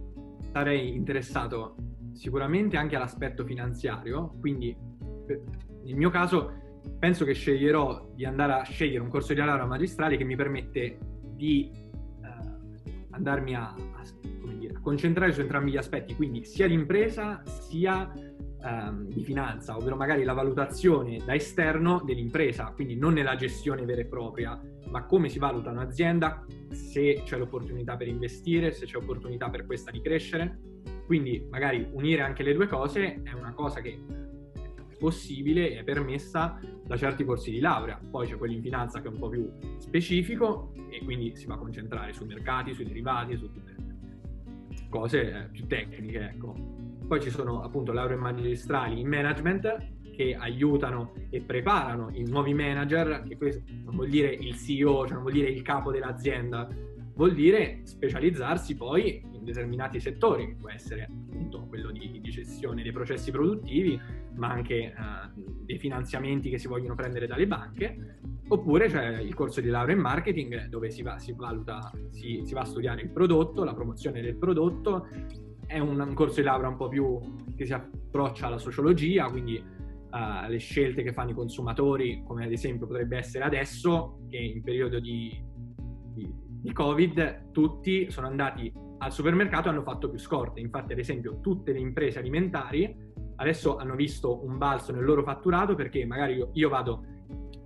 sarei 0.52 0.96
interessato 0.96 1.76
sicuramente 2.14 2.78
anche 2.78 2.96
all'aspetto 2.96 3.44
finanziario 3.46 4.36
quindi 4.40 4.76
per, 5.26 5.42
nel 5.84 5.96
mio 5.96 6.10
caso 6.10 6.54
penso 7.00 7.26
che 7.26 7.34
sceglierò 7.34 8.12
di 8.16 8.26
andare 8.26 8.54
a 8.54 8.64
scegliere 8.64 9.04
un 9.04 9.10
corso 9.10 9.34
di 9.34 9.40
laurea 9.40 9.66
magistrale 9.66 10.18
che 10.18 10.24
mi 10.24 10.36
permette 10.36 10.98
di 11.22 11.70
eh, 11.72 13.06
andarmi 13.12 13.56
a, 13.56 13.74
a, 13.74 14.54
dire, 14.58 14.74
a 14.76 14.80
concentrare 14.80 15.34
su 15.34 15.42
entrambi 15.42 15.72
gli 15.72 15.78
aspetti 15.78 16.16
quindi 16.16 16.46
sia 16.46 16.66
l'impresa 16.66 17.44
sia 17.46 18.12
ehm, 18.68 19.08
di 19.08 19.24
finanza, 19.24 19.76
ovvero 19.76 19.96
magari 19.96 20.24
la 20.24 20.34
valutazione 20.34 21.22
da 21.24 21.34
esterno 21.34 22.02
dell'impresa, 22.04 22.72
quindi 22.76 22.96
non 22.96 23.14
nella 23.14 23.36
gestione 23.36 23.86
vera 23.86 24.02
e 24.02 24.06
propria, 24.06 24.60
ma 24.90 25.06
come 25.06 25.30
si 25.30 25.40
valuta 25.40 25.72
un'azienda, 25.72 26.46
se 26.72 27.22
c'è 27.24 27.38
l'opportunità 27.38 27.96
per 27.96 28.08
investire, 28.08 28.72
se 28.72 28.86
c'è 28.86 28.98
opportunità 28.98 29.50
per 29.50 29.66
questa 29.66 29.92
di 29.92 30.02
crescere. 30.02 30.60
Quindi 31.06 31.46
magari 31.50 31.88
unire 31.92 32.22
anche 32.22 32.44
le 32.44 32.54
due 32.54 32.68
cose 32.68 33.22
è 33.24 33.32
una 33.32 33.54
cosa 33.54 33.80
che 33.80 33.98
è 34.54 34.98
possibile 34.98 35.72
e 35.72 35.80
è 35.80 35.84
permessa 35.84 36.60
da 36.84 36.98
certi 36.98 37.24
corsi 37.24 37.52
di 37.52 37.60
laurea. 37.60 38.00
Poi 38.10 38.28
c'è 38.28 38.38
quello 38.38 38.54
in 38.54 38.62
finanza 38.62 39.00
che 39.00 39.08
è 39.08 39.12
un 39.12 39.20
po' 39.20 39.30
più 39.30 39.50
specifico 39.78 40.74
e 40.90 41.04
quindi 41.04 41.36
si 41.36 41.46
va 41.46 41.56
a 41.56 41.58
concentrare 41.58 42.14
sui 42.14 42.26
mercati, 42.26 42.74
sui 42.74 42.86
derivati, 42.86 43.38
su 43.38 43.52
tutte 43.52 43.76
cose 44.90 45.32
eh, 45.32 45.50
più 45.50 45.68
tecniche, 45.68 46.20
ecco. 46.20 46.77
Poi 47.08 47.22
ci 47.22 47.30
sono 47.30 47.64
appunto 47.64 47.94
lauree 47.94 48.18
magistrali 48.18 49.00
in 49.00 49.08
management 49.08 49.96
che 50.14 50.36
aiutano 50.38 51.14
e 51.30 51.40
preparano 51.40 52.10
i 52.12 52.24
nuovi 52.28 52.54
manager, 52.54 53.24
che 53.26 53.38
questo 53.38 53.62
non 53.86 53.96
vuol 53.96 54.10
dire 54.10 54.34
il 54.34 54.58
CEO, 54.58 55.06
cioè 55.06 55.14
non 55.14 55.22
vuol 55.22 55.34
dire 55.34 55.48
il 55.48 55.62
capo 55.62 55.92
dell'azienda, 55.92 56.68
vuol 57.14 57.34
dire 57.34 57.82
specializzarsi 57.84 58.76
poi 58.76 59.24
in 59.32 59.44
determinati 59.46 60.02
settori, 60.02 60.48
che 60.48 60.56
può 60.60 60.70
essere 60.70 61.04
appunto 61.04 61.66
quello 61.70 61.92
di, 61.92 62.20
di 62.20 62.30
gestione 62.30 62.84
dei 62.84 62.92
processi 62.92 63.32
produttivi, 63.32 63.98
ma 64.36 64.50
anche 64.50 64.76
eh, 64.76 64.94
dei 65.64 65.78
finanziamenti 65.78 66.50
che 66.50 66.58
si 66.58 66.68
vogliono 66.68 66.96
prendere 66.96 67.26
dalle 67.26 67.48
banche, 67.48 68.20
oppure 68.50 68.88
c'è 68.88 69.20
il 69.20 69.34
corso 69.34 69.62
di 69.62 69.70
laurea 69.70 69.96
in 69.96 70.02
marketing 70.02 70.68
dove 70.68 70.90
si 70.90 71.04
va, 71.04 71.20
si 71.20 71.32
valuta, 71.34 71.92
si, 72.10 72.42
si 72.44 72.54
va 72.54 72.62
a 72.62 72.66
studiare 72.66 73.02
il 73.02 73.10
prodotto, 73.12 73.64
la 73.64 73.74
promozione 73.74 74.20
del 74.22 74.36
prodotto 74.36 75.08
è 75.68 75.80
un, 75.80 76.00
un, 76.00 76.14
corso 76.14 76.40
di 76.40 76.46
laurea 76.46 76.70
un 76.70 76.78
po' 76.78 76.88
più 76.88 77.20
che 77.56 77.66
si 77.66 77.74
approccia 77.74 78.48
alla 78.48 78.58
sociologia, 78.58 79.30
quindi 79.30 79.58
uh, 79.58 80.50
le 80.50 80.58
scelte 80.58 81.04
che 81.04 81.14
fanno 81.14 81.32
i 81.32 81.34
consumatori, 81.34 82.24
come 82.26 82.46
ad 82.46 82.52
esempio 82.52 82.88
potrebbe 82.88 83.18
essere 83.18 83.44
adesso, 83.44 84.22
che 84.30 84.38
in 84.38 84.64
periodo 84.64 85.00
di, 85.00 85.40
di, 86.14 86.34
di 86.62 86.74
Covid 86.74 87.52
tutti 87.52 88.10
sono 88.10 88.28
andati 88.28 88.74
al 89.00 89.12
supermercato 89.12 89.68
e 89.68 89.72
hanno 89.72 89.84
fatto 89.84 90.10
più 90.10 90.18
scorte. 90.18 90.60
Infatti, 90.60 90.94
ad 90.94 91.00
esempio, 91.00 91.40
tutte 91.42 91.72
le 91.74 91.80
imprese 91.80 92.20
alimentari 92.20 93.06
adesso 93.38 93.78
hanno 93.78 93.96
visto 93.96 94.44
un 94.44 94.58
balzo 94.58 94.92
nel 94.92 95.04
loro 95.04 95.24
fatturato 95.24 95.76
perché 95.76 96.06
magari 96.06 96.36
io, 96.36 96.50
io 96.54 96.70
vado 96.70 97.04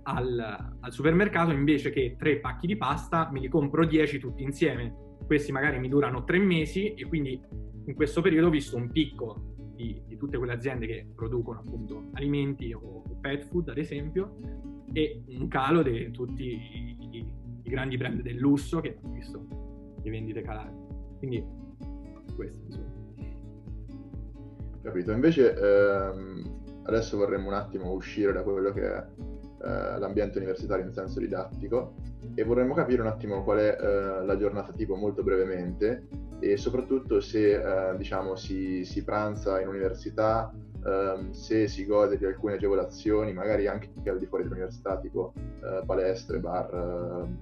al, 0.04 0.74
al 0.80 0.92
supermercato 0.92 1.50
invece 1.52 1.90
che 1.90 2.16
tre 2.18 2.38
pacchi 2.38 2.66
di 2.66 2.76
pasta 2.76 3.30
me 3.32 3.40
li 3.40 3.48
compro 3.48 3.86
10 3.86 4.18
tutti 4.18 4.42
insieme. 4.42 4.94
Questi 5.24 5.52
magari 5.52 5.78
mi 5.78 5.88
durano 5.88 6.24
tre 6.24 6.38
mesi 6.38 6.94
e 6.94 7.06
quindi 7.06 7.40
in 7.84 7.94
questo 7.94 8.20
periodo 8.20 8.46
ho 8.46 8.50
visto 8.50 8.76
un 8.76 8.90
picco 8.90 9.54
di, 9.74 10.02
di 10.06 10.16
tutte 10.16 10.38
quelle 10.38 10.52
aziende 10.52 10.86
che 10.86 11.06
producono 11.14 11.60
appunto 11.60 12.10
alimenti 12.12 12.72
o 12.72 13.02
pet 13.20 13.44
food 13.46 13.68
ad 13.68 13.78
esempio 13.78 14.36
e 14.92 15.22
un 15.28 15.48
calo 15.48 15.82
di 15.82 16.10
tutti 16.10 16.44
i, 16.44 16.96
i, 17.10 17.32
i 17.62 17.70
grandi 17.70 17.96
brand 17.96 18.20
del 18.20 18.36
lusso 18.36 18.80
che 18.80 18.98
hanno 19.02 19.14
visto 19.14 19.46
le 20.02 20.10
vendite 20.10 20.42
calare. 20.42 20.72
Quindi 21.18 21.44
questo 22.34 22.64
insomma. 22.64 22.90
Capito, 24.82 25.12
invece 25.12 25.54
ehm, 25.54 26.60
adesso 26.84 27.16
vorremmo 27.16 27.48
un 27.48 27.54
attimo 27.54 27.92
uscire 27.92 28.32
da 28.32 28.42
quello 28.42 28.72
che 28.72 28.82
è 28.82 29.06
eh, 29.64 29.98
l'ambiente 29.98 30.38
universitario 30.38 30.84
in 30.84 30.92
senso 30.92 31.20
didattico 31.20 31.94
e 32.34 32.42
vorremmo 32.42 32.74
capire 32.74 33.00
un 33.00 33.06
attimo 33.06 33.44
qual 33.44 33.58
è 33.58 33.76
eh, 33.80 34.24
la 34.24 34.36
giornata 34.36 34.72
tipo 34.72 34.96
molto 34.96 35.22
brevemente 35.22 36.08
e 36.42 36.56
soprattutto 36.56 37.20
se 37.20 37.54
eh, 37.54 37.96
diciamo 37.96 38.34
si, 38.34 38.84
si, 38.84 39.04
pranza 39.04 39.60
in 39.60 39.68
università, 39.68 40.52
ehm, 40.84 41.30
se 41.30 41.68
si 41.68 41.86
gode 41.86 42.18
di 42.18 42.24
alcune 42.24 42.54
agevolazioni, 42.54 43.32
magari 43.32 43.68
anche 43.68 43.90
al 44.06 44.18
di 44.18 44.26
fuori 44.26 44.42
dell'università, 44.42 44.98
tipo 44.98 45.32
eh, 45.36 45.84
palestre, 45.86 46.40
bar, 46.40 46.68
ehm, 46.74 47.36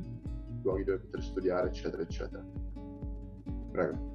luoghi 0.63 0.85
dove 0.85 0.99
poter 0.99 1.23
studiare, 1.23 1.69
eccetera, 1.69 2.03
eccetera. 2.03 2.45
Prego. 3.73 4.09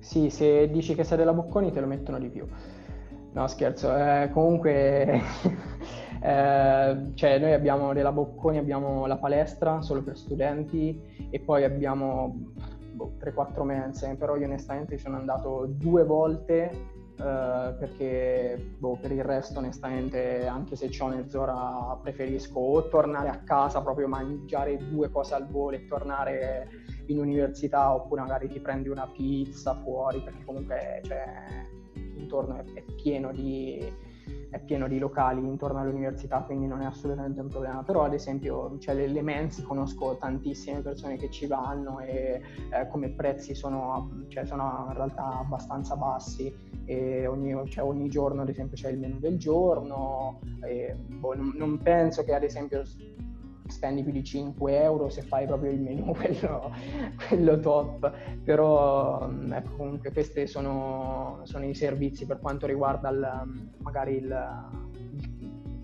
Sì, 0.00 0.30
se 0.30 0.68
dici 0.70 0.96
che 0.96 1.04
sei 1.04 1.16
della 1.16 1.32
Bocconi 1.32 1.70
te 1.70 1.80
lo 1.80 1.86
mettono 1.86 2.18
di 2.18 2.28
più. 2.28 2.44
No, 3.32 3.46
scherzo. 3.46 3.94
Eh, 3.96 4.30
comunque, 4.32 5.20
eh, 6.24 7.10
cioè, 7.12 7.38
noi 7.38 7.52
abbiamo 7.52 7.92
della 7.92 8.10
Bocconi, 8.10 8.56
abbiamo 8.56 9.04
la 9.04 9.18
palestra 9.18 9.82
solo 9.82 10.02
per 10.02 10.16
studenti 10.16 10.98
e 11.28 11.38
poi 11.38 11.64
abbiamo 11.64 12.34
boh, 12.92 13.12
3-4 13.22 13.62
mense, 13.62 14.14
però 14.18 14.34
io 14.36 14.46
onestamente 14.46 14.96
sono 14.96 15.16
andato 15.16 15.66
due 15.68 16.04
volte 16.04 16.92
Uh, 17.14 17.78
perché 17.78 18.72
boh, 18.76 18.98
per 19.00 19.12
il 19.12 19.22
resto 19.22 19.60
onestamente 19.60 20.48
anche 20.48 20.74
se 20.74 20.90
ho 20.98 21.06
mezz'ora 21.06 21.96
preferisco 22.02 22.58
o 22.58 22.88
tornare 22.88 23.28
a 23.28 23.38
casa 23.44 23.80
proprio 23.82 24.08
mangiare 24.08 24.76
due 24.90 25.08
cose 25.10 25.34
al 25.34 25.46
volo 25.46 25.76
e 25.76 25.86
tornare 25.86 26.66
in 27.06 27.20
università 27.20 27.94
oppure 27.94 28.22
magari 28.22 28.48
ti 28.48 28.58
prendi 28.58 28.88
una 28.88 29.06
pizza 29.06 29.76
fuori 29.84 30.22
perché 30.22 30.44
comunque 30.44 31.02
cioè, 31.04 31.24
intorno 32.16 32.56
è, 32.56 32.64
è, 32.72 32.82
pieno 32.96 33.30
di, 33.30 33.88
è, 34.54 34.60
pieno 34.60 34.86
di, 34.88 34.98
locali 34.98 35.40
intorno 35.40 35.80
all'università 35.80 36.40
quindi 36.42 36.66
non 36.66 36.80
è 36.80 36.84
assolutamente 36.84 37.40
un 37.40 37.48
problema. 37.48 37.82
Però 37.82 38.04
ad 38.04 38.14
esempio 38.14 38.78
cioè, 38.78 38.94
le, 38.94 39.08
le 39.08 39.22
mense 39.22 39.62
conosco 39.62 40.16
tantissime 40.18 40.80
persone 40.80 41.16
che 41.16 41.30
ci 41.30 41.46
vanno 41.46 42.00
e 42.00 42.40
eh, 42.70 42.88
come 42.88 43.10
prezzi 43.10 43.54
sono, 43.54 44.24
cioè, 44.28 44.44
sono 44.44 44.86
in 44.88 44.94
realtà 44.94 45.38
abbastanza 45.38 45.96
bassi 45.96 46.72
e 46.86 47.26
ogni, 47.26 47.68
cioè, 47.70 47.84
ogni, 47.84 48.08
giorno 48.08 48.42
ad 48.42 48.48
esempio 48.48 48.76
c'è 48.76 48.90
il 48.90 48.98
menu 48.98 49.18
del 49.18 49.38
giorno 49.38 50.40
e, 50.62 50.94
boh, 50.94 51.34
non, 51.34 51.52
non, 51.56 51.78
penso 51.78 52.22
che 52.24 52.34
ad 52.34 52.42
esempio 52.42 52.82
spendi 53.66 54.02
più 54.02 54.12
di 54.12 54.22
5 54.22 54.82
euro 54.82 55.08
se 55.08 55.22
fai 55.22 55.46
proprio 55.46 55.70
il 55.70 55.80
menu 55.80 56.12
quello, 56.14 56.72
quello 57.28 57.58
top. 57.60 58.12
Però 58.42 59.26
mm, 59.28 59.52
ecco, 59.52 59.76
comunque 59.76 60.12
questi 60.12 60.46
sono, 60.46 61.40
sono, 61.44 61.64
i 61.64 61.74
servizi 61.74 62.26
per 62.26 62.40
quanto 62.40 62.66
riguarda 62.66 63.08
il, 63.10 63.72
magari 63.78 64.16
il, 64.16 64.70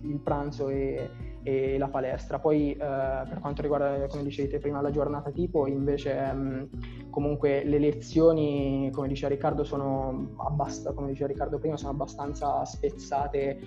il, 0.03 0.21
pranzo 0.21 0.69
e, 0.69 1.09
e, 1.43 1.79
la 1.79 1.89
palestra. 1.89 2.39
Poi 2.39 2.73
eh, 2.73 2.77
per 2.77 3.39
quanto 3.41 3.63
riguarda 3.63 4.07
come 4.09 4.23
dicevate 4.23 4.59
prima 4.59 4.81
la 4.81 4.91
giornata 4.91 5.31
tipo 5.31 5.67
invece 5.67 6.33
mh, 6.33 6.39
mm, 6.39 6.63
comunque 7.11 7.65
le 7.65 7.79
lezioni 7.79 8.91
come 8.93 9.09
diceva 9.09 9.35
Riccardo 9.35 9.65
sono 9.65 10.35
abbastanza 10.37 10.93
come 10.93 11.09
diceva 11.09 11.29
Riccardo 11.29 11.59
prima 11.59 11.77
sono 11.77 11.91
abbastanza 11.91 12.65
spezzate 12.65 13.41
eh, 13.41 13.59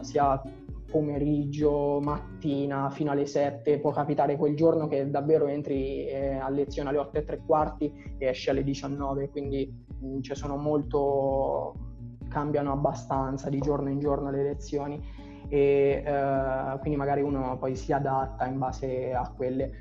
sia 0.00 0.42
pomeriggio, 0.94 1.98
mattina 2.00 2.88
fino 2.88 3.10
alle 3.10 3.26
7, 3.26 3.80
può 3.80 3.90
capitare 3.90 4.36
quel 4.36 4.54
giorno 4.54 4.86
che 4.86 5.10
davvero 5.10 5.48
entri 5.48 6.06
eh, 6.06 6.36
a 6.36 6.48
lezione 6.48 6.88
alle 6.88 6.98
8 6.98 7.18
e 7.18 7.24
tre 7.24 7.40
quarti 7.44 7.92
e 8.16 8.26
esci 8.26 8.48
alle 8.48 8.62
19, 8.62 9.30
quindi 9.30 9.68
mh, 9.98 10.20
cioè 10.20 10.36
sono 10.36 10.56
molto, 10.56 11.74
cambiano 12.28 12.70
abbastanza 12.70 13.50
di 13.50 13.58
giorno 13.58 13.90
in 13.90 13.98
giorno 13.98 14.30
le 14.30 14.44
lezioni 14.44 15.02
e 15.48 16.04
eh, 16.06 16.78
quindi 16.78 16.96
magari 16.96 17.22
uno 17.22 17.58
poi 17.58 17.74
si 17.74 17.92
adatta 17.92 18.46
in 18.46 18.58
base 18.58 19.12
a 19.12 19.28
quelle. 19.34 19.72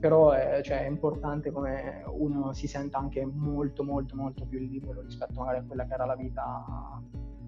Però 0.00 0.30
è, 0.30 0.62
cioè, 0.62 0.84
è, 0.84 0.88
importante 0.88 1.50
come 1.50 2.04
uno 2.08 2.54
si 2.54 2.66
senta 2.66 2.96
anche 2.96 3.22
molto 3.26 3.84
molto 3.84 4.16
molto 4.16 4.46
più 4.46 4.58
libero 4.58 5.02
rispetto 5.02 5.40
magari 5.40 5.58
a 5.58 5.64
quella 5.64 5.84
che 5.84 5.92
era 5.92 6.06
la 6.06 6.16
vita 6.16 6.64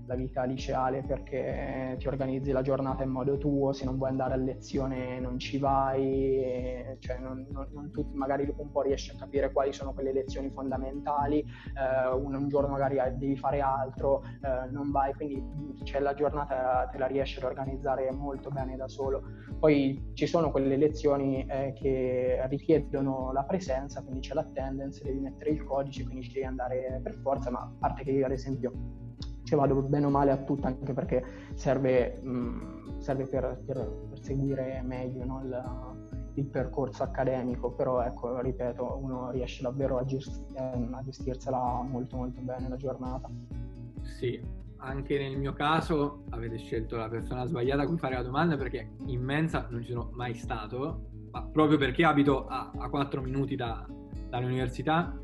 la 0.06 0.14
vita 0.14 0.44
liceale 0.44 1.02
perché 1.02 1.96
ti 1.98 2.06
organizzi 2.06 2.52
la 2.52 2.62
giornata 2.62 3.02
in 3.02 3.10
modo 3.10 3.38
tuo, 3.38 3.72
se 3.72 3.84
non 3.84 3.96
vuoi 3.96 4.10
andare 4.10 4.34
a 4.34 4.36
lezione 4.36 5.18
non 5.20 5.38
ci 5.38 5.58
vai, 5.58 6.96
cioè 7.00 7.18
non, 7.18 7.46
non, 7.50 7.68
non 7.72 7.90
tutti 7.90 8.16
magari 8.16 8.46
dopo 8.46 8.62
un 8.62 8.70
po' 8.70 8.82
riesci 8.82 9.10
a 9.10 9.18
capire 9.18 9.52
quali 9.52 9.72
sono 9.72 9.92
quelle 9.92 10.12
lezioni 10.12 10.50
fondamentali, 10.50 11.40
eh, 11.40 12.14
un, 12.14 12.34
un, 12.34 12.48
giorno 12.48 12.68
magari 12.68 12.98
devi 13.16 13.36
fare 13.36 13.60
altro, 13.60 14.22
eh, 14.24 14.70
non 14.70 14.90
vai, 14.90 15.12
quindi 15.14 15.42
cioè, 15.84 16.00
la 16.00 16.14
giornata 16.14 16.88
te 16.90 16.98
la 16.98 17.06
riesci 17.06 17.38
ad 17.38 17.44
organizzare 17.44 18.10
molto 18.12 18.50
bene 18.50 18.76
da 18.76 18.88
solo. 18.88 19.22
Poi 19.58 20.10
ci 20.14 20.26
sono 20.26 20.50
quelle 20.50 20.76
lezioni 20.76 21.44
eh, 21.46 21.72
che 21.74 22.40
richiedono 22.48 23.32
la 23.32 23.44
presenza, 23.44 24.02
quindi 24.02 24.20
c'è 24.20 24.34
l'attendance, 24.34 25.02
devi 25.02 25.18
mettere 25.18 25.50
il 25.50 25.64
codice, 25.64 26.04
quindi 26.04 26.22
ci 26.22 26.32
devi 26.32 26.46
andare 26.46 27.00
per 27.02 27.14
forza, 27.22 27.50
ma 27.50 27.60
a 27.60 27.72
parte 27.78 28.04
che 28.04 28.10
io 28.10 28.26
ad 28.26 28.32
esempio 28.32 29.04
ci 29.46 29.54
vado 29.54 29.80
bene 29.80 30.06
o 30.06 30.10
male 30.10 30.32
a 30.32 30.38
tutto 30.38 30.66
anche 30.66 30.92
perché 30.92 31.24
serve, 31.54 32.18
mh, 32.20 32.30
mm, 32.30 32.98
serve 32.98 33.26
per, 33.26 33.62
per, 33.64 34.06
per, 34.10 34.20
seguire 34.20 34.82
meglio 34.84 35.24
no? 35.24 35.40
il, 35.44 35.64
il, 36.34 36.46
percorso 36.46 37.04
accademico, 37.04 37.70
però 37.70 38.02
ecco, 38.02 38.40
ripeto, 38.40 38.98
uno 39.00 39.30
riesce 39.30 39.62
davvero 39.62 39.98
a, 39.98 40.04
gest- 40.04 40.52
a 40.56 41.00
gestirsela 41.04 41.80
molto 41.88 42.16
molto 42.16 42.40
bene 42.40 42.68
la 42.68 42.76
giornata. 42.76 43.30
Sì, 44.02 44.42
anche 44.78 45.16
nel 45.16 45.38
mio 45.38 45.52
caso 45.52 46.24
avete 46.30 46.58
scelto 46.58 46.96
la 46.96 47.08
persona 47.08 47.46
sbagliata 47.46 47.82
a 47.82 47.86
cui 47.86 47.98
fare 47.98 48.16
la 48.16 48.22
domanda 48.22 48.56
perché 48.56 48.94
in 49.06 49.22
mensa 49.22 49.68
non 49.70 49.84
ci 49.84 49.92
sono 49.92 50.10
mai 50.12 50.34
stato, 50.34 51.06
ma 51.30 51.44
proprio 51.44 51.78
perché 51.78 52.04
abito 52.04 52.46
a, 52.46 52.72
a 52.76 52.88
4 52.88 53.22
minuti 53.22 53.54
da, 53.54 53.86
dall'università 54.28 55.16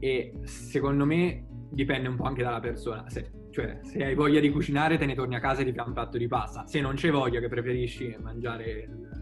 e 0.00 0.32
secondo 0.42 1.04
me 1.04 1.47
dipende 1.70 2.08
un 2.08 2.16
po' 2.16 2.24
anche 2.24 2.42
dalla 2.42 2.60
persona. 2.60 3.08
Se, 3.08 3.30
cioè, 3.50 3.80
se 3.82 4.04
hai 4.04 4.14
voglia 4.14 4.40
di 4.40 4.50
cucinare, 4.50 4.98
te 4.98 5.06
ne 5.06 5.14
torni 5.14 5.34
a 5.34 5.40
casa 5.40 5.62
e 5.62 5.64
ti 5.64 5.72
fai 5.72 5.86
un 5.86 5.92
piatto 5.92 6.18
di 6.18 6.26
pasta. 6.26 6.66
Se 6.66 6.80
non 6.80 6.94
c'è 6.94 7.10
voglia, 7.10 7.40
che 7.40 7.48
preferisci 7.48 8.16
mangiare 8.20 8.70
il, 8.70 9.18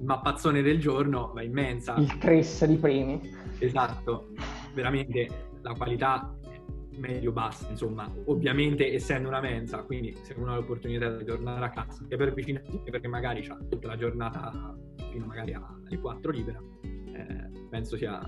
mappazzone 0.00 0.62
del 0.62 0.78
giorno, 0.78 1.32
vai 1.32 1.46
in 1.46 1.52
mensa. 1.52 1.94
Il 1.96 2.18
Chris 2.18 2.64
di 2.64 2.76
primi. 2.76 3.20
Esatto, 3.58 4.28
veramente 4.74 5.28
la 5.62 5.72
qualità 5.72 6.36
è 6.42 6.60
medio-bassa, 6.98 7.68
insomma. 7.70 8.10
Ovviamente, 8.26 8.92
essendo 8.92 9.28
una 9.28 9.40
mensa, 9.40 9.82
quindi 9.82 10.14
se 10.22 10.34
uno 10.36 10.52
ha 10.52 10.56
l'opportunità 10.56 11.16
di 11.16 11.24
tornare 11.24 11.64
a 11.64 11.70
casa, 11.70 12.04
e 12.08 12.16
per 12.16 12.28
avvicinarsi, 12.28 12.80
perché 12.90 13.08
magari 13.08 13.46
ha 13.46 13.56
tutta 13.68 13.88
la 13.88 13.96
giornata 13.96 14.76
fino 15.10 15.26
magari 15.26 15.54
alle 15.54 15.98
4 15.98 16.30
libera, 16.30 16.60
eh, 16.82 17.50
penso 17.70 17.96
sia 17.96 18.20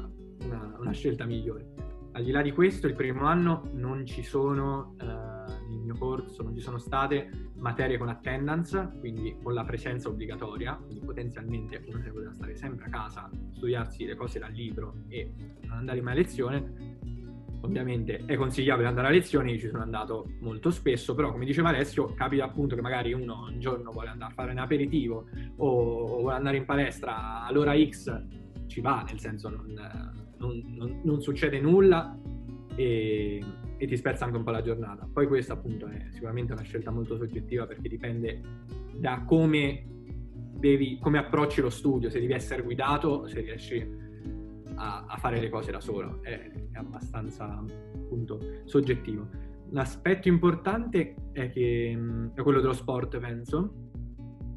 una, 0.44 0.76
una 0.78 0.92
scelta 0.92 1.26
migliore 1.26 1.87
al 2.18 2.24
di 2.24 2.32
là 2.32 2.42
di 2.42 2.50
questo, 2.50 2.88
il 2.88 2.94
primo 2.94 3.26
anno 3.26 3.70
non 3.74 4.04
ci 4.04 4.24
sono, 4.24 4.96
eh, 5.00 5.04
nel 5.04 5.78
mio 5.84 5.94
corso, 5.96 6.42
non 6.42 6.52
ci 6.52 6.60
sono 6.60 6.78
state 6.78 7.50
materie 7.58 7.96
con 7.96 8.08
attendance, 8.08 8.90
quindi 8.98 9.36
con 9.40 9.54
la 9.54 9.62
presenza 9.64 10.08
obbligatoria, 10.08 10.74
quindi 10.84 11.04
potenzialmente 11.04 11.80
uno 11.86 12.00
se 12.02 12.10
poteva 12.10 12.32
stare 12.32 12.56
sempre 12.56 12.86
a 12.86 12.88
casa, 12.88 13.30
studiarsi 13.52 14.04
le 14.04 14.16
cose 14.16 14.40
dal 14.40 14.50
libro 14.50 14.94
e 15.06 15.32
non 15.62 15.78
andare 15.78 16.00
mai 16.00 16.14
a 16.14 16.16
lezione. 16.16 16.96
Ovviamente 17.60 18.22
è 18.24 18.34
consigliabile 18.34 18.88
andare 18.88 19.08
a 19.08 19.10
lezione, 19.10 19.52
io 19.52 19.58
ci 19.58 19.68
sono 19.68 19.82
andato 19.82 20.28
molto 20.40 20.70
spesso, 20.70 21.14
però 21.14 21.30
come 21.30 21.44
diceva 21.44 21.68
Alessio, 21.68 22.12
capita 22.14 22.44
appunto 22.44 22.74
che 22.74 22.80
magari 22.80 23.12
uno 23.12 23.46
un 23.48 23.60
giorno 23.60 23.92
vuole 23.92 24.08
andare 24.08 24.32
a 24.32 24.34
fare 24.34 24.50
un 24.50 24.58
aperitivo 24.58 25.28
o 25.56 26.18
vuole 26.18 26.34
andare 26.34 26.56
in 26.56 26.64
palestra 26.64 27.44
all'ora 27.44 27.74
X, 27.76 28.22
ci 28.66 28.80
va, 28.80 29.04
nel 29.08 29.20
senso 29.20 29.48
non 29.48 30.26
non, 30.38 30.62
non, 30.76 31.00
non 31.02 31.20
succede 31.20 31.60
nulla 31.60 32.18
e, 32.74 33.42
e, 33.76 33.86
ti 33.86 33.96
spezza 33.96 34.24
anche 34.24 34.36
un 34.36 34.44
po' 34.44 34.50
la 34.50 34.62
giornata. 34.62 35.08
Poi 35.12 35.26
questa 35.26 35.54
appunto 35.54 35.86
è 35.86 36.06
sicuramente 36.10 36.52
una 36.52 36.62
scelta 36.62 36.90
molto 36.90 37.16
soggettiva 37.16 37.66
perché 37.66 37.88
dipende 37.88 38.40
da 38.96 39.24
come, 39.24 39.84
devi, 40.54 40.98
come 41.00 41.18
approcci 41.18 41.60
lo 41.60 41.70
studio, 41.70 42.10
se 42.10 42.20
devi 42.20 42.32
essere 42.32 42.62
guidato, 42.62 43.26
se 43.26 43.40
riesci 43.40 43.86
a, 44.76 45.06
a 45.06 45.16
fare 45.16 45.40
le 45.40 45.48
cose 45.48 45.70
da 45.70 45.80
solo, 45.80 46.22
è, 46.22 46.50
è 46.72 46.78
abbastanza 46.78 47.64
appunto 47.94 48.40
soggettivo. 48.64 49.28
un 49.70 49.78
aspetto 49.78 50.28
importante 50.28 51.14
è, 51.32 51.50
che, 51.50 51.98
è 52.34 52.42
quello 52.42 52.60
dello 52.60 52.72
sport, 52.72 53.18
penso, 53.18 53.72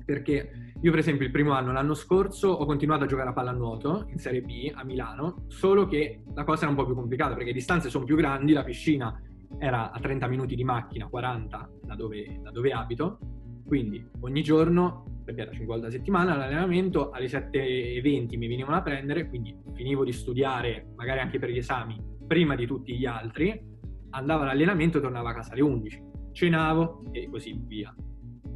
perché 0.05 0.70
io 0.83 0.89
per 0.89 0.99
esempio 0.99 1.25
il 1.25 1.31
primo 1.31 1.51
anno, 1.51 1.71
l'anno 1.71 1.93
scorso, 1.93 2.49
ho 2.49 2.65
continuato 2.65 3.03
a 3.03 3.07
giocare 3.07 3.29
a 3.29 3.33
pallanuoto 3.33 4.05
in 4.09 4.17
Serie 4.17 4.41
B 4.41 4.71
a 4.73 4.83
Milano, 4.83 5.45
solo 5.47 5.85
che 5.85 6.23
la 6.33 6.43
cosa 6.43 6.61
era 6.63 6.71
un 6.71 6.75
po' 6.75 6.85
più 6.85 6.95
complicata 6.95 7.33
perché 7.33 7.49
le 7.49 7.53
distanze 7.53 7.89
sono 7.89 8.03
più 8.03 8.15
grandi, 8.15 8.51
la 8.51 8.63
piscina 8.63 9.21
era 9.59 9.91
a 9.91 9.99
30 9.99 10.27
minuti 10.27 10.55
di 10.55 10.63
macchina, 10.63 11.07
40 11.07 11.69
da 11.83 11.95
dove, 11.95 12.39
da 12.41 12.49
dove 12.49 12.71
abito, 12.71 13.19
quindi 13.63 14.03
ogni 14.21 14.41
giorno, 14.41 15.21
perché 15.23 15.41
era 15.41 15.51
5 15.51 15.67
volte 15.67 15.87
a 15.87 15.91
settimana, 15.91 16.35
l'allenamento 16.35 17.11
alle 17.11 17.27
7.20 17.27 18.37
mi 18.37 18.47
venivano 18.47 18.75
a 18.75 18.81
prendere, 18.81 19.29
quindi 19.29 19.55
finivo 19.73 20.03
di 20.03 20.11
studiare 20.11 20.93
magari 20.95 21.19
anche 21.19 21.37
per 21.37 21.51
gli 21.51 21.57
esami 21.57 22.01
prima 22.25 22.55
di 22.55 22.65
tutti 22.65 22.97
gli 22.97 23.05
altri, 23.05 23.61
andavo 24.09 24.43
all'allenamento 24.43 24.97
e 24.97 25.01
tornavo 25.01 25.27
a 25.27 25.33
casa 25.33 25.51
alle 25.51 25.61
11, 25.61 26.03
cenavo 26.31 27.03
e 27.11 27.29
così 27.29 27.55
via. 27.67 27.93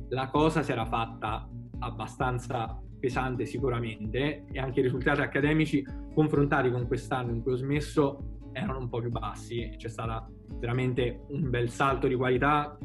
La 0.10 0.30
cosa 0.30 0.64
si 0.64 0.72
era 0.72 0.86
fatta 0.86 1.48
abbastanza 1.80 2.80
pesante 3.00 3.46
sicuramente 3.46 4.46
e 4.52 4.60
anche 4.60 4.80
i 4.80 4.84
risultati 4.84 5.22
accademici 5.22 5.86
confrontati 6.14 6.72
con 6.72 6.88
quest'anno 6.88 7.32
in 7.32 7.42
cui 7.42 7.54
ho 7.54 7.58
smesso 7.58 8.40
erano 8.52 8.80
un 8.80 8.90
po' 8.90 9.00
più 9.00 9.10
bassi 9.10 9.74
c'è 9.78 9.90
stato 9.90 10.28
veramente 10.60 11.26
un 11.30 11.50
bel 11.50 11.70
salto 11.70 12.08
di 12.08 12.16
qualità 12.16 12.78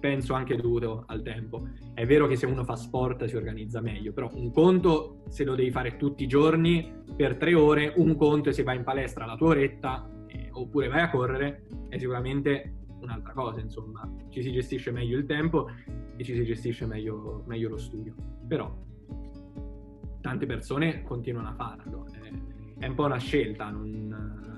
penso 0.00 0.32
anche 0.32 0.56
dovuto 0.56 1.04
al 1.06 1.22
tempo. 1.22 1.68
È 1.92 2.06
vero 2.06 2.26
che 2.26 2.34
se 2.34 2.46
uno 2.46 2.64
fa 2.64 2.74
sport 2.74 3.26
si 3.26 3.36
organizza 3.36 3.80
meglio 3.80 4.12
però 4.12 4.30
un 4.32 4.50
conto 4.50 5.22
se 5.28 5.44
lo 5.44 5.54
devi 5.54 5.70
fare 5.70 5.96
tutti 5.96 6.24
i 6.24 6.26
giorni 6.26 7.02
per 7.14 7.36
tre 7.36 7.54
ore 7.54 7.92
un 7.96 8.16
conto 8.16 8.50
se 8.50 8.62
vai 8.62 8.76
in 8.76 8.84
palestra 8.84 9.26
la 9.26 9.36
tua 9.36 9.48
oretta 9.48 10.10
eh, 10.26 10.48
oppure 10.52 10.88
vai 10.88 11.02
a 11.02 11.10
correre 11.10 11.66
è 11.88 11.98
sicuramente 11.98 12.79
un'altra 13.00 13.32
cosa 13.32 13.60
insomma 13.60 14.08
ci 14.28 14.42
si 14.42 14.52
gestisce 14.52 14.90
meglio 14.90 15.18
il 15.18 15.26
tempo 15.26 15.68
e 16.16 16.24
ci 16.24 16.34
si 16.34 16.44
gestisce 16.44 16.86
meglio, 16.86 17.44
meglio 17.46 17.70
lo 17.70 17.78
studio. 17.78 18.14
Però 18.46 18.72
tante 20.20 20.46
persone 20.46 21.02
continuano 21.02 21.48
a 21.48 21.54
farlo. 21.54 22.06
È, 22.06 22.84
è 22.84 22.86
un 22.86 22.94
po' 22.94 23.04
una 23.04 23.18
scelta. 23.18 23.70
Non, 23.70 24.48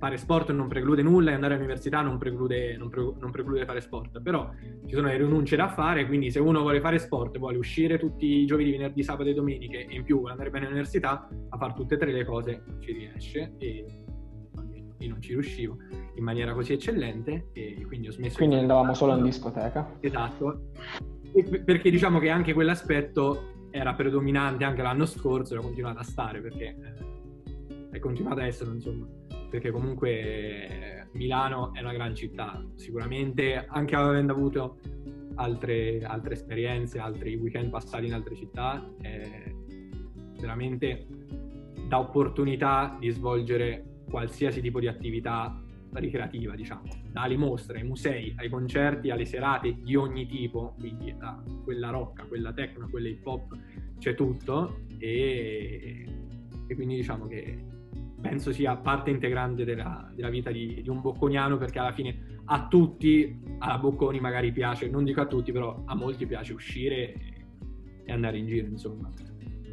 fare 0.00 0.16
sport 0.16 0.50
non 0.52 0.66
preclude 0.66 1.02
nulla 1.02 1.30
e 1.30 1.34
andare 1.34 1.54
all'università 1.54 2.00
non 2.00 2.16
preclude, 2.16 2.74
non, 2.78 2.88
pre, 2.88 3.12
non 3.18 3.30
preclude, 3.30 3.66
fare 3.66 3.82
sport. 3.82 4.22
Però 4.22 4.50
ci 4.86 4.94
sono 4.94 5.08
le 5.08 5.18
rinunce 5.18 5.56
da 5.56 5.68
fare, 5.68 6.06
quindi 6.06 6.30
se 6.30 6.40
uno 6.40 6.60
vuole 6.60 6.80
fare 6.80 6.98
sport, 6.98 7.36
vuole 7.38 7.58
uscire 7.58 7.98
tutti 7.98 8.24
i 8.24 8.46
giovedì, 8.46 8.70
venerdì, 8.70 9.02
sabato 9.02 9.28
e 9.28 9.34
domeniche 9.34 9.86
e 9.86 9.94
in 9.94 10.02
più 10.04 10.16
vuole 10.16 10.32
andare 10.32 10.48
bene 10.48 10.64
all'università, 10.64 11.28
a 11.50 11.56
fare 11.58 11.74
tutte 11.74 11.96
e 11.96 11.98
tre 11.98 12.12
le 12.12 12.24
cose 12.24 12.62
non 12.66 12.80
ci 12.80 12.92
riesce 12.92 13.52
e 13.58 13.84
io 14.96 15.08
non 15.08 15.20
ci 15.20 15.32
riuscivo 15.32 15.76
in 16.14 16.24
maniera 16.24 16.52
così 16.52 16.72
eccellente 16.72 17.48
e 17.52 17.84
quindi 17.86 18.08
ho 18.08 18.12
smesso. 18.12 18.36
Quindi 18.36 18.56
andavamo 18.56 18.94
solo 18.94 19.16
in 19.16 19.24
discoteca. 19.24 19.96
Esatto, 20.00 20.70
e 21.32 21.44
perché 21.60 21.90
diciamo 21.90 22.18
che 22.18 22.28
anche 22.28 22.52
quell'aspetto 22.52 23.68
era 23.70 23.94
predominante 23.94 24.64
anche 24.64 24.82
l'anno 24.82 25.06
scorso 25.06 25.54
e 25.54 25.58
ho 25.58 25.62
continuato 25.62 26.00
a 26.00 26.02
stare 26.02 26.40
perché 26.40 26.64
eh, 26.64 27.88
è 27.92 27.98
continuato 28.00 28.40
a 28.40 28.46
essere 28.46 28.70
insomma, 28.72 29.06
perché 29.48 29.70
comunque 29.70 30.10
eh, 30.10 31.06
Milano 31.12 31.72
è 31.72 31.80
una 31.80 31.92
gran 31.92 32.14
città, 32.14 32.64
sicuramente 32.74 33.64
anche 33.68 33.94
avendo 33.94 34.32
avuto 34.32 34.78
altre, 35.36 36.02
altre 36.02 36.34
esperienze, 36.34 36.98
altri 36.98 37.36
weekend 37.36 37.70
passati 37.70 38.06
in 38.06 38.14
altre 38.14 38.34
città, 38.34 38.88
è 39.00 39.52
veramente 40.38 41.06
dà 41.86 41.98
opportunità 41.98 42.96
di 42.98 43.10
svolgere 43.10 44.02
qualsiasi 44.08 44.60
tipo 44.60 44.80
di 44.80 44.86
attività 44.86 45.60
ricreativa, 45.98 46.54
diciamo, 46.54 46.82
dalle 47.10 47.36
mostre, 47.36 47.80
ai 47.80 47.86
musei, 47.86 48.32
ai 48.36 48.48
concerti, 48.48 49.10
alle 49.10 49.24
serate 49.24 49.76
di 49.82 49.96
ogni 49.96 50.26
tipo, 50.26 50.74
quindi 50.78 51.14
da 51.18 51.42
quella 51.64 51.90
rocca, 51.90 52.24
quella 52.24 52.52
techno, 52.52 52.88
quella 52.88 53.08
hip 53.08 53.26
hop, 53.26 53.56
c'è 53.98 54.14
tutto 54.14 54.80
e, 54.98 56.06
e 56.66 56.74
quindi 56.74 56.96
diciamo 56.96 57.26
che 57.26 57.64
penso 58.20 58.52
sia 58.52 58.76
parte 58.76 59.10
integrante 59.10 59.64
della, 59.64 60.10
della 60.14 60.28
vita 60.28 60.50
di, 60.50 60.80
di, 60.82 60.88
un 60.88 61.00
bocconiano 61.00 61.56
perché 61.56 61.78
alla 61.78 61.92
fine 61.92 62.38
a 62.52 62.66
tutti, 62.66 63.40
a 63.58 63.78
Bocconi 63.78 64.18
magari 64.18 64.50
piace, 64.52 64.88
non 64.88 65.04
dico 65.04 65.20
a 65.20 65.26
tutti, 65.26 65.52
però 65.52 65.82
a 65.86 65.94
molti 65.94 66.26
piace 66.26 66.52
uscire 66.52 67.12
e, 67.12 67.46
e 68.04 68.12
andare 68.12 68.38
in 68.38 68.46
giro, 68.46 68.66
insomma. 68.66 69.08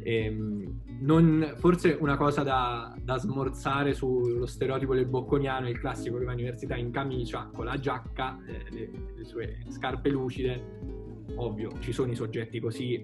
Ehm, 0.04 0.80
non, 1.00 1.54
forse 1.56 1.96
una 2.00 2.16
cosa 2.16 2.42
da, 2.42 2.94
da, 3.00 3.18
smorzare 3.18 3.94
sullo 3.94 4.46
stereotipo 4.46 4.94
del 4.94 5.06
bocconiano, 5.06 5.68
il 5.68 5.78
classico 5.78 6.18
che 6.18 6.24
va 6.24 6.32
all'università 6.32 6.76
in 6.76 6.90
camicia, 6.90 7.50
con 7.52 7.66
la 7.66 7.78
giacca, 7.78 8.38
eh, 8.46 8.64
le, 8.70 8.90
le, 9.16 9.24
sue 9.24 9.58
scarpe 9.68 10.08
lucide. 10.08 11.26
Ovvio, 11.36 11.70
ci 11.80 11.92
sono 11.92 12.10
i 12.10 12.14
soggetti 12.14 12.58
così, 12.58 12.94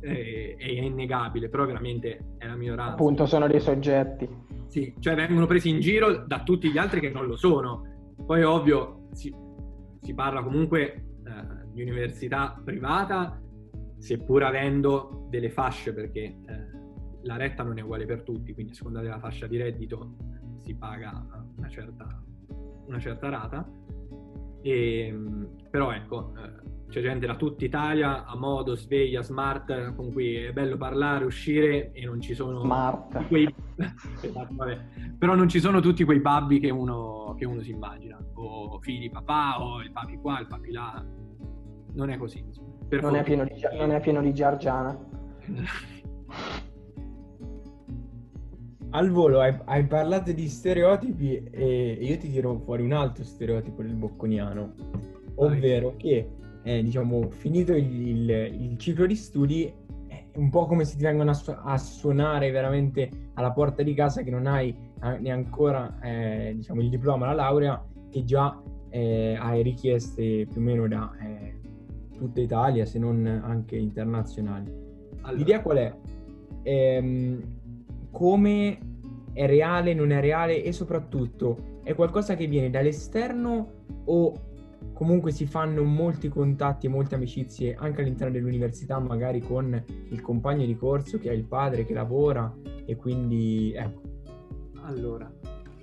eh, 0.00 0.54
è 0.56 0.66
innegabile, 0.66 1.48
però 1.48 1.66
veramente 1.66 2.34
è 2.38 2.46
la 2.46 2.56
minoranza. 2.56 2.92
Appunto, 2.92 3.26
sono 3.26 3.46
dei 3.46 3.60
soggetti. 3.60 4.28
Sì, 4.66 4.94
cioè 5.00 5.14
vengono 5.14 5.46
presi 5.46 5.68
in 5.68 5.80
giro 5.80 6.24
da 6.26 6.42
tutti 6.42 6.70
gli 6.70 6.78
altri 6.78 7.00
che 7.00 7.10
non 7.10 7.26
lo 7.26 7.36
sono. 7.36 8.14
Poi, 8.24 8.42
ovvio, 8.44 9.08
si, 9.12 9.34
si 10.00 10.14
parla 10.14 10.42
comunque 10.42 10.82
eh, 10.84 11.02
di 11.72 11.82
università 11.82 12.60
privata 12.64 13.40
seppur 13.98 14.42
avendo 14.42 15.26
delle 15.28 15.50
fasce, 15.50 15.92
perché 15.92 16.20
eh, 16.20 16.79
la 17.22 17.36
retta 17.36 17.62
non 17.62 17.78
è 17.78 17.82
uguale 17.82 18.06
per 18.06 18.22
tutti, 18.22 18.52
quindi 18.52 18.72
a 18.72 18.74
seconda 18.74 19.00
della 19.00 19.18
fascia 19.18 19.46
di 19.46 19.56
reddito 19.56 20.16
si 20.62 20.74
paga 20.74 21.26
una 21.56 21.68
certa, 21.68 22.22
una 22.86 22.98
certa 22.98 23.28
rata. 23.28 23.68
E, 24.62 25.06
ehm, 25.06 25.48
però 25.70 25.92
ecco, 25.92 26.32
eh, 26.36 26.88
c'è 26.88 27.00
gente 27.00 27.26
da 27.26 27.36
tutta 27.36 27.64
Italia 27.64 28.24
a 28.26 28.36
modo, 28.36 28.74
sveglia, 28.74 29.22
smart, 29.22 29.94
con 29.94 30.12
cui 30.12 30.34
è 30.34 30.52
bello 30.52 30.76
parlare, 30.76 31.24
uscire 31.24 31.92
e 31.92 32.04
non 32.04 32.20
ci 32.20 32.34
sono 32.34 32.60
smart. 32.60 33.26
quei... 33.28 33.52
esatto, 34.20 34.54
però 35.18 35.34
non 35.34 35.48
ci 35.48 35.60
sono 35.60 35.80
tutti 35.80 36.04
quei 36.04 36.20
babbi 36.20 36.58
che 36.58 36.70
uno, 36.70 37.34
che 37.38 37.46
uno 37.46 37.62
si 37.62 37.70
immagina, 37.70 38.18
o 38.34 38.78
figli 38.80 39.00
di 39.00 39.10
papà, 39.10 39.62
o 39.62 39.80
il 39.80 39.92
papi 39.92 40.18
qua, 40.18 40.40
il 40.40 40.46
papi 40.46 40.70
là. 40.70 41.04
Non 41.92 42.10
è 42.10 42.16
così. 42.16 42.44
Non 42.90 43.14
è, 43.14 43.22
pieno 43.22 43.44
di, 43.44 43.52
non 43.78 43.92
è 43.92 44.00
pieno 44.00 44.20
di 44.20 44.34
Giargiana. 44.34 44.98
Al 48.92 49.10
volo 49.10 49.40
hai, 49.40 49.56
hai, 49.66 49.86
parlato 49.86 50.32
di 50.32 50.48
stereotipi 50.48 51.36
e 51.52 51.98
io 52.00 52.18
ti 52.18 52.28
tiro 52.28 52.58
fuori 52.58 52.82
un 52.82 52.92
altro 52.92 53.22
stereotipo 53.22 53.82
del 53.82 53.94
bocconiano, 53.94 54.72
ovvero 55.36 55.94
che 55.96 56.28
eh, 56.64 56.82
diciamo 56.82 57.30
finito 57.30 57.72
il, 57.72 58.08
il, 58.08 58.30
il, 58.30 58.76
ciclo 58.78 59.06
di 59.06 59.14
studi 59.14 59.72
è 60.08 60.24
un 60.34 60.50
po' 60.50 60.66
come 60.66 60.84
se 60.84 60.96
ti 60.96 61.04
vengono 61.04 61.30
a, 61.30 61.34
su- 61.34 61.54
a, 61.56 61.78
suonare 61.78 62.50
veramente 62.50 63.08
alla 63.34 63.52
porta 63.52 63.84
di 63.84 63.94
casa 63.94 64.22
che 64.22 64.30
non 64.30 64.46
hai 64.46 64.74
neanche 65.00 65.30
ancora 65.30 65.98
eh, 66.02 66.52
diciamo, 66.56 66.80
il 66.80 66.88
diploma, 66.88 67.26
la 67.26 67.34
laurea 67.34 67.84
che 68.10 68.24
già 68.24 68.60
eh, 68.88 69.36
hai 69.38 69.62
richieste 69.62 70.46
più 70.50 70.60
o 70.60 70.64
meno 70.64 70.88
da 70.88 71.12
eh, 71.22 71.60
tutta 72.16 72.40
Italia, 72.40 72.84
se 72.84 72.98
non 72.98 73.24
anche 73.24 73.76
internazionali. 73.76 74.68
Allora. 75.20 75.38
L'idea 75.38 75.62
qual 75.62 75.76
è? 75.76 75.94
Ehm, 76.62 77.59
come 78.10 78.78
è 79.32 79.46
reale, 79.46 79.94
non 79.94 80.10
è 80.10 80.20
reale 80.20 80.62
e 80.62 80.72
soprattutto 80.72 81.78
è 81.82 81.94
qualcosa 81.94 82.34
che 82.34 82.46
viene 82.46 82.70
dall'esterno 82.70 83.72
o 84.04 84.48
comunque 84.92 85.30
si 85.30 85.46
fanno 85.46 85.82
molti 85.82 86.28
contatti 86.28 86.86
e 86.86 86.88
molte 86.90 87.14
amicizie 87.14 87.74
anche 87.74 88.02
all'interno 88.02 88.32
dell'università, 88.32 88.98
magari 88.98 89.40
con 89.40 89.82
il 90.10 90.20
compagno 90.20 90.66
di 90.66 90.76
corso 90.76 91.18
che 91.18 91.30
ha 91.30 91.32
il 91.32 91.44
padre 91.44 91.84
che 91.84 91.94
lavora 91.94 92.54
e 92.84 92.96
quindi 92.96 93.72
ecco. 93.74 94.02
Allora, 94.82 95.32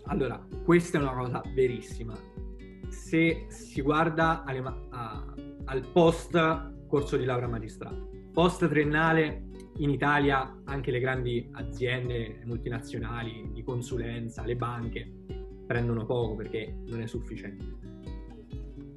allora 0.05 0.45
questa 0.63 0.97
è 0.97 1.01
una 1.01 1.15
cosa 1.15 1.41
verissima. 1.53 2.13
Se 2.89 3.45
si 3.47 3.82
guarda 3.82 4.43
alle, 4.43 4.63
a, 4.89 5.34
al 5.65 5.86
post 5.91 6.86
corso 6.88 7.17
di 7.17 7.25
laurea 7.25 7.47
magistrale. 7.47 8.30
Post 8.32 8.67
triennale 8.67 9.46
in 9.78 9.89
Italia 9.89 10.61
anche 10.65 10.91
le 10.91 10.99
grandi 10.99 11.47
aziende 11.53 12.41
multinazionali 12.45 13.49
di 13.53 13.63
consulenza, 13.63 14.43
le 14.43 14.55
banche 14.55 15.11
prendono 15.65 16.05
poco 16.05 16.36
perché 16.36 16.75
non 16.86 17.01
è 17.01 17.07
sufficiente. 17.07 17.65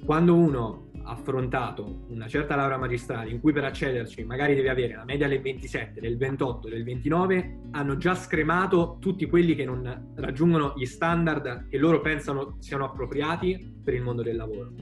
Quando 0.03 0.35
uno 0.35 0.89
ha 1.03 1.11
affrontato 1.11 2.05
una 2.09 2.27
certa 2.27 2.55
laurea 2.55 2.77
magistrale 2.77 3.29
in 3.29 3.39
cui 3.39 3.53
per 3.53 3.63
accederci 3.63 4.23
magari 4.23 4.55
deve 4.55 4.69
avere 4.69 4.95
la 4.95 5.03
media 5.03 5.27
del 5.27 5.41
27, 5.41 5.99
del 5.99 6.17
28, 6.17 6.69
del 6.69 6.83
29, 6.83 7.59
hanno 7.71 7.97
già 7.97 8.15
scremato 8.15 8.97
tutti 8.99 9.27
quelli 9.27 9.55
che 9.55 9.65
non 9.65 10.13
raggiungono 10.15 10.73
gli 10.75 10.85
standard 10.85 11.67
che 11.67 11.77
loro 11.77 12.01
pensano 12.01 12.55
siano 12.59 12.85
appropriati 12.85 13.79
per 13.83 13.93
il 13.93 14.01
mondo 14.01 14.21
del 14.21 14.35
lavoro. 14.35 14.73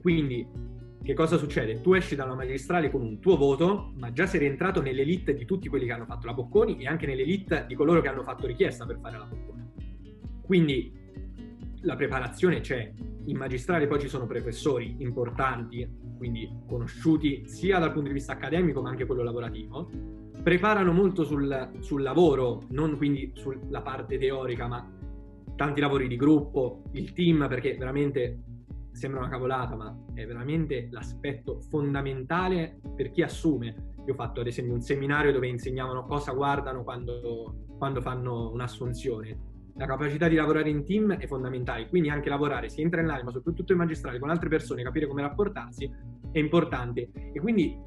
Quindi 0.00 0.46
che 1.08 1.14
cosa 1.14 1.38
succede? 1.38 1.80
Tu 1.80 1.94
esci 1.94 2.14
dalla 2.14 2.34
magistrale 2.34 2.90
con 2.90 3.00
un 3.00 3.18
tuo 3.18 3.38
voto, 3.38 3.92
ma 3.96 4.12
già 4.12 4.26
sei 4.26 4.40
rientrato 4.40 4.82
nell'elite 4.82 5.32
di 5.32 5.46
tutti 5.46 5.66
quelli 5.66 5.86
che 5.86 5.92
hanno 5.92 6.04
fatto 6.04 6.26
la 6.26 6.34
Bocconi 6.34 6.82
e 6.82 6.86
anche 6.86 7.06
nell'elite 7.06 7.64
di 7.66 7.74
coloro 7.74 8.02
che 8.02 8.08
hanno 8.08 8.24
fatto 8.24 8.46
richiesta 8.46 8.84
per 8.84 8.98
fare 9.00 9.16
la 9.16 9.24
Bocconi. 9.24 9.70
Quindi 10.42 10.92
la 11.80 11.96
preparazione 11.96 12.60
c'è. 12.60 12.92
In 13.24 13.38
magistrale 13.38 13.86
poi 13.86 14.00
ci 14.00 14.08
sono 14.08 14.26
professori 14.26 14.96
importanti, 14.98 15.88
quindi 16.18 16.46
conosciuti 16.66 17.44
sia 17.46 17.78
dal 17.78 17.92
punto 17.92 18.08
di 18.08 18.14
vista 18.14 18.32
accademico 18.32 18.82
ma 18.82 18.90
anche 18.90 19.06
quello 19.06 19.22
lavorativo. 19.22 19.88
Preparano 20.42 20.92
molto 20.92 21.24
sul, 21.24 21.70
sul 21.78 22.02
lavoro, 22.02 22.64
non 22.68 22.98
quindi 22.98 23.32
sulla 23.32 23.80
parte 23.80 24.18
teorica, 24.18 24.66
ma 24.66 24.86
tanti 25.56 25.80
lavori 25.80 26.06
di 26.06 26.16
gruppo, 26.16 26.82
il 26.92 27.14
team, 27.14 27.48
perché 27.48 27.78
veramente 27.78 28.42
sembra 28.98 29.20
una 29.20 29.28
cavolata, 29.28 29.76
ma 29.76 29.96
è 30.14 30.26
veramente 30.26 30.88
l'aspetto 30.90 31.60
fondamentale 31.60 32.80
per 32.94 33.10
chi 33.10 33.22
assume. 33.22 33.94
Io 34.06 34.12
ho 34.12 34.16
fatto 34.16 34.40
ad 34.40 34.46
esempio 34.46 34.74
un 34.74 34.80
seminario 34.80 35.32
dove 35.32 35.46
insegnavano 35.46 36.04
cosa 36.04 36.32
guardano 36.32 36.82
quando, 36.82 37.66
quando 37.78 38.00
fanno 38.00 38.50
un'assunzione. 38.52 39.46
La 39.74 39.86
capacità 39.86 40.26
di 40.26 40.34
lavorare 40.34 40.68
in 40.70 40.84
team 40.84 41.16
è 41.16 41.26
fondamentale, 41.26 41.88
quindi 41.88 42.10
anche 42.10 42.28
lavorare 42.28 42.68
sia 42.68 42.82
in 42.82 42.90
triennale 42.90 43.22
ma 43.22 43.30
soprattutto 43.30 43.72
in 43.72 43.78
magistrale 43.78 44.18
con 44.18 44.28
altre 44.28 44.48
persone, 44.48 44.82
capire 44.82 45.06
come 45.06 45.22
rapportarsi 45.22 45.88
è 46.32 46.38
importante. 46.38 47.10
E 47.32 47.38
quindi 47.38 47.78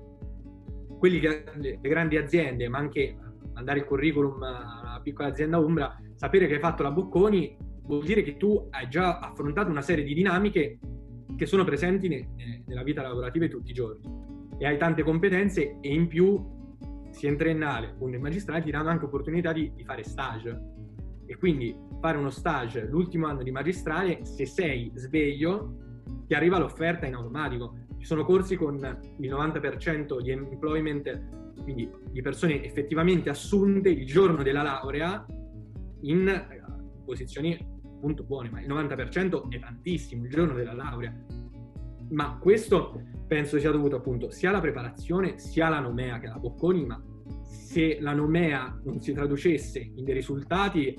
quelli 0.97 1.19
che, 1.19 1.43
le 1.55 1.79
grandi 1.81 2.15
aziende, 2.17 2.69
ma 2.69 2.77
anche 2.77 3.17
mandare 3.53 3.79
il 3.79 3.85
curriculum 3.85 4.41
a 4.43 4.79
una 4.81 4.99
piccola 5.03 5.27
azienda 5.27 5.57
Umbra, 5.57 5.97
sapere 6.15 6.47
che 6.47 6.53
hai 6.53 6.59
fatto 6.59 6.83
la 6.83 6.91
Bocconi 6.91 7.57
vuol 7.83 8.03
dire 8.03 8.21
che 8.23 8.37
tu 8.37 8.67
hai 8.69 8.87
già 8.87 9.19
affrontato 9.19 9.69
una 9.69 9.81
serie 9.81 10.03
di 10.03 10.13
dinamiche 10.13 10.79
che 11.35 11.45
sono 11.45 11.63
presenti 11.63 12.07
ne, 12.07 12.63
nella 12.65 12.83
vita 12.83 13.01
lavorativa 13.01 13.45
di 13.45 13.51
tutti 13.51 13.71
i 13.71 13.73
giorni. 13.73 14.01
E 14.57 14.65
hai 14.65 14.77
tante 14.77 15.03
competenze 15.03 15.77
e 15.79 15.93
in 15.93 16.07
più 16.07 16.59
sia 17.11 17.29
in 17.29 17.37
triennale 17.37 17.87
appunto 17.87 18.15
in 18.15 18.21
magistrale 18.21 18.63
ti 18.63 18.71
danno 18.71 18.89
anche 18.89 19.05
opportunità 19.05 19.51
di, 19.51 19.71
di 19.75 19.83
fare 19.83 20.03
stage. 20.03 20.59
E 21.25 21.37
quindi 21.37 21.75
fare 21.99 22.17
uno 22.17 22.29
stage 22.29 22.85
l'ultimo 22.85 23.27
anno 23.27 23.43
di 23.43 23.51
magistrale 23.51 24.25
se 24.25 24.45
sei 24.45 24.91
sveglio 24.95 25.77
ti 26.27 26.33
arriva 26.33 26.57
l'offerta 26.57 27.05
in 27.05 27.15
automatico. 27.15 27.77
Ci 27.97 28.05
sono 28.05 28.25
corsi 28.25 28.55
con 28.55 28.75
il 29.19 29.29
90% 29.29 30.19
di 30.21 30.31
employment 30.31 31.39
quindi 31.61 31.89
di 32.09 32.21
persone 32.21 32.63
effettivamente 32.63 33.29
assunte 33.29 33.89
il 33.89 34.05
giorno 34.05 34.43
della 34.43 34.63
laurea 34.63 35.25
in 36.01 36.27
eh, 36.27 36.61
posizioni 37.05 37.70
appunto 38.01 38.23
buone, 38.23 38.49
ma 38.49 38.59
il 38.59 38.67
90% 38.67 39.49
è 39.49 39.59
tantissimo 39.59 40.25
il 40.25 40.31
giorno 40.31 40.55
della 40.55 40.73
laurea. 40.73 41.13
Ma 42.09 42.37
questo 42.41 42.99
penso 43.27 43.59
sia 43.59 43.71
dovuto 43.71 43.95
appunto 43.97 44.31
sia 44.31 44.49
alla 44.49 44.59
preparazione 44.59 45.37
sia 45.37 45.67
alla 45.67 45.79
nomea 45.79 46.19
che 46.19 46.25
alla 46.25 46.39
Bocconi, 46.39 46.85
ma 46.85 47.01
se 47.43 47.99
la 48.01 48.13
nomea 48.13 48.81
non 48.83 48.99
si 48.99 49.13
traducesse 49.13 49.79
in 49.79 50.03
dei 50.03 50.15
risultati, 50.15 50.97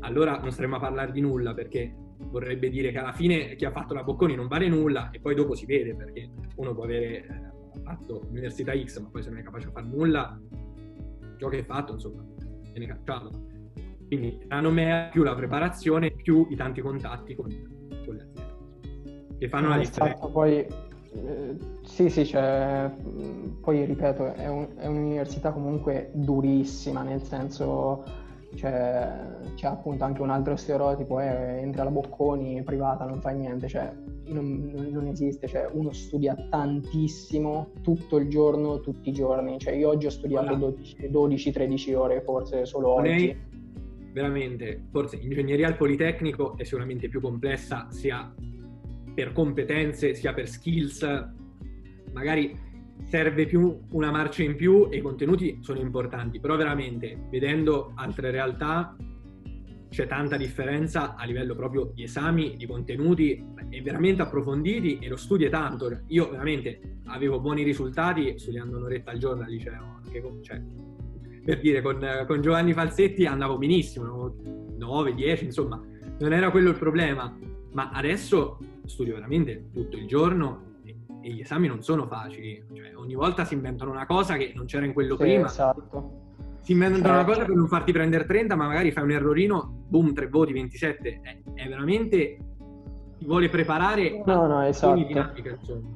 allora 0.00 0.38
non 0.40 0.50
staremmo 0.50 0.76
a 0.76 0.80
parlare 0.80 1.12
di 1.12 1.20
nulla, 1.20 1.52
perché 1.52 1.94
vorrebbe 2.16 2.70
dire 2.70 2.90
che 2.90 2.98
alla 2.98 3.12
fine 3.12 3.54
chi 3.54 3.66
ha 3.66 3.70
fatto 3.70 3.94
la 3.94 4.02
Bocconi 4.02 4.34
non 4.34 4.48
vale 4.48 4.68
nulla 4.68 5.10
e 5.10 5.20
poi 5.20 5.34
dopo 5.34 5.54
si 5.54 5.66
vede, 5.66 5.94
perché 5.94 6.30
uno 6.56 6.74
può 6.74 6.84
avere 6.84 7.26
eh, 7.26 7.82
fatto 7.84 8.22
l'università 8.26 8.72
X, 8.76 8.98
ma 9.00 9.08
poi 9.10 9.22
se 9.22 9.28
non 9.28 9.38
è 9.38 9.42
capace 9.42 9.66
di 9.66 9.72
fare 9.72 9.86
nulla, 9.86 10.40
ciò 11.36 11.48
che 11.48 11.58
è 11.58 11.64
fatto, 11.64 11.92
insomma, 11.92 12.24
viene 12.72 12.86
cacciato. 12.86 13.56
Quindi 14.08 14.40
la 14.48 14.60
nomea 14.60 15.08
più 15.12 15.22
la 15.22 15.34
preparazione 15.34 16.10
più 16.10 16.46
i 16.50 16.56
tanti 16.56 16.80
contatti 16.80 17.34
con, 17.34 17.46
con 18.04 18.14
le 18.14 18.22
aziende 18.22 18.48
che 19.38 19.48
fanno 19.48 19.68
la 19.68 19.78
differenza. 19.78 20.26
Poi, 20.26 20.56
eh, 20.58 21.56
sì, 21.82 22.10
sì, 22.10 22.26
cioè, 22.26 22.90
poi 23.60 23.84
ripeto, 23.84 24.34
è, 24.34 24.48
un, 24.48 24.66
è, 24.76 24.86
un'università 24.86 25.52
comunque 25.52 26.10
durissima, 26.12 27.02
nel 27.02 27.22
senso 27.22 28.04
cioè, 28.56 29.12
c'è 29.54 29.66
appunto 29.66 30.04
anche 30.04 30.22
un 30.22 30.30
altro 30.30 30.56
stereotipo, 30.56 31.20
eh, 31.20 31.60
entra 31.60 31.84
la 31.84 31.90
Bocconi 31.90 32.62
privata, 32.62 33.04
non 33.04 33.20
fa 33.20 33.30
niente, 33.30 33.68
cioè 33.68 33.92
non, 34.26 34.72
non, 34.90 35.06
esiste, 35.06 35.46
cioè 35.46 35.68
uno 35.72 35.92
studia 35.92 36.34
tantissimo 36.50 37.70
tutto 37.82 38.16
il 38.16 38.28
giorno, 38.28 38.80
tutti 38.80 39.10
i 39.10 39.12
giorni, 39.12 39.58
cioè 39.58 39.74
io 39.74 39.88
oggi 39.88 40.06
ho 40.06 40.10
studiato 40.10 40.54
12-13 40.56 41.94
ore 41.94 42.20
forse 42.22 42.66
solo 42.66 42.94
oggi 42.94 43.36
veramente, 44.18 44.86
forse 44.90 45.16
ingegneria 45.16 45.68
al 45.68 45.76
Politecnico 45.76 46.56
è 46.56 46.64
sicuramente 46.64 47.08
più 47.08 47.20
complessa 47.20 47.86
sia 47.90 48.34
per 49.14 49.32
competenze 49.32 50.14
sia 50.14 50.32
per 50.32 50.48
skills, 50.48 51.06
magari 52.12 52.56
serve 53.04 53.46
più 53.46 53.80
una 53.90 54.10
marcia 54.10 54.42
in 54.42 54.56
più 54.56 54.88
e 54.90 54.96
i 54.96 55.00
contenuti 55.00 55.58
sono 55.60 55.80
importanti, 55.80 56.40
però 56.40 56.56
veramente 56.56 57.26
vedendo 57.30 57.92
altre 57.94 58.30
realtà 58.30 58.96
c'è 59.88 60.06
tanta 60.06 60.36
differenza 60.36 61.14
a 61.14 61.24
livello 61.24 61.54
proprio 61.54 61.90
di 61.94 62.02
esami, 62.02 62.56
di 62.56 62.66
contenuti 62.66 63.44
e 63.70 63.80
veramente 63.80 64.22
approfonditi 64.22 64.98
e 65.00 65.08
lo 65.08 65.16
studio 65.16 65.46
è 65.46 65.50
tanto. 65.50 66.02
Io 66.08 66.28
veramente 66.30 66.98
avevo 67.06 67.40
buoni 67.40 67.62
risultati 67.62 68.38
studiando 68.38 68.76
un'oretta 68.76 69.12
al 69.12 69.18
giorno 69.18 69.44
al 69.44 69.50
liceo, 69.50 70.00
cioè, 70.42 70.60
per 71.48 71.60
dire, 71.60 71.80
con, 71.80 72.06
con 72.26 72.42
Giovanni 72.42 72.74
Falsetti 72.74 73.24
andavo 73.24 73.56
benissimo, 73.56 74.34
9, 74.76 75.14
10, 75.14 75.46
insomma, 75.46 75.82
non 76.18 76.34
era 76.34 76.50
quello 76.50 76.68
il 76.68 76.76
problema, 76.76 77.34
ma 77.72 77.88
adesso 77.90 78.58
studio 78.84 79.14
veramente 79.14 79.70
tutto 79.72 79.96
il 79.96 80.06
giorno 80.06 80.74
e, 80.84 80.94
e 81.22 81.30
gli 81.30 81.40
esami 81.40 81.66
non 81.66 81.82
sono 81.82 82.06
facili, 82.06 82.62
cioè, 82.74 82.94
ogni 82.96 83.14
volta 83.14 83.46
si 83.46 83.54
inventano 83.54 83.90
una 83.90 84.04
cosa 84.04 84.36
che 84.36 84.52
non 84.54 84.66
c'era 84.66 84.84
in 84.84 84.92
quello 84.92 85.16
sì, 85.16 85.22
prima. 85.22 85.46
Esatto. 85.46 86.26
Si 86.60 86.72
inventano 86.72 87.02
certo. 87.02 87.18
una 87.18 87.24
cosa 87.24 87.46
per 87.46 87.56
non 87.56 87.66
farti 87.66 87.92
prendere 87.92 88.26
30, 88.26 88.54
ma 88.54 88.66
magari 88.66 88.92
fai 88.92 89.04
un 89.04 89.12
errorino, 89.12 89.84
boom, 89.88 90.12
3 90.12 90.28
voti, 90.28 90.52
27. 90.52 91.20
È, 91.22 91.38
è 91.54 91.66
veramente 91.66 92.36
ti 93.16 93.24
vuole 93.24 93.48
preparare 93.48 94.22
no, 94.22 94.46
no, 94.46 94.60
esatto. 94.66 95.02
dinamica, 95.02 95.56
insomma. 95.58 95.88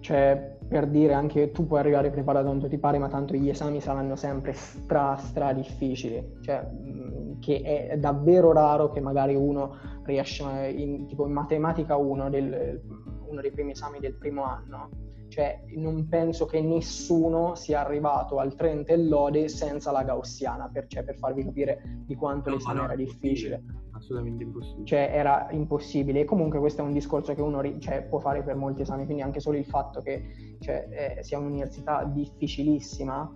Cioè, 0.00 0.56
per 0.68 0.86
dire 0.86 1.14
anche 1.14 1.50
tu 1.50 1.66
puoi 1.66 1.80
arrivare 1.80 2.10
preparato 2.10 2.46
quanto 2.46 2.68
ti 2.68 2.78
pare, 2.78 2.98
ma 2.98 3.08
tanto 3.08 3.34
gli 3.34 3.48
esami 3.48 3.80
saranno 3.80 4.16
sempre 4.16 4.52
stra 4.52 5.16
stra 5.16 5.52
difficili. 5.52 6.36
Cioè, 6.40 6.66
mm, 6.70 7.40
che 7.40 7.62
è 7.62 7.98
davvero 7.98 8.52
raro 8.52 8.90
che 8.90 9.00
magari 9.00 9.34
uno 9.34 9.76
riesce, 10.04 10.44
in, 10.44 11.06
tipo 11.06 11.26
in 11.26 11.32
matematica 11.32 11.96
1, 11.96 12.30
del, 12.30 12.80
uno 13.26 13.40
dei 13.40 13.50
primi 13.50 13.72
esami 13.72 13.98
del 13.98 14.16
primo 14.16 14.44
anno, 14.44 14.88
cioè 15.28 15.62
non 15.76 16.08
penso 16.08 16.46
che 16.46 16.60
nessuno 16.60 17.54
sia 17.54 17.80
arrivato 17.80 18.38
al 18.38 18.54
30 18.54 18.92
e 18.92 18.96
lode 18.96 19.48
senza 19.48 19.92
la 19.92 20.02
gaussiana, 20.02 20.68
per, 20.72 20.86
cioè, 20.86 21.04
per 21.04 21.16
farvi 21.16 21.44
capire 21.44 21.82
di 22.06 22.14
quanto 22.14 22.48
no, 22.48 22.56
l'esame 22.56 22.78
no, 22.78 22.84
era 22.84 22.96
difficile. 22.96 23.62
Assolutamente 23.98 24.44
impossibile. 24.44 24.86
Cioè 24.86 25.10
era 25.12 25.48
impossibile 25.50 26.20
e 26.20 26.24
comunque 26.24 26.58
questo 26.60 26.82
è 26.82 26.84
un 26.84 26.92
discorso 26.92 27.34
che 27.34 27.42
uno 27.42 27.60
cioè, 27.80 28.02
può 28.02 28.20
fare 28.20 28.42
per 28.42 28.54
molti 28.54 28.82
esami, 28.82 29.04
quindi 29.04 29.22
anche 29.22 29.40
solo 29.40 29.58
il 29.58 29.64
fatto 29.64 30.00
che 30.00 30.56
cioè, 30.60 31.16
eh, 31.18 31.22
sia 31.22 31.38
un'università 31.38 32.04
difficilissima, 32.04 33.34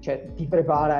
cioè, 0.00 0.32
ti 0.34 0.46
prepara 0.46 0.98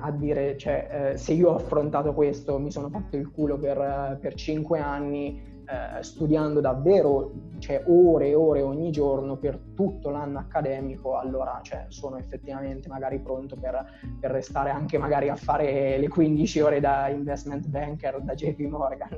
a 0.00 0.10
dire 0.10 0.56
cioè, 0.56 1.10
eh, 1.12 1.16
se 1.16 1.34
io 1.34 1.50
ho 1.50 1.56
affrontato 1.56 2.14
questo, 2.14 2.58
mi 2.58 2.70
sono 2.70 2.88
fatto 2.88 3.16
il 3.16 3.30
culo 3.30 3.58
per, 3.58 4.18
per 4.20 4.34
5 4.34 4.78
anni, 4.78 5.57
eh, 5.68 6.02
studiando 6.02 6.60
davvero 6.60 7.30
cioè, 7.58 7.82
ore 7.86 8.28
e 8.28 8.34
ore 8.34 8.62
ogni 8.62 8.90
giorno 8.90 9.36
per 9.36 9.58
tutto 9.74 10.08
l'anno 10.08 10.38
accademico, 10.38 11.18
allora 11.18 11.60
cioè, 11.62 11.84
sono 11.88 12.16
effettivamente 12.16 12.88
magari 12.88 13.20
pronto 13.20 13.54
per, 13.54 13.84
per, 14.18 14.30
restare 14.30 14.70
anche 14.70 14.96
magari 14.96 15.28
a 15.28 15.36
fare 15.36 15.98
le 15.98 16.08
15 16.08 16.60
ore 16.60 16.80
da 16.80 17.08
investment 17.08 17.66
banker 17.68 18.22
da 18.22 18.34
JP 18.34 18.60
Morgan. 18.60 19.16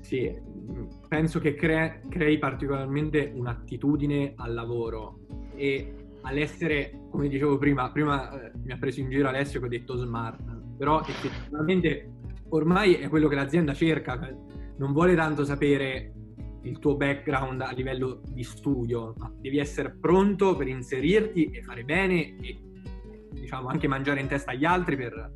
Sì, 0.00 0.32
penso 1.08 1.40
che 1.40 1.54
cre- 1.54 2.02
crei 2.08 2.38
particolarmente 2.38 3.32
un'attitudine 3.34 4.34
al 4.36 4.54
lavoro 4.54 5.20
e 5.56 5.94
all'essere, 6.22 7.00
come 7.10 7.28
dicevo 7.28 7.58
prima, 7.58 7.90
prima 7.90 8.30
eh, 8.30 8.52
mi 8.62 8.72
ha 8.72 8.78
preso 8.78 9.00
in 9.00 9.10
giro 9.10 9.26
Alessio 9.26 9.58
che 9.58 9.66
ho 9.66 9.68
detto 9.68 9.96
smart, 9.96 10.40
però 10.76 11.00
effettivamente 11.00 12.12
ormai 12.50 12.94
è 12.94 13.08
quello 13.08 13.28
che 13.28 13.34
l'azienda 13.34 13.72
cerca, 13.74 14.18
non 14.76 14.92
vuole 14.92 15.14
tanto 15.14 15.44
sapere 15.44 16.12
il 16.62 16.78
tuo 16.78 16.96
background 16.96 17.60
a 17.60 17.72
livello 17.72 18.22
di 18.28 18.44
studio, 18.44 19.14
ma 19.18 19.32
devi 19.36 19.58
essere 19.58 19.90
pronto 19.90 20.56
per 20.56 20.68
inserirti 20.68 21.50
e 21.50 21.62
fare 21.62 21.84
bene 21.84 22.36
e 22.40 22.60
diciamo 23.30 23.68
anche 23.68 23.88
mangiare 23.88 24.20
in 24.20 24.28
testa 24.28 24.52
agli 24.52 24.64
altri 24.64 24.96
per, 24.96 25.32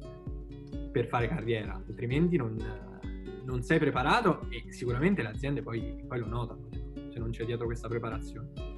per 0.93 1.07
fare 1.07 1.29
carriera, 1.29 1.75
altrimenti 1.75 2.37
non, 2.37 2.57
non, 3.45 3.63
sei 3.63 3.79
preparato 3.79 4.47
e 4.51 4.73
sicuramente 4.73 5.23
le 5.23 5.29
aziende 5.29 5.63
poi, 5.63 6.03
poi 6.07 6.19
lo 6.21 6.29
notano 6.29 6.69
se 7.11 7.19
non 7.19 7.31
c'è 7.31 7.45
dietro 7.45 7.67
questa 7.67 7.89
preparazione. 7.89 8.76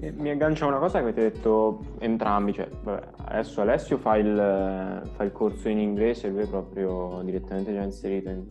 Mi 0.00 0.30
aggancia 0.30 0.66
una 0.66 0.78
cosa 0.78 0.98
che 0.98 1.04
avete 1.04 1.30
detto 1.30 1.78
entrambi, 1.98 2.52
cioè, 2.52 2.68
vabbè, 2.82 3.08
adesso 3.26 3.60
Alessio 3.60 3.96
fa 3.96 4.16
il, 4.16 5.08
fa 5.14 5.22
il, 5.22 5.32
corso 5.32 5.68
in 5.68 5.78
inglese, 5.78 6.28
lui 6.28 6.42
è 6.42 6.48
proprio 6.48 7.22
direttamente 7.22 7.72
già 7.72 7.82
inserito 7.82 8.28
in 8.28 8.44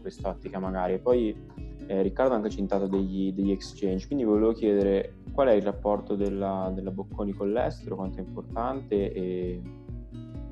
quest'ottica 0.00 0.58
magari, 0.60 0.94
e 0.94 0.98
poi 0.98 1.36
eh, 1.86 2.00
Riccardo 2.00 2.32
ha 2.32 2.36
anche 2.36 2.48
citato 2.48 2.86
degli, 2.86 3.32
degli, 3.32 3.50
exchange, 3.50 4.06
quindi 4.06 4.24
volevo 4.24 4.52
chiedere 4.52 5.16
qual 5.32 5.48
è 5.48 5.52
il 5.52 5.62
rapporto 5.62 6.14
della, 6.14 6.70
della 6.72 6.90
Bocconi 6.90 7.32
con 7.32 7.52
l'estero, 7.52 7.96
quanto 7.96 8.18
è 8.18 8.22
importante 8.22 9.12
e 9.12 9.60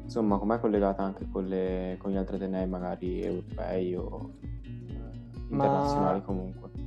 insomma, 0.03 0.39
com'è 0.39 0.59
collegata 0.59 1.03
anche 1.03 1.27
con, 1.31 1.47
le, 1.47 1.97
con 1.99 2.11
gli 2.11 2.17
altri 2.17 2.37
atenei, 2.37 2.67
magari 2.67 3.23
europei 3.23 3.95
o 3.95 4.33
eh, 4.43 5.51
internazionali 5.51 6.19
Ma- 6.19 6.25
comunque? 6.25 6.82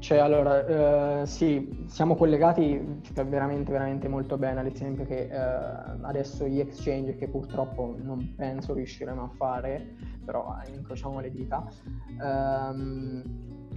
Cioè, 0.00 0.18
allora, 0.18 1.22
eh, 1.22 1.26
sì, 1.26 1.84
siamo 1.86 2.14
collegati 2.14 3.00
cioè, 3.02 3.26
veramente, 3.26 3.72
veramente 3.72 4.06
molto 4.06 4.38
bene, 4.38 4.60
ad 4.60 4.66
esempio 4.66 5.04
che 5.04 5.28
eh, 5.28 5.36
adesso 6.02 6.46
gli 6.46 6.60
exchange 6.60 7.16
che 7.16 7.28
purtroppo 7.28 7.96
non 8.00 8.34
penso 8.36 8.74
riusciremo 8.74 9.24
a 9.24 9.28
fare, 9.28 9.96
però 10.24 10.54
incrociamo 10.72 11.18
le 11.18 11.30
dita, 11.32 11.66
ehm, 12.22 13.22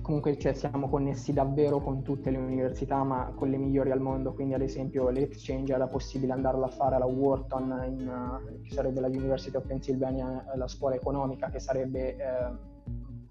comunque 0.03 0.37
cioè, 0.37 0.53
siamo 0.53 0.87
connessi 0.89 1.33
davvero 1.33 1.79
con 1.79 2.03
tutte 2.03 2.29
le 2.29 2.37
università, 2.37 3.03
ma 3.03 3.33
con 3.35 3.49
le 3.49 3.57
migliori 3.57 3.89
al 3.89 3.99
mondo, 3.99 4.33
quindi 4.33 4.53
ad 4.53 4.61
esempio 4.61 5.09
l'exchange 5.09 5.73
ha 5.73 5.77
la 5.77 5.87
possibilità 5.87 6.33
di 6.35 6.39
andarlo 6.39 6.65
a 6.65 6.69
fare 6.69 6.95
alla 6.95 7.07
Wharton, 7.07 7.83
in, 7.87 8.07
eh, 8.07 8.61
che 8.61 8.71
sarebbe 8.73 9.01
la 9.01 9.07
University 9.07 9.57
of 9.57 9.65
Pennsylvania, 9.65 10.45
eh, 10.53 10.57
la 10.57 10.67
scuola 10.67 10.95
economica, 10.95 11.49
che 11.49 11.59
sarebbe... 11.59 12.15
eh, 12.15 12.70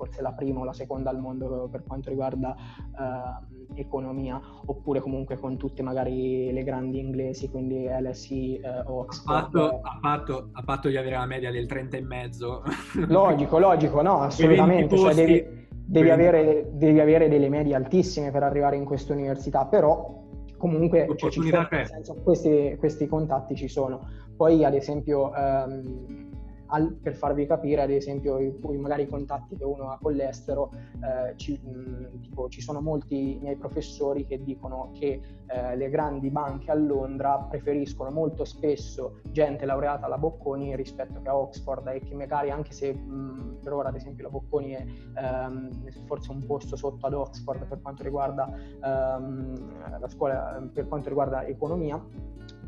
forse 0.00 0.22
la 0.22 0.32
prima 0.32 0.60
o 0.60 0.64
la 0.64 0.72
seconda 0.72 1.10
al 1.10 1.18
mondo 1.18 1.68
per 1.70 1.82
quanto 1.86 2.08
riguarda 2.08 2.56
eh, 2.56 3.80
economia, 3.80 4.40
oppure 4.64 5.00
comunque 5.00 5.36
con 5.36 5.58
tutte 5.58 5.82
magari 5.82 6.50
le 6.50 6.62
grandi 6.62 6.98
inglesi, 6.98 7.50
quindi 7.50 7.86
LSE, 7.86 8.34
eh, 8.34 8.66
A 8.66 8.90
Oxford. 8.90 9.50
patto, 9.50 9.80
a, 9.82 9.98
patto, 10.00 10.48
a 10.52 10.62
patto 10.62 10.88
di 10.88 10.96
avere 10.96 11.16
la 11.16 11.26
media 11.26 11.50
del 11.50 11.66
30 11.66 11.98
e 11.98 12.00
mezzo. 12.00 12.62
Logico, 13.08 13.58
logico, 13.58 14.00
no, 14.00 14.22
assolutamente. 14.22 14.96
Cioè, 14.96 15.14
devi, 15.14 15.66
devi 15.68 16.08
avere, 16.08 16.70
devi 16.72 16.98
avere 16.98 17.28
delle 17.28 17.50
medie 17.50 17.74
altissime 17.74 18.30
per 18.30 18.42
arrivare 18.42 18.76
in 18.76 18.86
queste 18.86 19.12
università, 19.12 19.66
però 19.66 20.18
comunque 20.56 21.06
cioè, 21.16 21.30
sono, 21.30 21.68
senso, 21.84 22.14
questi, 22.22 22.76
questi 22.78 23.06
contatti 23.06 23.54
ci 23.54 23.68
sono. 23.68 24.08
Poi, 24.34 24.64
ad 24.64 24.74
esempio, 24.74 25.34
ehm, 25.34 26.29
al- 26.70 26.94
per 26.94 27.14
farvi 27.14 27.46
capire, 27.46 27.82
ad 27.82 27.90
esempio, 27.90 28.38
i, 28.38 28.52
magari 28.78 29.02
i 29.02 29.06
contatti 29.08 29.56
che 29.56 29.64
uno 29.64 29.90
ha 29.90 29.98
con 30.00 30.12
l'estero, 30.14 30.70
eh, 30.72 31.36
ci, 31.36 31.60
mh, 31.62 32.20
tipo, 32.20 32.48
ci 32.48 32.60
sono 32.60 32.80
molti 32.80 33.38
miei 33.40 33.56
professori 33.56 34.24
che 34.24 34.42
dicono 34.42 34.90
che 34.92 35.20
eh, 35.46 35.76
le 35.76 35.90
grandi 35.90 36.30
banche 36.30 36.70
a 36.70 36.74
Londra 36.74 37.38
preferiscono 37.38 38.10
molto 38.10 38.44
spesso 38.44 39.20
gente 39.30 39.64
laureata 39.64 40.06
alla 40.06 40.18
Bocconi 40.18 40.76
rispetto 40.76 41.20
che 41.20 41.28
a 41.28 41.36
Oxford 41.36 41.88
e 41.88 42.00
che 42.00 42.14
magari 42.14 42.50
anche 42.50 42.72
se 42.72 42.92
mh, 42.92 43.58
per 43.62 43.72
ora 43.72 43.88
ad 43.88 43.96
esempio 43.96 44.24
la 44.24 44.30
Bocconi 44.30 44.70
è 44.70 44.86
ehm, 45.16 45.90
forse 46.06 46.30
un 46.30 46.44
posto 46.46 46.76
sotto 46.76 47.06
ad 47.06 47.14
Oxford 47.14 47.66
per 47.66 47.80
quanto 47.80 48.02
riguarda 48.02 48.46
ehm, 48.46 49.98
la 49.98 50.08
scuola 50.08 50.70
per 50.72 50.86
quanto 50.86 51.08
riguarda 51.08 51.44
economia 51.44 52.00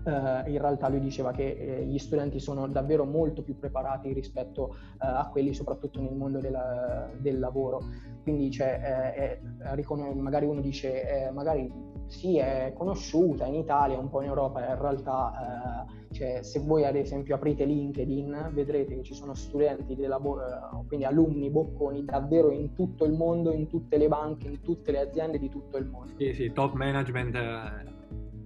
eh, 0.04 0.50
in 0.50 0.58
realtà 0.58 0.88
lui 0.88 1.00
diceva 1.00 1.32
che 1.32 1.50
eh, 1.50 1.84
gli 1.84 1.98
studenti 1.98 2.40
sono 2.40 2.66
davvero 2.68 3.04
molto 3.04 3.42
più 3.42 3.58
preparati 3.58 4.12
rispetto 4.12 4.74
eh, 4.74 5.06
a 5.06 5.28
quelli 5.30 5.54
soprattutto 5.54 6.00
nel 6.00 6.14
mondo 6.14 6.38
della- 6.40 7.08
del 7.18 7.38
lavoro. 7.38 7.80
Quindi 8.22 8.50
cioè, 8.50 8.80
eh, 8.82 9.14
è- 9.14 9.40
riconos- 9.74 10.14
magari 10.14 10.46
uno 10.46 10.60
dice 10.60 11.26
eh, 11.26 11.30
magari 11.30 11.90
sì 12.06 12.36
è 12.36 12.72
conosciuta 12.76 13.46
in 13.46 13.54
Italia 13.54 13.98
un 13.98 14.10
po' 14.10 14.20
in 14.20 14.28
Europa 14.28 14.60
in 14.68 14.78
realtà 14.78 15.86
eh, 15.88 16.14
cioè, 16.14 16.42
se 16.42 16.60
voi 16.60 16.84
ad 16.84 16.94
esempio 16.94 17.34
aprite 17.34 17.64
LinkedIn 17.64 18.50
vedrete 18.52 18.96
che 18.96 19.02
ci 19.02 19.14
sono 19.14 19.32
studenti 19.34 19.96
della 19.96 20.20
bo- 20.20 20.40
eh, 20.40 20.86
quindi 20.88 21.06
alunni 21.06 21.48
bocconi 21.48 22.04
davvero 22.04 22.50
in 22.50 22.74
tutto 22.74 23.06
il 23.06 23.12
mondo 23.12 23.50
in 23.52 23.66
tutte 23.66 23.96
le 23.96 24.08
banche 24.08 24.46
in 24.46 24.60
tutte 24.60 24.92
le 24.92 25.00
aziende 25.00 25.38
di 25.38 25.48
tutto 25.48 25.78
il 25.78 25.86
mondo. 25.86 26.12
Sì, 26.18 26.32
sì, 26.34 26.52
top 26.52 26.74
management 26.74 27.34
eh, 27.34 27.91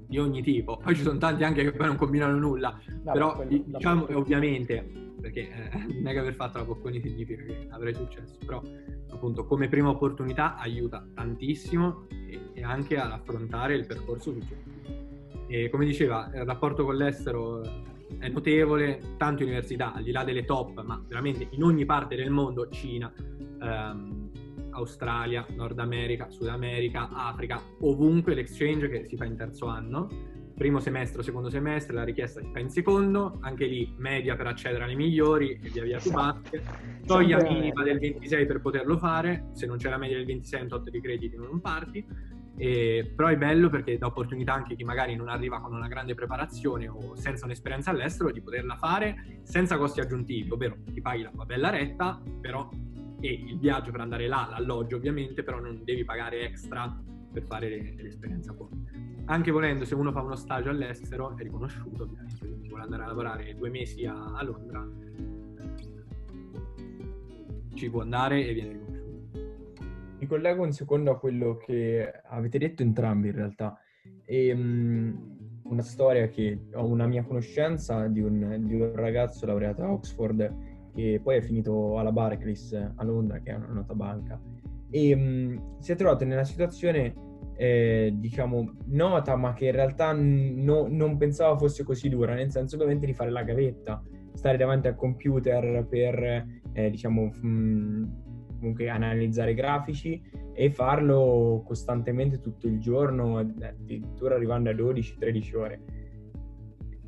di 0.06 0.18
ogni 0.18 0.42
tipo. 0.42 0.76
Poi 0.76 0.94
ci 0.94 1.02
sono 1.02 1.18
tanti 1.18 1.44
anche 1.44 1.62
che 1.62 1.72
poi 1.72 1.86
non 1.86 1.96
combinano 1.96 2.38
nulla. 2.38 2.78
Vabbè, 3.02 3.12
Però 3.12 3.34
quello- 3.34 3.50
di- 3.50 3.64
diciamo, 3.66 4.00
dappertutto. 4.00 4.18
ovviamente, 4.18 4.90
perché 5.20 5.40
eh, 5.50 5.78
non 5.94 6.06
è 6.06 6.12
che 6.12 6.18
aver 6.18 6.34
fatto 6.34 6.58
la 6.58 6.64
Bocconi 6.64 7.00
significa 7.00 7.42
che 7.42 7.66
avrei 7.70 7.94
successo, 7.94 8.36
però 8.44 8.62
appunto 9.10 9.44
come 9.46 9.68
prima 9.68 9.88
opportunità 9.88 10.56
aiuta 10.56 11.04
tantissimo 11.14 12.06
e, 12.28 12.40
e 12.52 12.62
anche 12.62 12.96
ad 12.98 13.10
affrontare 13.10 13.74
il 13.74 13.86
percorso 13.86 14.32
successivo. 14.32 14.74
E 15.48 15.70
come 15.70 15.84
diceva, 15.84 16.30
il 16.34 16.44
rapporto 16.44 16.84
con 16.84 16.96
l'estero 16.96 17.62
è 18.18 18.28
notevole, 18.28 19.00
tante 19.16 19.42
università, 19.44 19.92
al 19.92 20.02
di 20.02 20.10
là 20.12 20.22
delle 20.24 20.44
top, 20.44 20.82
ma 20.84 21.02
veramente 21.06 21.46
in 21.50 21.62
ogni 21.62 21.84
parte 21.84 22.14
del 22.16 22.30
mondo, 22.30 22.68
Cina, 22.68 23.12
ehm, 23.60 24.25
Australia, 24.76 25.44
Nord 25.54 25.78
America, 25.78 26.28
Sud 26.28 26.48
America, 26.48 27.08
Africa, 27.10 27.60
ovunque 27.80 28.34
l'exchange 28.34 28.88
che 28.88 29.04
si 29.04 29.16
fa 29.16 29.24
in 29.24 29.36
terzo 29.36 29.66
anno, 29.66 30.08
primo 30.54 30.80
semestre 30.80 31.22
secondo 31.22 31.50
semestre, 31.50 31.94
la 31.94 32.04
richiesta 32.04 32.40
si 32.40 32.48
fa 32.50 32.58
in 32.60 32.70
secondo, 32.70 33.38
anche 33.40 33.66
lì 33.66 33.94
media 33.98 34.36
per 34.36 34.46
accedere 34.46 34.84
alle 34.84 34.94
migliori 34.94 35.58
e 35.62 35.68
via 35.68 35.82
via 35.82 35.96
Esatto. 35.96 36.14
basket, 36.16 36.62
soglia 37.04 37.42
minima 37.42 37.82
del 37.82 37.98
26 37.98 38.46
per 38.46 38.60
poterlo 38.60 38.96
fare, 38.96 39.48
se 39.52 39.66
non 39.66 39.76
c'è 39.76 39.90
la 39.90 39.98
media 39.98 40.16
del 40.16 40.26
26 40.26 40.62
un 40.62 40.68
tot 40.68 40.88
di 40.88 41.00
crediti 41.00 41.36
non 41.36 41.60
parti, 41.60 42.06
e- 42.58 43.12
però 43.14 43.28
è 43.28 43.36
bello 43.36 43.68
perché 43.68 43.98
dà 43.98 44.06
opportunità 44.06 44.54
anche 44.54 44.72
a 44.72 44.76
chi 44.76 44.84
magari 44.84 45.14
non 45.14 45.28
arriva 45.28 45.60
con 45.60 45.74
una 45.74 45.88
grande 45.88 46.14
preparazione 46.14 46.88
o 46.88 47.14
senza 47.16 47.44
un'esperienza 47.44 47.90
all'estero 47.90 48.30
di 48.30 48.40
poterla 48.40 48.76
fare 48.76 49.40
senza 49.42 49.76
costi 49.76 50.00
aggiuntivi, 50.00 50.50
ovvero 50.50 50.76
ti 50.90 51.02
paghi 51.02 51.22
la 51.22 51.44
bella 51.44 51.68
retta, 51.68 52.18
però 52.40 52.66
e 53.20 53.32
il 53.32 53.58
viaggio 53.58 53.90
per 53.90 54.00
andare 54.00 54.26
là, 54.26 54.48
l'alloggio 54.50 54.96
ovviamente, 54.96 55.42
però 55.42 55.58
non 55.60 55.82
devi 55.84 56.04
pagare 56.04 56.42
extra 56.42 57.02
per 57.32 57.42
fare 57.44 57.68
le- 57.68 57.94
l'esperienza 58.02 58.52
fuori. 58.52 58.74
Anche 59.26 59.50
volendo, 59.50 59.84
se 59.84 59.94
uno 59.94 60.12
fa 60.12 60.22
uno 60.22 60.36
stage 60.36 60.68
all'estero, 60.68 61.36
è 61.36 61.42
riconosciuto 61.42 62.04
ovviamente, 62.04 62.46
quindi 62.46 62.68
vuole 62.68 62.84
andare 62.84 63.02
a 63.02 63.06
lavorare 63.06 63.54
due 63.54 63.70
mesi 63.70 64.06
a, 64.06 64.34
a 64.34 64.42
Londra, 64.44 64.86
ci 67.74 67.90
può 67.90 68.00
andare 68.00 68.46
e 68.46 68.52
viene 68.54 68.72
riconosciuto. 68.72 68.94
Mi 70.18 70.26
collego 70.26 70.62
un 70.62 70.72
secondo 70.72 71.10
a 71.10 71.18
quello 71.18 71.56
che 71.56 72.10
avete 72.24 72.58
detto 72.58 72.82
entrambi 72.82 73.28
in 73.28 73.34
realtà. 73.34 73.78
E, 74.24 74.54
mh, 74.54 75.34
una 75.64 75.82
storia 75.82 76.28
che 76.28 76.68
ho 76.72 76.86
una 76.86 77.06
mia 77.06 77.24
conoscenza 77.24 78.06
di 78.06 78.20
un, 78.20 78.62
di 78.64 78.74
un 78.74 78.94
ragazzo 78.94 79.46
laureato 79.46 79.82
a 79.82 79.90
Oxford 79.90 80.65
che 80.96 81.20
poi 81.22 81.36
è 81.36 81.40
finito 81.42 81.98
alla 81.98 82.10
Barclays 82.10 82.72
a 82.72 83.04
Londra, 83.04 83.40
che 83.40 83.50
è 83.50 83.54
una 83.54 83.68
nota 83.68 83.94
banca, 83.94 84.40
e 84.90 85.14
mh, 85.14 85.80
si 85.80 85.92
è 85.92 85.94
trovato 85.94 86.24
nella 86.24 86.44
situazione, 86.44 87.14
eh, 87.54 88.14
diciamo, 88.14 88.72
nota, 88.86 89.36
ma 89.36 89.52
che 89.52 89.66
in 89.66 89.72
realtà 89.72 90.12
no- 90.12 90.86
non 90.88 91.18
pensava 91.18 91.58
fosse 91.58 91.84
così 91.84 92.08
dura, 92.08 92.34
nel 92.34 92.50
senso 92.50 92.76
ovviamente 92.76 93.04
di 93.04 93.12
fare 93.12 93.30
la 93.30 93.42
gavetta, 93.42 94.02
stare 94.32 94.56
davanti 94.56 94.88
al 94.88 94.96
computer 94.96 95.86
per, 95.86 96.46
eh, 96.72 96.90
diciamo, 96.90 97.30
mh, 97.42 98.24
comunque 98.58 98.88
analizzare 98.88 99.52
grafici 99.52 100.22
e 100.54 100.70
farlo 100.70 101.62
costantemente 101.66 102.40
tutto 102.40 102.66
il 102.66 102.80
giorno, 102.80 103.36
addirittura 103.36 104.34
arrivando 104.34 104.70
a 104.70 104.72
12-13 104.72 105.56
ore. 105.56 105.80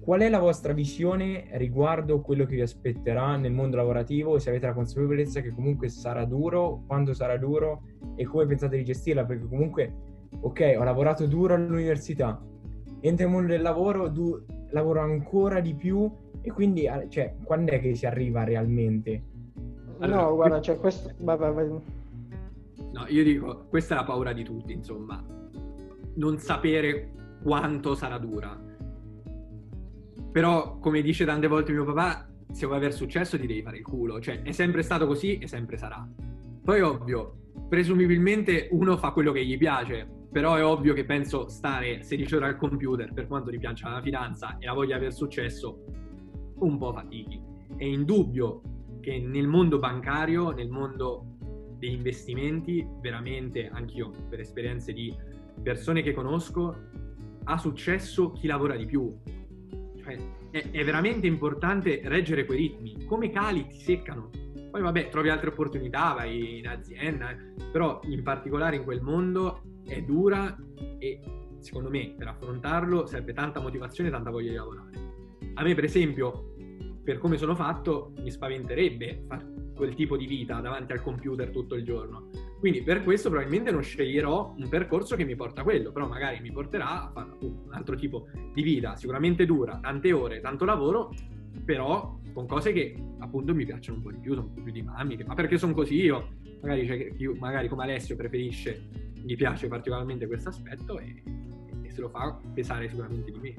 Qual 0.08 0.22
è 0.22 0.30
la 0.30 0.38
vostra 0.38 0.72
visione 0.72 1.48
riguardo 1.58 2.22
quello 2.22 2.46
che 2.46 2.54
vi 2.54 2.62
aspetterà 2.62 3.36
nel 3.36 3.52
mondo 3.52 3.76
lavorativo? 3.76 4.38
Se 4.38 4.48
avete 4.48 4.64
la 4.64 4.72
consapevolezza 4.72 5.42
che 5.42 5.52
comunque 5.52 5.90
sarà 5.90 6.24
duro, 6.24 6.82
quando 6.86 7.12
sarà 7.12 7.36
duro 7.36 7.82
e 8.14 8.24
come 8.24 8.46
pensate 8.46 8.78
di 8.78 8.84
gestirla? 8.84 9.26
Perché 9.26 9.46
comunque, 9.46 9.92
ok, 10.40 10.76
ho 10.78 10.82
lavorato 10.82 11.26
duro 11.26 11.52
all'università, 11.52 12.42
entro 13.00 13.26
nel 13.26 13.34
mondo 13.34 13.52
del 13.52 13.60
lavoro, 13.60 14.08
du- 14.08 14.42
lavoro 14.70 15.00
ancora 15.00 15.60
di 15.60 15.74
più 15.74 16.10
e 16.40 16.50
quindi, 16.52 16.84
eh, 16.84 17.04
cioè, 17.10 17.34
quando 17.42 17.72
è 17.72 17.78
che 17.78 17.94
si 17.94 18.06
arriva 18.06 18.44
realmente? 18.44 19.22
Allora, 19.98 20.22
no, 20.22 20.34
guarda, 20.36 20.60
cioè 20.62 20.78
questo... 20.78 21.12
vai, 21.18 21.36
vai, 21.36 21.52
vai. 21.52 21.68
No, 21.68 23.04
io 23.08 23.22
dico, 23.22 23.66
questa 23.68 23.92
è 23.92 23.98
la 23.98 24.04
paura 24.04 24.32
di 24.32 24.42
tutti, 24.42 24.72
insomma, 24.72 25.22
non 26.14 26.38
sapere 26.38 27.10
quanto 27.42 27.94
sarà 27.94 28.16
dura. 28.16 28.67
Però, 30.38 30.78
come 30.78 31.02
dice 31.02 31.24
tante 31.24 31.48
volte 31.48 31.72
mio 31.72 31.82
papà, 31.82 32.28
se 32.52 32.64
vuoi 32.64 32.78
aver 32.78 32.92
successo 32.92 33.36
ti 33.36 33.48
devi 33.48 33.60
fare 33.60 33.78
il 33.78 33.82
culo, 33.82 34.20
cioè 34.20 34.42
è 34.42 34.52
sempre 34.52 34.82
stato 34.82 35.04
così 35.04 35.36
e 35.38 35.48
sempre 35.48 35.76
sarà. 35.76 36.08
Poi 36.62 36.80
ovvio, 36.80 37.38
presumibilmente 37.68 38.68
uno 38.70 38.96
fa 38.96 39.10
quello 39.10 39.32
che 39.32 39.44
gli 39.44 39.58
piace, 39.58 40.08
però 40.30 40.54
è 40.54 40.64
ovvio 40.64 40.94
che 40.94 41.04
penso 41.04 41.48
stare 41.48 42.04
16 42.04 42.36
ore 42.36 42.46
al 42.46 42.56
computer, 42.56 43.12
per 43.12 43.26
quanto 43.26 43.50
ti 43.50 43.58
piaccia 43.58 43.90
la 43.90 44.00
finanza 44.00 44.58
e 44.60 44.66
la 44.66 44.74
voglia 44.74 44.96
di 44.96 45.00
aver 45.06 45.12
successo, 45.12 45.84
un 46.60 46.78
po' 46.78 46.92
fatichi. 46.92 47.42
È 47.76 47.82
indubbio 47.82 48.62
che 49.00 49.18
nel 49.18 49.48
mondo 49.48 49.80
bancario, 49.80 50.50
nel 50.52 50.68
mondo 50.68 51.34
degli 51.80 51.94
investimenti, 51.94 52.86
veramente 53.00 53.68
anch'io 53.72 54.12
per 54.28 54.38
esperienze 54.38 54.92
di 54.92 55.12
persone 55.60 56.00
che 56.00 56.12
conosco, 56.12 56.76
ha 57.42 57.58
successo 57.58 58.30
chi 58.30 58.46
lavora 58.46 58.76
di 58.76 58.86
più. 58.86 59.12
È, 60.14 60.70
è 60.70 60.84
veramente 60.84 61.26
importante 61.26 62.00
reggere 62.04 62.44
quei 62.46 62.58
ritmi. 62.58 63.04
Come 63.04 63.30
cali 63.30 63.66
ti 63.66 63.78
seccano. 63.78 64.30
Poi 64.70 64.82
vabbè, 64.82 65.08
trovi 65.08 65.30
altre 65.30 65.50
opportunità, 65.50 66.12
vai 66.12 66.58
in 66.58 66.68
azienda, 66.68 67.30
eh. 67.30 67.36
però 67.72 68.00
in 68.04 68.22
particolare 68.22 68.76
in 68.76 68.84
quel 68.84 69.00
mondo 69.00 69.62
è 69.86 70.00
dura 70.02 70.56
e 70.98 71.20
secondo 71.58 71.90
me 71.90 72.14
per 72.16 72.28
affrontarlo 72.28 73.06
serve 73.06 73.32
tanta 73.32 73.60
motivazione 73.60 74.10
e 74.10 74.12
tanta 74.12 74.30
voglia 74.30 74.50
di 74.50 74.56
lavorare. 74.56 74.90
A 75.54 75.62
me 75.62 75.74
per 75.74 75.84
esempio 75.84 76.54
per 77.02 77.18
come 77.18 77.38
sono 77.38 77.54
fatto 77.54 78.12
mi 78.20 78.30
spaventerebbe 78.30 79.24
fare 79.26 79.46
quel 79.74 79.94
tipo 79.94 80.16
di 80.16 80.26
vita 80.26 80.60
davanti 80.60 80.92
al 80.92 81.00
computer 81.00 81.50
tutto 81.50 81.74
il 81.74 81.84
giorno. 81.84 82.28
Quindi 82.58 82.82
per 82.82 83.04
questo 83.04 83.28
probabilmente 83.30 83.70
non 83.70 83.82
sceglierò 83.82 84.54
un 84.56 84.68
percorso 84.68 85.14
che 85.14 85.24
mi 85.24 85.36
porta 85.36 85.60
a 85.60 85.64
quello, 85.64 85.92
però 85.92 86.08
magari 86.08 86.40
mi 86.40 86.50
porterà 86.50 87.04
a 87.04 87.10
fare 87.12 87.30
un 87.40 87.68
altro 87.70 87.94
tipo 87.94 88.26
di 88.52 88.62
vita, 88.62 88.96
sicuramente 88.96 89.46
dura, 89.46 89.78
tante 89.80 90.12
ore, 90.12 90.40
tanto 90.40 90.64
lavoro, 90.64 91.14
però 91.64 92.18
con 92.32 92.46
cose 92.46 92.72
che 92.72 92.96
appunto 93.18 93.54
mi 93.54 93.64
piacciono 93.64 93.98
un 93.98 94.02
po' 94.02 94.10
di 94.10 94.18
più, 94.18 94.34
sono 94.34 94.46
un 94.48 94.54
po' 94.54 94.62
più 94.62 94.72
dinamiche, 94.72 95.24
ma 95.24 95.34
perché 95.34 95.56
sono 95.56 95.72
così 95.72 96.02
io, 96.02 96.30
magari, 96.60 96.86
cioè, 96.86 97.12
io, 97.16 97.34
magari 97.36 97.68
come 97.68 97.84
Alessio 97.84 98.16
preferisce, 98.16 98.88
mi 99.22 99.36
piace 99.36 99.68
particolarmente 99.68 100.26
questo 100.26 100.48
aspetto 100.48 100.98
e, 100.98 101.22
e 101.82 101.90
se 101.90 102.00
lo 102.00 102.08
fa 102.08 102.40
pesare 102.54 102.88
sicuramente 102.88 103.30
di 103.30 103.38
me. 103.38 103.54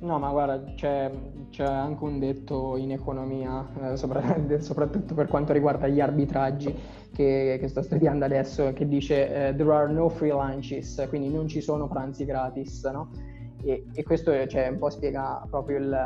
No, 0.00 0.18
ma 0.18 0.30
guarda, 0.30 0.72
c'è, 0.74 1.10
c'è, 1.50 1.64
anche 1.64 2.04
un 2.04 2.18
detto 2.18 2.76
in 2.76 2.90
economia, 2.90 3.66
eh, 3.92 3.96
soprattutto 4.60 5.14
per 5.14 5.26
quanto 5.28 5.52
riguarda 5.52 5.86
gli 5.88 6.00
arbitraggi 6.00 6.74
che, 7.14 7.58
che 7.60 7.68
sto 7.68 7.82
studiando 7.82 8.24
adesso, 8.24 8.72
che 8.72 8.88
dice 8.88 9.48
eh, 9.48 9.54
there 9.54 9.70
are 9.72 9.92
no 9.92 10.08
free 10.08 10.30
lunches, 10.30 11.04
quindi 11.10 11.28
non 11.28 11.48
ci 11.48 11.60
sono 11.60 11.86
pranzi 11.86 12.24
gratis, 12.24 12.82
no? 12.84 13.10
E, 13.62 13.84
e 13.92 14.02
questo 14.02 14.46
cioè, 14.46 14.68
un 14.68 14.78
po' 14.78 14.88
spiega 14.88 15.46
proprio 15.50 15.76
il, 15.76 15.98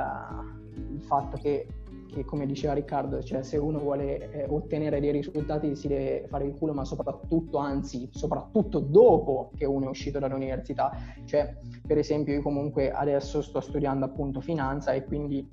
il 0.93 1.03
fatto 1.03 1.37
che 1.37 1.69
che 2.15 2.25
come 2.25 2.47
diceva 2.47 2.73
Riccardo, 2.73 3.23
cioè 3.23 3.43
se 3.43 3.57
uno 3.57 3.79
vuole 3.79 4.31
eh, 4.31 4.47
ottenere 4.49 5.01
dei 5.01 5.13
risultati 5.13 5.75
si 5.77 5.89
deve 5.89 6.27
fare 6.29 6.47
il 6.47 6.55
culo, 6.55 6.73
ma 6.73 6.85
soprattutto, 6.85 7.59
anzi, 7.59 8.09
soprattutto 8.13 8.79
dopo 8.79 9.51
che 9.57 9.67
uno 9.67 9.87
è 9.87 9.89
uscito 9.89 10.19
dall'università. 10.19 10.97
Cioè, 11.25 11.57
per 11.87 11.99
esempio, 11.99 12.33
io 12.33 12.43
comunque 12.43 12.91
adesso 12.91 13.43
sto 13.43 13.61
studiando 13.61 14.05
appunto 14.05 14.41
finanza 14.41 14.93
e 14.93 15.05
quindi 15.05 15.47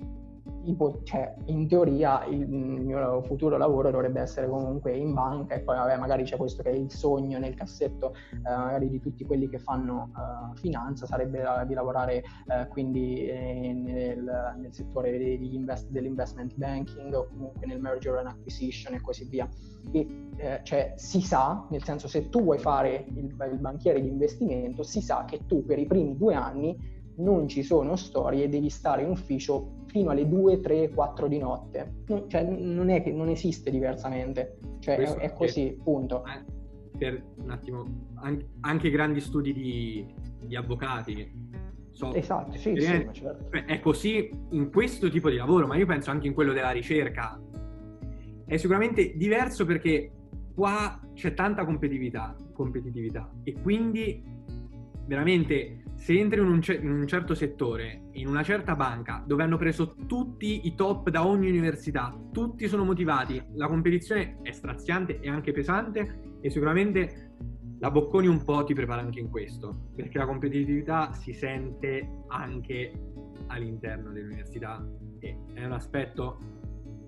cioè, 1.04 1.34
in 1.46 1.66
teoria 1.66 2.24
il 2.26 2.46
mio 2.48 3.22
futuro 3.22 3.56
lavoro 3.56 3.90
dovrebbe 3.90 4.20
essere 4.20 4.48
comunque 4.48 4.96
in 4.96 5.12
banca 5.12 5.54
e 5.54 5.60
poi 5.60 5.76
vabbè, 5.76 5.98
magari 5.98 6.24
c'è 6.24 6.36
questo 6.36 6.62
che 6.62 6.70
è 6.70 6.74
il 6.74 6.90
sogno 6.90 7.38
nel 7.38 7.54
cassetto 7.54 8.14
eh, 8.32 8.38
magari 8.42 8.88
di 8.88 9.00
tutti 9.00 9.24
quelli 9.24 9.48
che 9.48 9.58
fanno 9.58 10.10
uh, 10.14 10.56
finanza, 10.56 11.06
sarebbe 11.06 11.42
uh, 11.42 11.66
di 11.66 11.74
lavorare 11.74 12.22
uh, 12.46 12.68
quindi 12.68 13.26
eh, 13.26 13.72
nel, 13.74 14.54
nel, 14.58 14.72
settore 14.72 15.10
invest- 15.16 15.90
dell'investment 15.90 16.54
banking 16.56 17.12
o 17.14 17.26
comunque 17.28 17.66
nel 17.66 17.80
merger 17.80 18.16
and 18.16 18.28
acquisition 18.28 18.94
e 18.94 19.00
così 19.00 19.24
via. 19.24 19.48
E, 19.90 20.06
eh, 20.36 20.60
cioè 20.62 20.94
si 20.96 21.20
sa, 21.20 21.66
nel 21.70 21.82
senso 21.82 22.08
se 22.08 22.28
tu 22.28 22.42
vuoi 22.42 22.58
fare 22.58 23.06
il, 23.14 23.34
il 23.50 23.58
banchiere 23.58 24.00
di 24.00 24.08
investimento, 24.08 24.82
si 24.82 25.00
sa 25.00 25.24
che 25.24 25.40
tu 25.46 25.64
per 25.64 25.78
i 25.78 25.86
primi 25.86 26.16
due 26.16 26.34
anni 26.34 27.00
non 27.16 27.48
ci 27.48 27.62
sono 27.62 27.96
storie, 27.96 28.48
devi 28.48 28.70
stare 28.70 29.02
in 29.02 29.10
ufficio 29.10 29.80
fino 29.86 30.10
alle 30.10 30.26
2, 30.26 30.60
3, 30.60 30.90
4 30.90 31.28
di 31.28 31.38
notte. 31.38 32.02
Non, 32.06 32.28
cioè, 32.28 32.42
non, 32.42 32.88
è 32.88 33.02
che, 33.02 33.12
non 33.12 33.28
esiste 33.28 33.70
diversamente, 33.70 34.58
cioè, 34.80 34.96
è, 34.96 35.14
è, 35.16 35.32
così, 35.32 35.78
punto. 35.82 36.22
Per 36.96 37.24
un 37.36 37.50
attimo, 37.50 37.84
anche, 38.14 38.48
anche 38.60 38.90
grandi 38.90 39.20
studi 39.20 39.52
di, 39.52 40.06
di 40.46 40.56
avvocati. 40.56 41.50
So, 41.90 42.14
esatto, 42.14 42.52
sì, 42.52 42.74
sì, 42.78 42.86
è, 42.86 43.08
certo. 43.10 43.50
è 43.50 43.80
così 43.80 44.30
in 44.50 44.70
questo 44.70 45.10
tipo 45.10 45.28
di 45.28 45.36
lavoro, 45.36 45.66
ma 45.66 45.76
io 45.76 45.84
penso 45.84 46.10
anche 46.10 46.26
in 46.26 46.32
quello 46.32 46.52
della 46.52 46.70
ricerca. 46.70 47.38
È 48.46 48.56
sicuramente 48.56 49.14
diverso 49.16 49.66
perché 49.66 50.10
qua 50.54 50.98
c'è 51.14 51.34
tanta 51.34 51.64
competitività, 51.64 52.34
competitività 52.52 53.30
e 53.42 53.54
quindi 53.60 54.22
veramente 55.06 55.81
se 56.02 56.18
entri 56.18 56.40
in 56.40 56.46
un, 56.48 56.60
in 56.80 56.90
un, 56.90 57.06
certo 57.06 57.32
settore, 57.32 58.08
in 58.14 58.26
una 58.26 58.42
certa 58.42 58.74
banca, 58.74 59.22
dove 59.24 59.44
hanno 59.44 59.56
preso 59.56 59.94
tutti 60.08 60.66
i 60.66 60.74
top 60.74 61.10
da 61.10 61.24
ogni 61.24 61.48
università, 61.48 62.12
tutti 62.32 62.66
sono 62.66 62.82
motivati, 62.82 63.40
la 63.54 63.68
competizione 63.68 64.38
è 64.42 64.50
straziante 64.50 65.20
e 65.20 65.28
anche 65.28 65.52
pesante 65.52 66.38
e 66.40 66.50
sicuramente 66.50 67.36
la 67.78 67.92
Bocconi 67.92 68.26
un 68.26 68.42
po' 68.42 68.64
ti 68.64 68.74
prepara 68.74 69.00
anche 69.00 69.20
in 69.20 69.30
questo, 69.30 69.90
perché 69.94 70.18
la 70.18 70.26
competitività 70.26 71.12
si 71.12 71.32
sente 71.32 72.24
anche 72.26 72.92
all'interno 73.46 74.10
dell'università 74.10 74.84
e 75.20 75.38
è 75.54 75.64
un 75.64 75.72
aspetto 75.72 76.38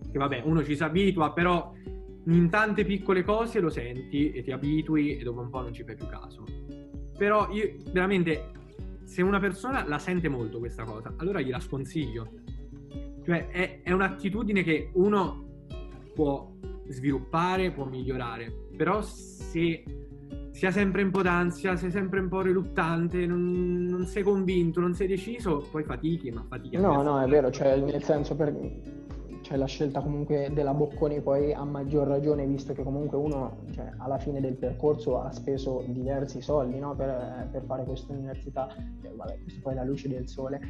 che 0.08 0.18
vabbè, 0.18 0.42
uno 0.44 0.62
ci 0.62 0.76
si 0.76 0.84
abitua, 0.84 1.32
però 1.32 1.72
in 2.26 2.48
tante 2.48 2.84
piccole 2.84 3.24
cose 3.24 3.58
lo 3.58 3.70
senti 3.70 4.30
e 4.30 4.44
ti 4.44 4.52
abitui 4.52 5.18
e 5.18 5.24
dopo 5.24 5.40
un 5.40 5.50
po' 5.50 5.62
non 5.62 5.72
ci 5.72 5.82
fai 5.82 5.96
più 5.96 6.06
caso. 6.06 6.44
Però 7.18 7.50
io 7.50 7.74
veramente 7.90 8.62
se 9.04 9.22
una 9.22 9.38
persona 9.38 9.86
la 9.86 9.98
sente 9.98 10.28
molto 10.28 10.58
questa 10.58 10.84
cosa, 10.84 11.14
allora 11.16 11.40
gliela 11.40 11.60
sconsiglio. 11.60 12.30
Cioè 13.24 13.48
è, 13.48 13.80
è 13.82 13.92
un'attitudine 13.92 14.62
che 14.62 14.90
uno 14.94 15.44
può 16.14 16.52
sviluppare, 16.88 17.72
può 17.72 17.86
migliorare, 17.86 18.52
però 18.76 19.00
se 19.02 19.82
si 20.50 20.66
ha 20.66 20.70
sempre 20.70 21.02
un 21.02 21.10
po' 21.10 21.22
d'ansia, 21.22 21.74
sei 21.74 21.90
sempre 21.90 22.20
un 22.20 22.28
po' 22.28 22.40
riluttante, 22.40 23.26
non, 23.26 23.86
non 23.86 24.06
sei 24.06 24.22
convinto, 24.22 24.80
non 24.80 24.94
sei 24.94 25.08
deciso, 25.08 25.66
poi 25.70 25.82
fatichi, 25.82 26.30
ma 26.30 26.44
fatichi. 26.48 26.76
No, 26.76 27.02
no, 27.02 27.20
è 27.20 27.26
vero, 27.26 27.50
cioè 27.50 27.76
nel 27.76 28.02
senso 28.04 28.36
per 28.36 28.54
cioè 29.44 29.58
la 29.58 29.66
scelta 29.66 30.00
comunque 30.00 30.50
della 30.54 30.72
Bocconi 30.72 31.20
poi 31.20 31.52
a 31.52 31.64
maggior 31.64 32.08
ragione 32.08 32.46
visto 32.46 32.72
che 32.72 32.82
comunque 32.82 33.18
uno 33.18 33.58
cioè, 33.72 33.92
alla 33.98 34.16
fine 34.16 34.40
del 34.40 34.54
percorso 34.54 35.20
ha 35.20 35.30
speso 35.30 35.84
diversi 35.86 36.40
soldi 36.40 36.78
no? 36.78 36.94
per, 36.96 37.48
per, 37.52 37.62
fare 37.64 37.84
questa 37.84 38.14
università, 38.14 38.68
cioè, 39.02 39.12
vabbè, 39.14 39.38
questo 39.42 39.60
poi 39.62 39.72
è 39.74 39.76
la 39.76 39.84
luce 39.84 40.08
del 40.08 40.26
sole 40.26 40.60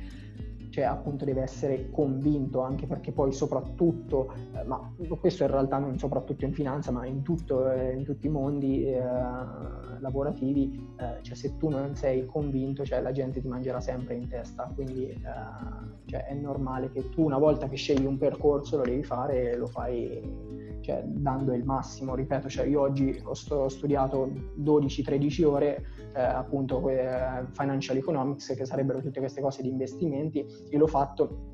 cioè 0.74 0.82
appunto 0.82 1.24
deve 1.24 1.42
essere 1.42 1.88
convinto 1.92 2.60
anche 2.60 2.88
perché 2.88 3.12
poi 3.12 3.32
soprattutto, 3.32 4.34
eh, 4.56 4.64
ma 4.64 4.92
questo 5.20 5.44
in 5.44 5.50
realtà 5.50 5.78
non 5.78 5.96
soprattutto 6.00 6.44
in 6.44 6.52
finanza 6.52 6.90
ma 6.90 7.06
in, 7.06 7.22
tutto, 7.22 7.70
eh, 7.70 7.92
in 7.92 8.02
tutti 8.02 8.26
i 8.26 8.28
mondi 8.28 8.84
eh, 8.84 9.00
lavorativi, 10.00 10.84
eh, 10.98 11.22
cioè 11.22 11.36
se 11.36 11.56
tu 11.58 11.68
non 11.68 11.94
sei 11.94 12.26
convinto 12.26 12.84
cioè 12.84 13.00
la 13.00 13.12
gente 13.12 13.40
ti 13.40 13.46
mangerà 13.46 13.78
sempre 13.80 14.14
in 14.16 14.26
testa, 14.26 14.68
quindi 14.74 15.10
eh, 15.10 15.20
cioè, 16.06 16.24
è 16.24 16.34
normale 16.34 16.90
che 16.90 17.08
tu 17.08 17.22
una 17.22 17.38
volta 17.38 17.68
che 17.68 17.76
scegli 17.76 18.04
un 18.04 18.18
percorso 18.18 18.76
lo 18.76 18.82
devi 18.82 19.04
fare 19.04 19.52
e 19.52 19.56
lo 19.56 19.68
fai 19.68 20.54
cioè, 20.84 21.02
dando 21.02 21.54
il 21.54 21.64
massimo, 21.64 22.14
ripeto, 22.14 22.48
cioè, 22.48 22.66
io 22.66 22.82
oggi 22.82 23.18
ho, 23.24 23.32
st- 23.32 23.52
ho 23.52 23.68
studiato 23.68 24.30
12-13 24.60 25.44
ore 25.44 25.86
eh, 26.14 26.20
appunto 26.20 26.82
financial 27.52 27.96
economics, 27.96 28.54
che 28.54 28.66
sarebbero 28.66 29.00
tutte 29.00 29.18
queste 29.18 29.40
cose 29.40 29.62
di 29.62 29.70
investimenti, 29.70 30.46
io 30.70 30.78
l'ho 30.78 30.86
fatto 30.86 31.52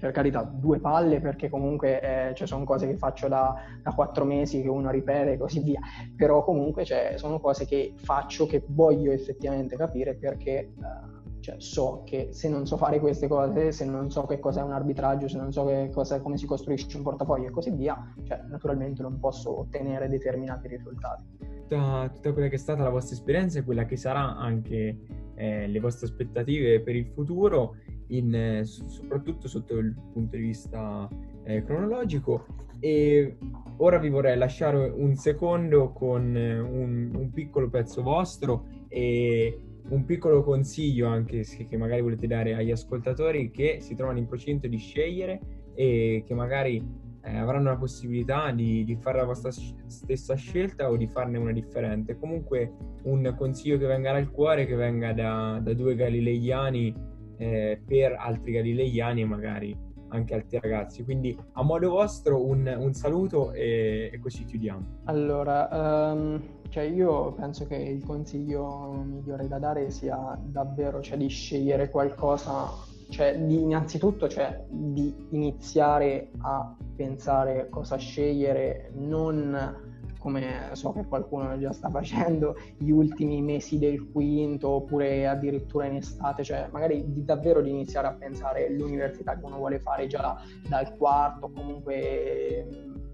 per 0.00 0.12
carità 0.12 0.42
due 0.42 0.80
palle 0.80 1.20
perché 1.20 1.50
comunque 1.50 2.00
eh, 2.00 2.34
cioè, 2.34 2.46
sono 2.46 2.64
cose 2.64 2.86
che 2.86 2.96
faccio 2.96 3.28
da, 3.28 3.54
da, 3.82 3.92
quattro 3.92 4.24
mesi 4.24 4.62
che 4.62 4.68
uno 4.68 4.90
ripete 4.90 5.32
e 5.32 5.36
così 5.36 5.60
via, 5.60 5.80
però 6.16 6.42
comunque 6.42 6.84
cioè, 6.84 7.14
sono 7.16 7.38
cose 7.38 7.66
che 7.66 7.92
faccio, 7.96 8.46
che 8.46 8.64
voglio 8.66 9.12
effettivamente 9.12 9.76
capire 9.76 10.14
perché... 10.14 10.58
Eh, 10.58 11.18
cioè, 11.40 11.54
so 11.58 12.02
che 12.04 12.28
se 12.32 12.50
non 12.50 12.66
so 12.66 12.76
fare 12.76 13.00
queste 13.00 13.26
cose, 13.26 13.72
se 13.72 13.86
non 13.86 14.10
so 14.10 14.26
che 14.26 14.38
cos'è 14.38 14.60
un 14.60 14.72
arbitraggio, 14.72 15.26
se 15.26 15.38
non 15.38 15.50
so 15.50 15.66
cosa, 15.90 16.20
come 16.20 16.36
si 16.36 16.44
costruisce 16.44 16.98
un 16.98 17.02
portafoglio 17.02 17.48
e 17.48 17.50
così 17.50 17.70
via, 17.70 17.96
cioè, 18.24 18.42
naturalmente 18.46 19.00
non 19.00 19.18
posso 19.18 19.60
ottenere 19.60 20.10
determinati 20.10 20.68
risultati. 20.68 21.49
Tutta, 21.70 22.10
tutta, 22.12 22.32
quella 22.32 22.48
che 22.48 22.56
è 22.56 22.58
stata 22.58 22.82
la 22.82 22.90
vostra 22.90 23.14
esperienza 23.14 23.60
e 23.60 23.62
quella 23.62 23.84
che 23.84 23.96
sarà 23.96 24.36
anche 24.36 24.96
eh, 25.36 25.68
le 25.68 25.78
vostre 25.78 26.08
aspettative 26.08 26.80
per 26.80 26.96
il 26.96 27.06
futuro, 27.06 27.76
in, 28.08 28.34
eh, 28.34 28.64
soprattutto 28.64 29.46
sotto 29.46 29.78
il 29.78 29.94
punto 30.12 30.34
di 30.34 30.42
vista 30.42 31.08
eh, 31.44 31.62
cronologico. 31.62 32.44
E 32.80 33.36
ora 33.76 33.98
vi 33.98 34.08
vorrei 34.08 34.36
lasciare 34.36 34.88
un 34.88 35.14
secondo 35.14 35.92
con 35.92 36.36
eh, 36.36 36.58
un, 36.58 37.12
un 37.14 37.30
piccolo 37.30 37.70
pezzo 37.70 38.02
vostro 38.02 38.66
e 38.88 39.56
un 39.90 40.04
piccolo 40.04 40.42
consiglio 40.42 41.06
anche 41.06 41.44
che 41.44 41.76
magari 41.76 42.02
volete 42.02 42.26
dare 42.26 42.54
agli 42.54 42.72
ascoltatori 42.72 43.52
che 43.52 43.78
si 43.80 43.94
trovano 43.94 44.18
in 44.18 44.26
procinto 44.26 44.66
di 44.66 44.76
scegliere 44.76 45.40
e 45.74 46.24
che 46.26 46.34
magari 46.34 46.84
eh, 47.22 47.36
avranno 47.36 47.70
la 47.70 47.76
possibilità 47.76 48.50
di, 48.50 48.84
di, 48.84 48.96
fare 48.96 49.18
la 49.18 49.24
vostra 49.24 49.50
stessa 49.50 50.34
scelta 50.34 50.90
o 50.90 50.96
di 50.96 51.06
farne 51.06 51.38
una 51.38 51.52
differente. 51.52 52.18
Comunque 52.18 52.72
un 53.04 53.34
consiglio 53.36 53.78
che 53.78 53.86
venga 53.86 54.12
dal 54.12 54.30
cuore, 54.30 54.66
che 54.66 54.74
venga 54.74 55.12
da, 55.12 55.60
da 55.62 55.74
due 55.74 55.94
galileiani 55.94 56.94
eh, 57.36 57.80
per 57.86 58.16
altri 58.18 58.52
galileiani 58.52 59.20
e 59.20 59.24
magari 59.24 59.88
anche 60.10 60.34
altri 60.34 60.58
ragazzi. 60.60 61.04
Quindi 61.04 61.36
a 61.52 61.62
modo 61.62 61.90
vostro 61.90 62.44
un, 62.44 62.72
un 62.78 62.92
saluto 62.92 63.52
e, 63.52 64.10
e, 64.12 64.18
così 64.18 64.44
chiudiamo. 64.44 65.02
Allora, 65.04 66.12
um, 66.12 66.40
cioè 66.68 66.84
io 66.84 67.32
penso 67.32 67.66
che 67.66 67.76
il 67.76 68.04
consiglio 68.04 69.02
migliore 69.04 69.48
da 69.48 69.58
dare 69.58 69.90
sia 69.90 70.38
davvero 70.42 71.00
cioè, 71.00 71.16
di 71.16 71.28
scegliere 71.28 71.90
qualcosa, 71.90 72.68
cioè 73.10 73.38
di, 73.38 73.60
innanzitutto 73.60 74.28
cioè, 74.28 74.64
di 74.68 75.26
iniziare 75.30 76.30
a 76.38 76.74
pensare 76.96 77.68
cosa 77.68 77.96
scegliere, 77.96 78.90
non 78.94 79.88
come 80.20 80.68
so 80.72 80.92
che 80.92 81.06
qualcuno 81.06 81.58
già 81.58 81.72
sta 81.72 81.88
facendo, 81.90 82.54
gli 82.76 82.90
ultimi 82.90 83.40
mesi 83.40 83.78
del 83.78 84.10
quinto 84.12 84.68
oppure 84.68 85.26
addirittura 85.26 85.86
in 85.86 85.96
estate, 85.96 86.44
cioè 86.44 86.68
magari 86.70 87.10
di 87.10 87.24
davvero 87.24 87.62
di 87.62 87.70
iniziare 87.70 88.06
a 88.06 88.12
pensare 88.12 88.66
all'università 88.66 89.36
che 89.36 89.44
uno 89.44 89.56
vuole 89.56 89.80
fare 89.80 90.06
già 90.06 90.38
dal 90.68 90.94
quarto, 90.96 91.50
comunque 91.50 92.66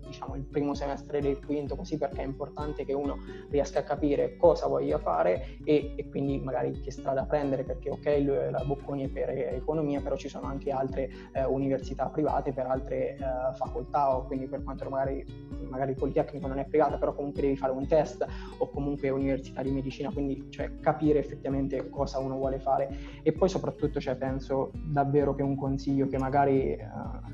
diciamo, 0.07 0.35
il 0.37 0.45
primo 0.45 0.75
semestre 0.75 1.21
del 1.21 1.45
quinto, 1.45 1.77
così 1.77 1.99
perché 1.99 2.23
è 2.23 2.25
importante 2.25 2.85
che 2.85 2.93
uno 2.93 3.19
riesca 3.51 3.81
a 3.81 3.83
capire 3.83 4.37
cosa 4.37 4.67
voglia 4.67 4.99
fare 4.99 5.59
e, 5.65 5.95
e 5.97 6.09
quindi 6.09 6.39
magari 6.39 6.81
che 6.81 6.91
strada 6.91 7.25
prendere, 7.25 7.65
perché 7.65 7.91
ok, 7.91 8.51
la 8.51 8.65
Bocconi 8.65 9.05
è 9.05 9.09
per 9.09 9.31
economia, 9.31 10.01
però 10.01 10.17
ci 10.17 10.29
sono 10.29 10.47
anche 10.47 10.71
altre 10.71 11.11
eh, 11.33 11.45
università 11.45 12.07
private 12.07 12.53
per 12.53 12.67
altre 12.67 13.17
eh, 13.17 13.19
facoltà, 13.55 14.17
o 14.17 14.25
quindi 14.25 14.47
per 14.47 14.63
quanto 14.63 14.89
magari, 14.89 15.25
magari 15.69 15.91
il 15.91 15.97
Politecnico 15.97 16.47
non 16.47 16.59
è 16.59 16.65
privata, 16.67 16.97
però 16.97 17.15
comunque 17.15 17.43
devi 17.43 17.57
fare 17.57 17.73
un 17.73 17.87
test, 17.87 18.27
o 18.59 18.71
comunque 18.71 19.11
università 19.11 19.63
di 19.63 19.71
medicina, 19.71 20.11
quindi 20.11 20.47
cioè, 20.51 20.71
capire 20.81 21.19
effettivamente 21.19 21.89
cosa 21.91 22.19
uno 22.19 22.37
vuole 22.37 22.59
fare. 22.59 22.97
E 23.23 23.33
poi 23.33 23.49
soprattutto 23.49 24.01
cioè, 24.01 24.17
penso 24.17 24.71
davvero 24.85 25.35
che 25.35 25.43
un 25.43 25.57
consiglio 25.57 26.07
che 26.09 26.19
magari, 26.19 26.73
eh, 26.73 26.87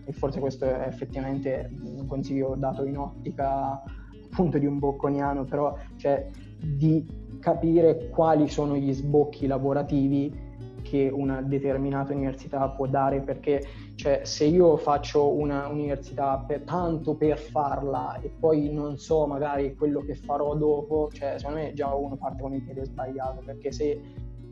e 0.05 0.13
forse 0.13 0.41
questo 0.41 0.65
è 0.65 0.87
effettivamente 0.87 1.71
un 1.83 2.07
consiglio 2.07 2.55
dato 2.63 2.85
in 2.85 2.97
ottica 2.97 3.83
appunto 4.31 4.59
di 4.59 4.67
un 4.67 4.79
bocconiano, 4.79 5.45
però 5.45 5.77
cioè, 5.97 6.29
di 6.59 7.05
capire 7.41 8.09
quali 8.09 8.49
sono 8.49 8.77
gli 8.77 8.93
sbocchi 8.93 9.47
lavorativi 9.49 10.51
che 10.83 11.11
una 11.13 11.43
determinata 11.43 12.13
università 12.13 12.69
può 12.69 12.87
dare 12.87 13.21
perché 13.21 13.65
cioè, 13.95 14.21
se 14.25 14.45
io 14.45 14.77
faccio 14.77 15.33
una 15.33 15.69
università 15.69 16.39
per, 16.39 16.63
tanto 16.63 17.15
per 17.15 17.39
farla 17.39 18.19
e 18.21 18.29
poi 18.29 18.73
non 18.73 18.97
so 18.97 19.27
magari 19.27 19.75
quello 19.75 20.01
che 20.01 20.15
farò 20.15 20.55
dopo, 20.55 21.09
cioè, 21.13 21.35
secondo 21.39 21.61
me 21.61 21.73
già 21.73 21.93
uno 21.95 22.17
parte 22.17 22.43
con 22.43 22.55
il 22.55 22.63
piede 22.63 22.85
sbagliato 22.85 23.43
perché 23.45 23.73
se 23.73 24.01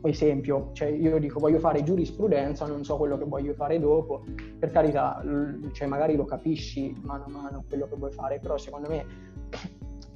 esempio, 0.09 0.69
cioè 0.73 0.87
io 0.87 1.19
dico 1.19 1.39
voglio 1.39 1.59
fare 1.59 1.83
giurisprudenza, 1.83 2.65
non 2.65 2.83
so 2.83 2.97
quello 2.97 3.17
che 3.17 3.25
voglio 3.25 3.53
fare 3.53 3.79
dopo, 3.79 4.23
per 4.57 4.71
carità, 4.71 5.23
cioè 5.71 5.87
magari 5.87 6.15
lo 6.15 6.25
capisci 6.25 6.95
mano 7.01 7.25
a 7.25 7.29
mano 7.29 7.63
quello 7.67 7.87
che 7.87 7.95
vuoi 7.95 8.11
fare, 8.11 8.39
però 8.39 8.57
secondo 8.57 8.89
me 8.89 9.05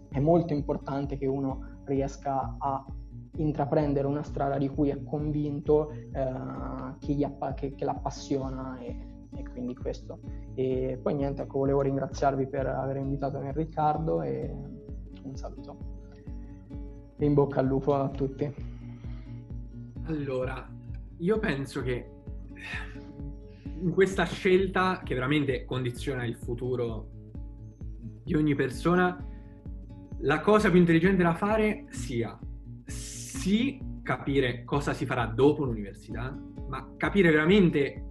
è 0.10 0.20
molto 0.20 0.54
importante 0.54 1.18
che 1.18 1.28
uno 1.28 1.82
riesca 1.86 2.56
a 2.58 2.86
intraprendere 3.38 4.08
una 4.08 4.24
strada 4.24 4.58
di 4.58 4.70
cui 4.70 4.90
è 4.90 5.04
convinto, 5.04 5.92
eh, 5.92 6.34
che, 7.00 7.26
appa- 7.26 7.54
che, 7.54 7.76
che, 7.76 7.86
l'appassiona 7.86 8.80
e, 8.80 8.98
e, 9.36 9.50
quindi 9.50 9.76
questo. 9.76 10.20
E 10.54 10.98
poi 11.02 11.16
niente, 11.16 11.44
ecco, 11.44 11.60
volevo 11.60 11.82
ringraziarvi 11.82 12.48
per 12.48 12.68
aver 12.68 12.98
invitato 12.98 13.40
me 13.40 13.52
Riccardo 13.52 14.22
e 14.22 14.54
un 15.24 15.36
saluto. 15.36 15.78
E 17.18 17.26
in 17.26 17.34
bocca 17.34 17.60
al 17.60 17.66
lupo 17.66 17.94
a 17.94 18.10
tutti. 18.10 18.75
Allora, 20.08 20.68
io 21.18 21.40
penso 21.40 21.82
che 21.82 22.10
in 23.64 23.92
questa 23.92 24.26
scelta 24.26 25.02
che 25.04 25.16
veramente 25.16 25.66
condiziona 25.66 26.24
il 26.26 26.36
futuro 26.36 27.10
di 28.24 28.36
ogni 28.36 28.54
persona, 28.54 29.18
la 30.20 30.40
cosa 30.42 30.70
più 30.70 30.80
intelligente 30.80 31.24
da 31.24 31.34
fare 31.34 31.86
sia 31.90 32.38
sì 32.86 33.80
capire 34.04 34.64
cosa 34.64 34.94
si 34.94 35.08
farà 35.08 35.26
dopo 35.26 35.64
l'università, 35.64 36.38
ma 36.68 36.94
capire 36.98 37.32
veramente 37.32 38.04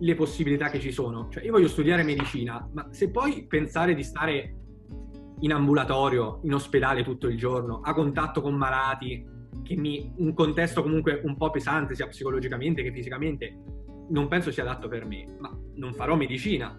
le 0.00 0.14
possibilità 0.16 0.68
che 0.68 0.80
ci 0.80 0.90
sono. 0.90 1.28
Cioè, 1.28 1.44
io 1.44 1.52
voglio 1.52 1.68
studiare 1.68 2.02
medicina, 2.02 2.68
ma 2.72 2.88
se 2.90 3.10
poi 3.10 3.46
pensare 3.46 3.94
di 3.94 4.02
stare 4.02 4.56
in 5.38 5.52
ambulatorio, 5.52 6.40
in 6.42 6.54
ospedale 6.54 7.04
tutto 7.04 7.28
il 7.28 7.36
giorno, 7.36 7.82
a 7.82 7.94
contatto 7.94 8.40
con 8.40 8.54
malati, 8.54 9.34
che 9.66 9.76
mi, 9.76 10.12
un 10.16 10.32
contesto 10.32 10.82
comunque 10.82 11.20
un 11.24 11.36
po' 11.36 11.50
pesante, 11.50 11.94
sia 11.94 12.06
psicologicamente 12.06 12.82
che 12.82 12.92
fisicamente, 12.92 13.54
non 14.08 14.28
penso 14.28 14.50
sia 14.50 14.62
adatto 14.62 14.88
per 14.88 15.04
me, 15.04 15.26
ma 15.38 15.54
non 15.74 15.92
farò 15.92 16.14
medicina. 16.16 16.78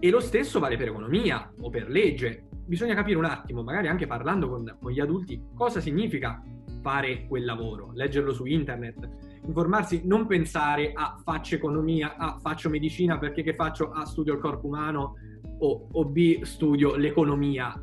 E 0.00 0.10
lo 0.10 0.20
stesso 0.20 0.60
vale 0.60 0.76
per 0.76 0.88
economia 0.88 1.52
o 1.60 1.70
per 1.70 1.88
legge. 1.88 2.46
Bisogna 2.64 2.94
capire 2.94 3.18
un 3.18 3.24
attimo, 3.24 3.62
magari 3.62 3.88
anche 3.88 4.06
parlando 4.06 4.48
con, 4.48 4.76
con 4.80 4.92
gli 4.92 5.00
adulti, 5.00 5.42
cosa 5.54 5.80
significa 5.80 6.40
fare 6.80 7.26
quel 7.26 7.44
lavoro, 7.44 7.90
leggerlo 7.94 8.32
su 8.32 8.44
internet, 8.44 9.08
informarsi, 9.46 10.02
non 10.04 10.26
pensare 10.26 10.92
a 10.94 11.18
faccio 11.24 11.56
economia, 11.56 12.16
a 12.16 12.38
faccio 12.38 12.68
medicina 12.68 13.18
perché 13.18 13.42
che 13.42 13.54
faccio 13.54 13.90
A 13.90 14.04
studio 14.04 14.34
il 14.34 14.40
corpo 14.40 14.68
umano 14.68 15.14
o, 15.58 15.88
o 15.90 16.04
B 16.04 16.42
studio 16.42 16.94
l'economia 16.94 17.82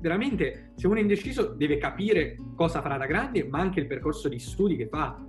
veramente 0.00 0.72
se 0.74 0.86
uno 0.86 0.96
è 0.98 1.00
indeciso 1.00 1.54
deve 1.54 1.78
capire 1.78 2.36
cosa 2.54 2.80
farà 2.80 2.96
da 2.96 3.06
grande, 3.06 3.44
ma 3.44 3.58
anche 3.58 3.80
il 3.80 3.86
percorso 3.86 4.28
di 4.28 4.38
studi 4.38 4.76
che 4.76 4.88
fa. 4.88 5.24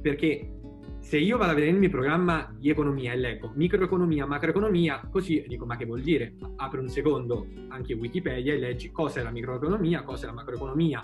Perché 0.00 0.56
se 1.00 1.18
io 1.18 1.36
vado 1.36 1.52
a 1.52 1.54
vedere 1.54 1.72
il 1.72 1.78
mio 1.78 1.88
programma 1.88 2.52
di 2.58 2.68
economia 2.68 3.12
e 3.12 3.16
leggo 3.16 3.52
microeconomia, 3.54 4.26
macroeconomia, 4.26 5.08
così 5.10 5.44
dico 5.46 5.64
ma 5.64 5.76
che 5.76 5.84
vuol 5.84 6.00
dire? 6.00 6.34
Apri 6.56 6.80
un 6.80 6.88
secondo 6.88 7.46
anche 7.68 7.94
Wikipedia 7.94 8.54
e 8.54 8.58
leggi 8.58 8.90
cosa 8.90 9.20
è 9.20 9.22
la 9.22 9.30
microeconomia, 9.30 10.02
cosa 10.02 10.24
è 10.24 10.26
la 10.26 10.34
macroeconomia, 10.34 11.00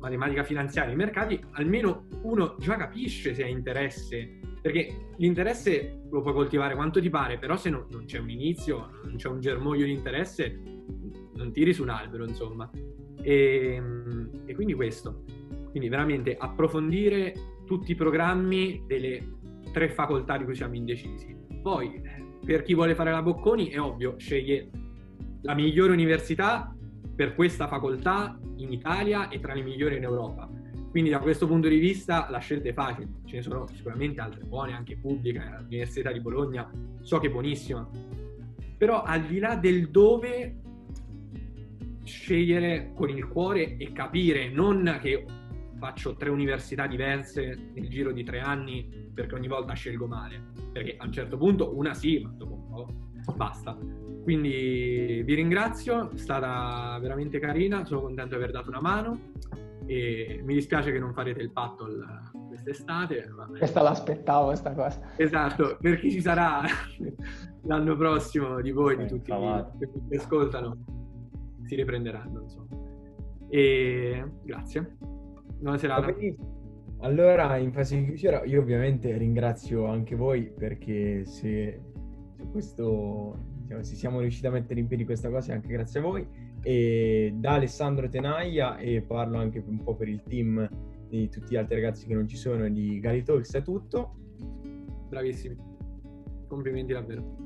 matematica 0.00 0.42
finanziaria, 0.42 0.92
i 0.92 0.96
mercati, 0.96 1.40
almeno 1.52 2.06
uno 2.22 2.56
già 2.58 2.76
capisce 2.76 3.34
se 3.34 3.44
ha 3.44 3.46
interesse, 3.46 4.40
perché 4.60 5.12
l'interesse 5.18 6.02
lo 6.10 6.20
puoi 6.20 6.34
coltivare 6.34 6.74
quanto 6.74 7.00
ti 7.00 7.08
pare, 7.08 7.38
però 7.38 7.56
se 7.56 7.70
no, 7.70 7.86
non 7.90 8.06
c'è 8.06 8.18
un 8.18 8.30
inizio, 8.30 8.90
non 9.04 9.16
c'è 9.16 9.28
un 9.28 9.40
germoglio 9.40 9.84
di 9.84 9.92
interesse, 9.92 10.60
non 11.38 11.52
tiri 11.52 11.72
su 11.72 11.82
un 11.82 11.88
albero, 11.88 12.24
insomma. 12.26 12.68
E, 13.22 13.82
e 14.44 14.54
quindi 14.54 14.74
questo. 14.74 15.24
Quindi 15.70 15.88
veramente 15.88 16.36
approfondire 16.36 17.32
tutti 17.64 17.92
i 17.92 17.94
programmi 17.94 18.82
delle 18.86 19.36
tre 19.72 19.88
facoltà 19.88 20.36
di 20.36 20.44
cui 20.44 20.54
siamo 20.54 20.74
indecisi. 20.74 21.34
Poi, 21.62 22.02
per 22.44 22.62
chi 22.62 22.74
vuole 22.74 22.94
fare 22.94 23.10
la 23.10 23.22
Bocconi, 23.22 23.68
è 23.68 23.80
ovvio, 23.80 24.16
sceglie 24.18 24.70
la 25.42 25.54
migliore 25.54 25.92
università 25.92 26.74
per 27.14 27.34
questa 27.34 27.68
facoltà 27.68 28.38
in 28.56 28.72
Italia 28.72 29.28
e 29.28 29.38
tra 29.38 29.54
le 29.54 29.62
migliori 29.62 29.96
in 29.96 30.02
Europa. 30.02 30.50
Quindi 30.90 31.10
da 31.10 31.18
questo 31.18 31.46
punto 31.46 31.68
di 31.68 31.78
vista 31.78 32.28
la 32.30 32.38
scelta 32.38 32.68
è 32.68 32.72
facile, 32.72 33.08
ce 33.26 33.36
ne 33.36 33.42
sono 33.42 33.66
sicuramente 33.68 34.20
altre 34.20 34.44
buone, 34.44 34.72
anche 34.72 34.96
pubbliche, 34.96 35.40
l'Università 35.60 36.10
di 36.10 36.20
Bologna 36.20 36.68
so 37.02 37.18
che 37.18 37.26
è 37.26 37.30
buonissima, 37.30 37.88
però 38.78 39.02
al 39.02 39.26
di 39.26 39.38
là 39.38 39.56
del 39.56 39.90
dove 39.90 40.56
scegliere 42.08 42.92
con 42.94 43.10
il 43.10 43.28
cuore 43.28 43.76
e 43.76 43.92
capire, 43.92 44.48
non 44.48 44.98
che 45.00 45.24
faccio 45.78 46.16
tre 46.16 46.30
università 46.30 46.86
diverse 46.86 47.70
nel 47.72 47.88
giro 47.88 48.10
di 48.10 48.24
tre 48.24 48.40
anni 48.40 49.10
perché 49.14 49.34
ogni 49.34 49.46
volta 49.46 49.74
scelgo 49.74 50.06
male, 50.06 50.42
perché 50.72 50.96
a 50.96 51.04
un 51.04 51.12
certo 51.12 51.36
punto 51.36 51.76
una 51.76 51.94
sì, 51.94 52.20
ma 52.20 52.32
dopo 52.36 52.54
un 52.54 53.22
po' 53.24 53.32
basta. 53.32 53.76
Quindi 54.22 55.22
vi 55.24 55.34
ringrazio, 55.34 56.10
è 56.10 56.16
stata 56.16 56.98
veramente 57.00 57.38
carina, 57.38 57.84
sono 57.84 58.02
contento 58.02 58.36
di 58.36 58.42
aver 58.42 58.50
dato 58.50 58.68
una 58.68 58.80
mano 58.80 59.32
e 59.86 60.40
mi 60.44 60.54
dispiace 60.54 60.92
che 60.92 60.98
non 60.98 61.14
farete 61.14 61.40
il 61.40 61.50
paddle 61.50 62.04
quest'estate. 62.48 63.30
Questa 63.56 63.82
l'aspettavo, 63.82 64.46
questa 64.46 64.72
cosa. 64.72 65.00
Esatto, 65.16 65.78
per 65.80 65.98
chi 65.98 66.10
ci 66.10 66.20
sarà 66.20 66.62
l'anno 67.64 67.96
prossimo 67.96 68.60
di 68.60 68.70
voi, 68.70 68.96
di 68.96 69.06
tutti 69.06 69.30
quelli 69.30 69.64
che 70.08 70.16
ascoltano 70.16 70.76
si 71.68 71.74
riprenderanno, 71.74 72.40
insomma. 72.40 72.68
E 73.50 74.24
grazie. 74.42 74.96
Buona 75.60 75.76
serata. 75.76 76.14
Allora, 77.00 77.58
in 77.58 77.72
fase 77.72 77.96
di 77.96 78.06
chiusura, 78.06 78.42
io 78.44 78.60
ovviamente 78.60 79.16
ringrazio 79.18 79.84
anche 79.86 80.16
voi 80.16 80.50
perché 80.50 81.26
se, 81.26 81.80
se 82.32 82.46
questo, 82.50 83.36
diciamo, 83.62 83.82
se 83.82 83.94
siamo 83.94 84.20
riusciti 84.20 84.46
a 84.46 84.50
mettere 84.50 84.80
in 84.80 84.86
piedi 84.86 85.04
questa 85.04 85.28
cosa 85.28 85.52
è 85.52 85.54
anche 85.56 85.68
grazie 85.68 86.00
a 86.00 86.02
voi. 86.02 86.26
E 86.62 87.34
da 87.36 87.52
Alessandro 87.52 88.08
Tenaia, 88.08 88.78
e 88.78 89.02
parlo 89.02 89.36
anche 89.36 89.62
un 89.64 89.82
po' 89.84 89.94
per 89.94 90.08
il 90.08 90.22
team 90.22 90.68
di 91.08 91.28
tutti 91.28 91.52
gli 91.52 91.56
altri 91.56 91.76
ragazzi 91.76 92.06
che 92.06 92.14
non 92.14 92.26
ci 92.26 92.36
sono, 92.36 92.66
di 92.68 92.98
Galitalks, 92.98 93.54
è 93.54 93.62
tutto. 93.62 94.16
Bravissimi. 95.08 95.56
Complimenti 96.48 96.94
davvero. 96.94 97.36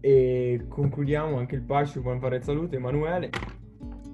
E 0.00 0.64
concludiamo 0.68 1.38
anche 1.38 1.54
il 1.54 1.62
Pascio 1.62 2.02
con 2.02 2.18
fare 2.20 2.40
salute, 2.42 2.76
Emanuele. 2.76 3.30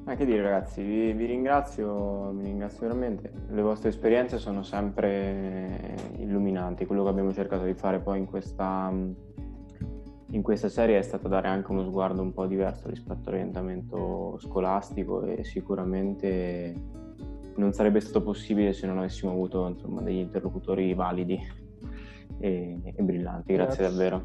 Ma 0.07 0.15
che 0.15 0.25
dire 0.25 0.41
ragazzi, 0.41 0.85
vi, 0.85 1.13
vi, 1.15 1.27
ringrazio, 1.27 2.31
vi 2.31 2.45
ringrazio 2.45 2.87
veramente. 2.87 3.33
Le 3.49 3.61
vostre 3.61 3.89
esperienze 3.89 4.39
sono 4.39 4.63
sempre 4.63 5.97
illuminanti. 6.19 6.87
Quello 6.87 7.03
che 7.03 7.09
abbiamo 7.09 7.33
cercato 7.33 7.65
di 7.65 7.75
fare 7.75 7.99
poi 7.99 8.19
in 8.21 8.27
questa, 8.27 8.89
in 10.31 10.43
questa 10.43 10.69
serie 10.69 10.99
è 10.99 11.03
stato 11.03 11.27
dare 11.27 11.49
anche 11.49 11.73
uno 11.73 11.83
sguardo 11.83 12.23
un 12.23 12.33
po' 12.33 12.47
diverso 12.47 12.89
rispetto 12.89 13.31
all'orientamento 13.31 14.39
scolastico 14.39 15.25
e 15.25 15.43
sicuramente 15.43 16.73
non 17.57 17.73
sarebbe 17.73 17.99
stato 17.99 18.23
possibile 18.23 18.73
se 18.75 18.87
non 18.87 18.99
avessimo 18.99 19.33
avuto 19.33 19.67
insomma, 19.67 20.03
degli 20.03 20.19
interlocutori 20.19 20.95
validi 20.95 21.37
e, 22.39 22.79
e 22.95 23.03
brillanti. 23.03 23.55
Grazie, 23.55 23.83
Grazie 23.83 23.89
davvero. 23.89 24.23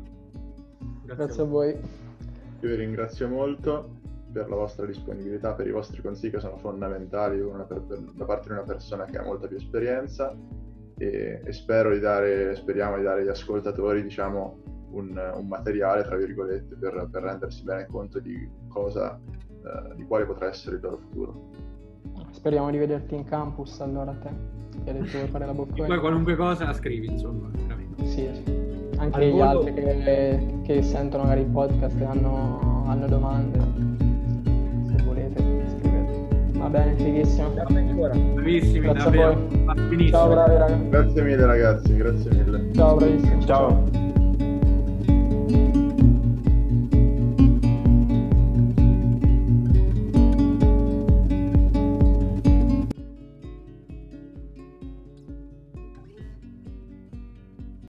Grazie, 1.05 1.25
Grazie 1.25 1.41
a 1.41 1.45
voi. 1.45 1.69
Io 1.69 2.69
vi 2.69 2.75
ringrazio 2.75 3.27
molto 3.27 4.00
per 4.31 4.49
la 4.49 4.55
vostra 4.55 4.85
disponibilità, 4.85 5.53
per 5.53 5.67
i 5.67 5.71
vostri 5.71 6.01
consigli 6.01 6.31
che 6.31 6.39
sono 6.39 6.57
fondamentali 6.57 7.39
per, 7.39 7.81
per, 7.81 7.99
da 7.99 8.25
parte 8.25 8.47
di 8.47 8.53
una 8.53 8.63
persona 8.63 9.05
che 9.05 9.17
ha 9.17 9.23
molta 9.23 9.47
più 9.47 9.57
esperienza 9.57 10.35
e, 10.97 11.41
e 11.43 11.53
spero 11.53 11.91
di 11.91 11.99
dare, 11.99 12.55
speriamo 12.55 12.97
di 12.97 13.03
dare 13.03 13.21
agli 13.21 13.27
ascoltatori 13.27 14.03
diciamo, 14.03 14.57
un, 14.91 15.31
un, 15.35 15.47
materiale, 15.47 16.03
tra 16.03 16.15
virgolette, 16.15 16.75
per, 16.75 17.07
per, 17.11 17.23
rendersi 17.23 17.63
bene 17.63 17.87
conto 17.87 18.19
di 18.19 18.49
cosa, 18.67 19.19
eh, 19.27 19.95
di 19.95 20.05
quale 20.05 20.25
potrà 20.25 20.47
essere 20.47 20.75
il 20.75 20.81
loro 20.81 20.97
futuro. 20.97 21.49
Speriamo 22.31 22.69
di 22.71 22.77
vederti 22.77 23.15
in 23.15 23.25
campus 23.25 23.79
allora 23.81 24.11
a 24.11 24.15
te, 24.15 24.29
che 24.83 24.91
hai 24.91 24.99
detto 24.99 25.17
vuoi 25.17 25.29
fare 25.29 25.45
la 25.45 25.53
boccone. 25.53 25.87
Poi 25.87 25.99
qualunque 25.99 26.35
cosa 26.35 26.71
scrivi, 26.73 27.07
insomma, 27.07 27.49
veramente. 27.51 28.05
Sì, 28.05 28.29
sì. 28.33 28.59
Anche 28.97 29.17
Al 29.17 29.23
gli 29.23 29.31
volo... 29.31 29.43
altri 29.43 29.73
che, 29.73 30.59
che, 30.63 30.81
sentono 30.83 31.23
magari 31.23 31.41
il 31.41 31.47
podcast 31.47 31.99
e 31.99 32.05
hanno, 32.05 32.83
hanno 32.85 33.07
domande. 33.07 34.00
Va 36.61 36.69
bene, 36.69 36.95
fighissimo. 36.95 37.49
Bravissimi, 37.49 38.79
grazie 38.81 39.03
davvero. 39.03 39.47
Ciao, 40.09 40.29
bravi 40.29 40.57
ragazzi. 40.57 40.89
Grazie 40.89 41.21
mille 41.23 41.45
ragazzi, 41.47 41.97
grazie 41.97 42.31
mille. 42.31 42.73
Ciao, 42.75 42.95
bravissimi. 42.95 43.45
Ciao. 43.47 44.10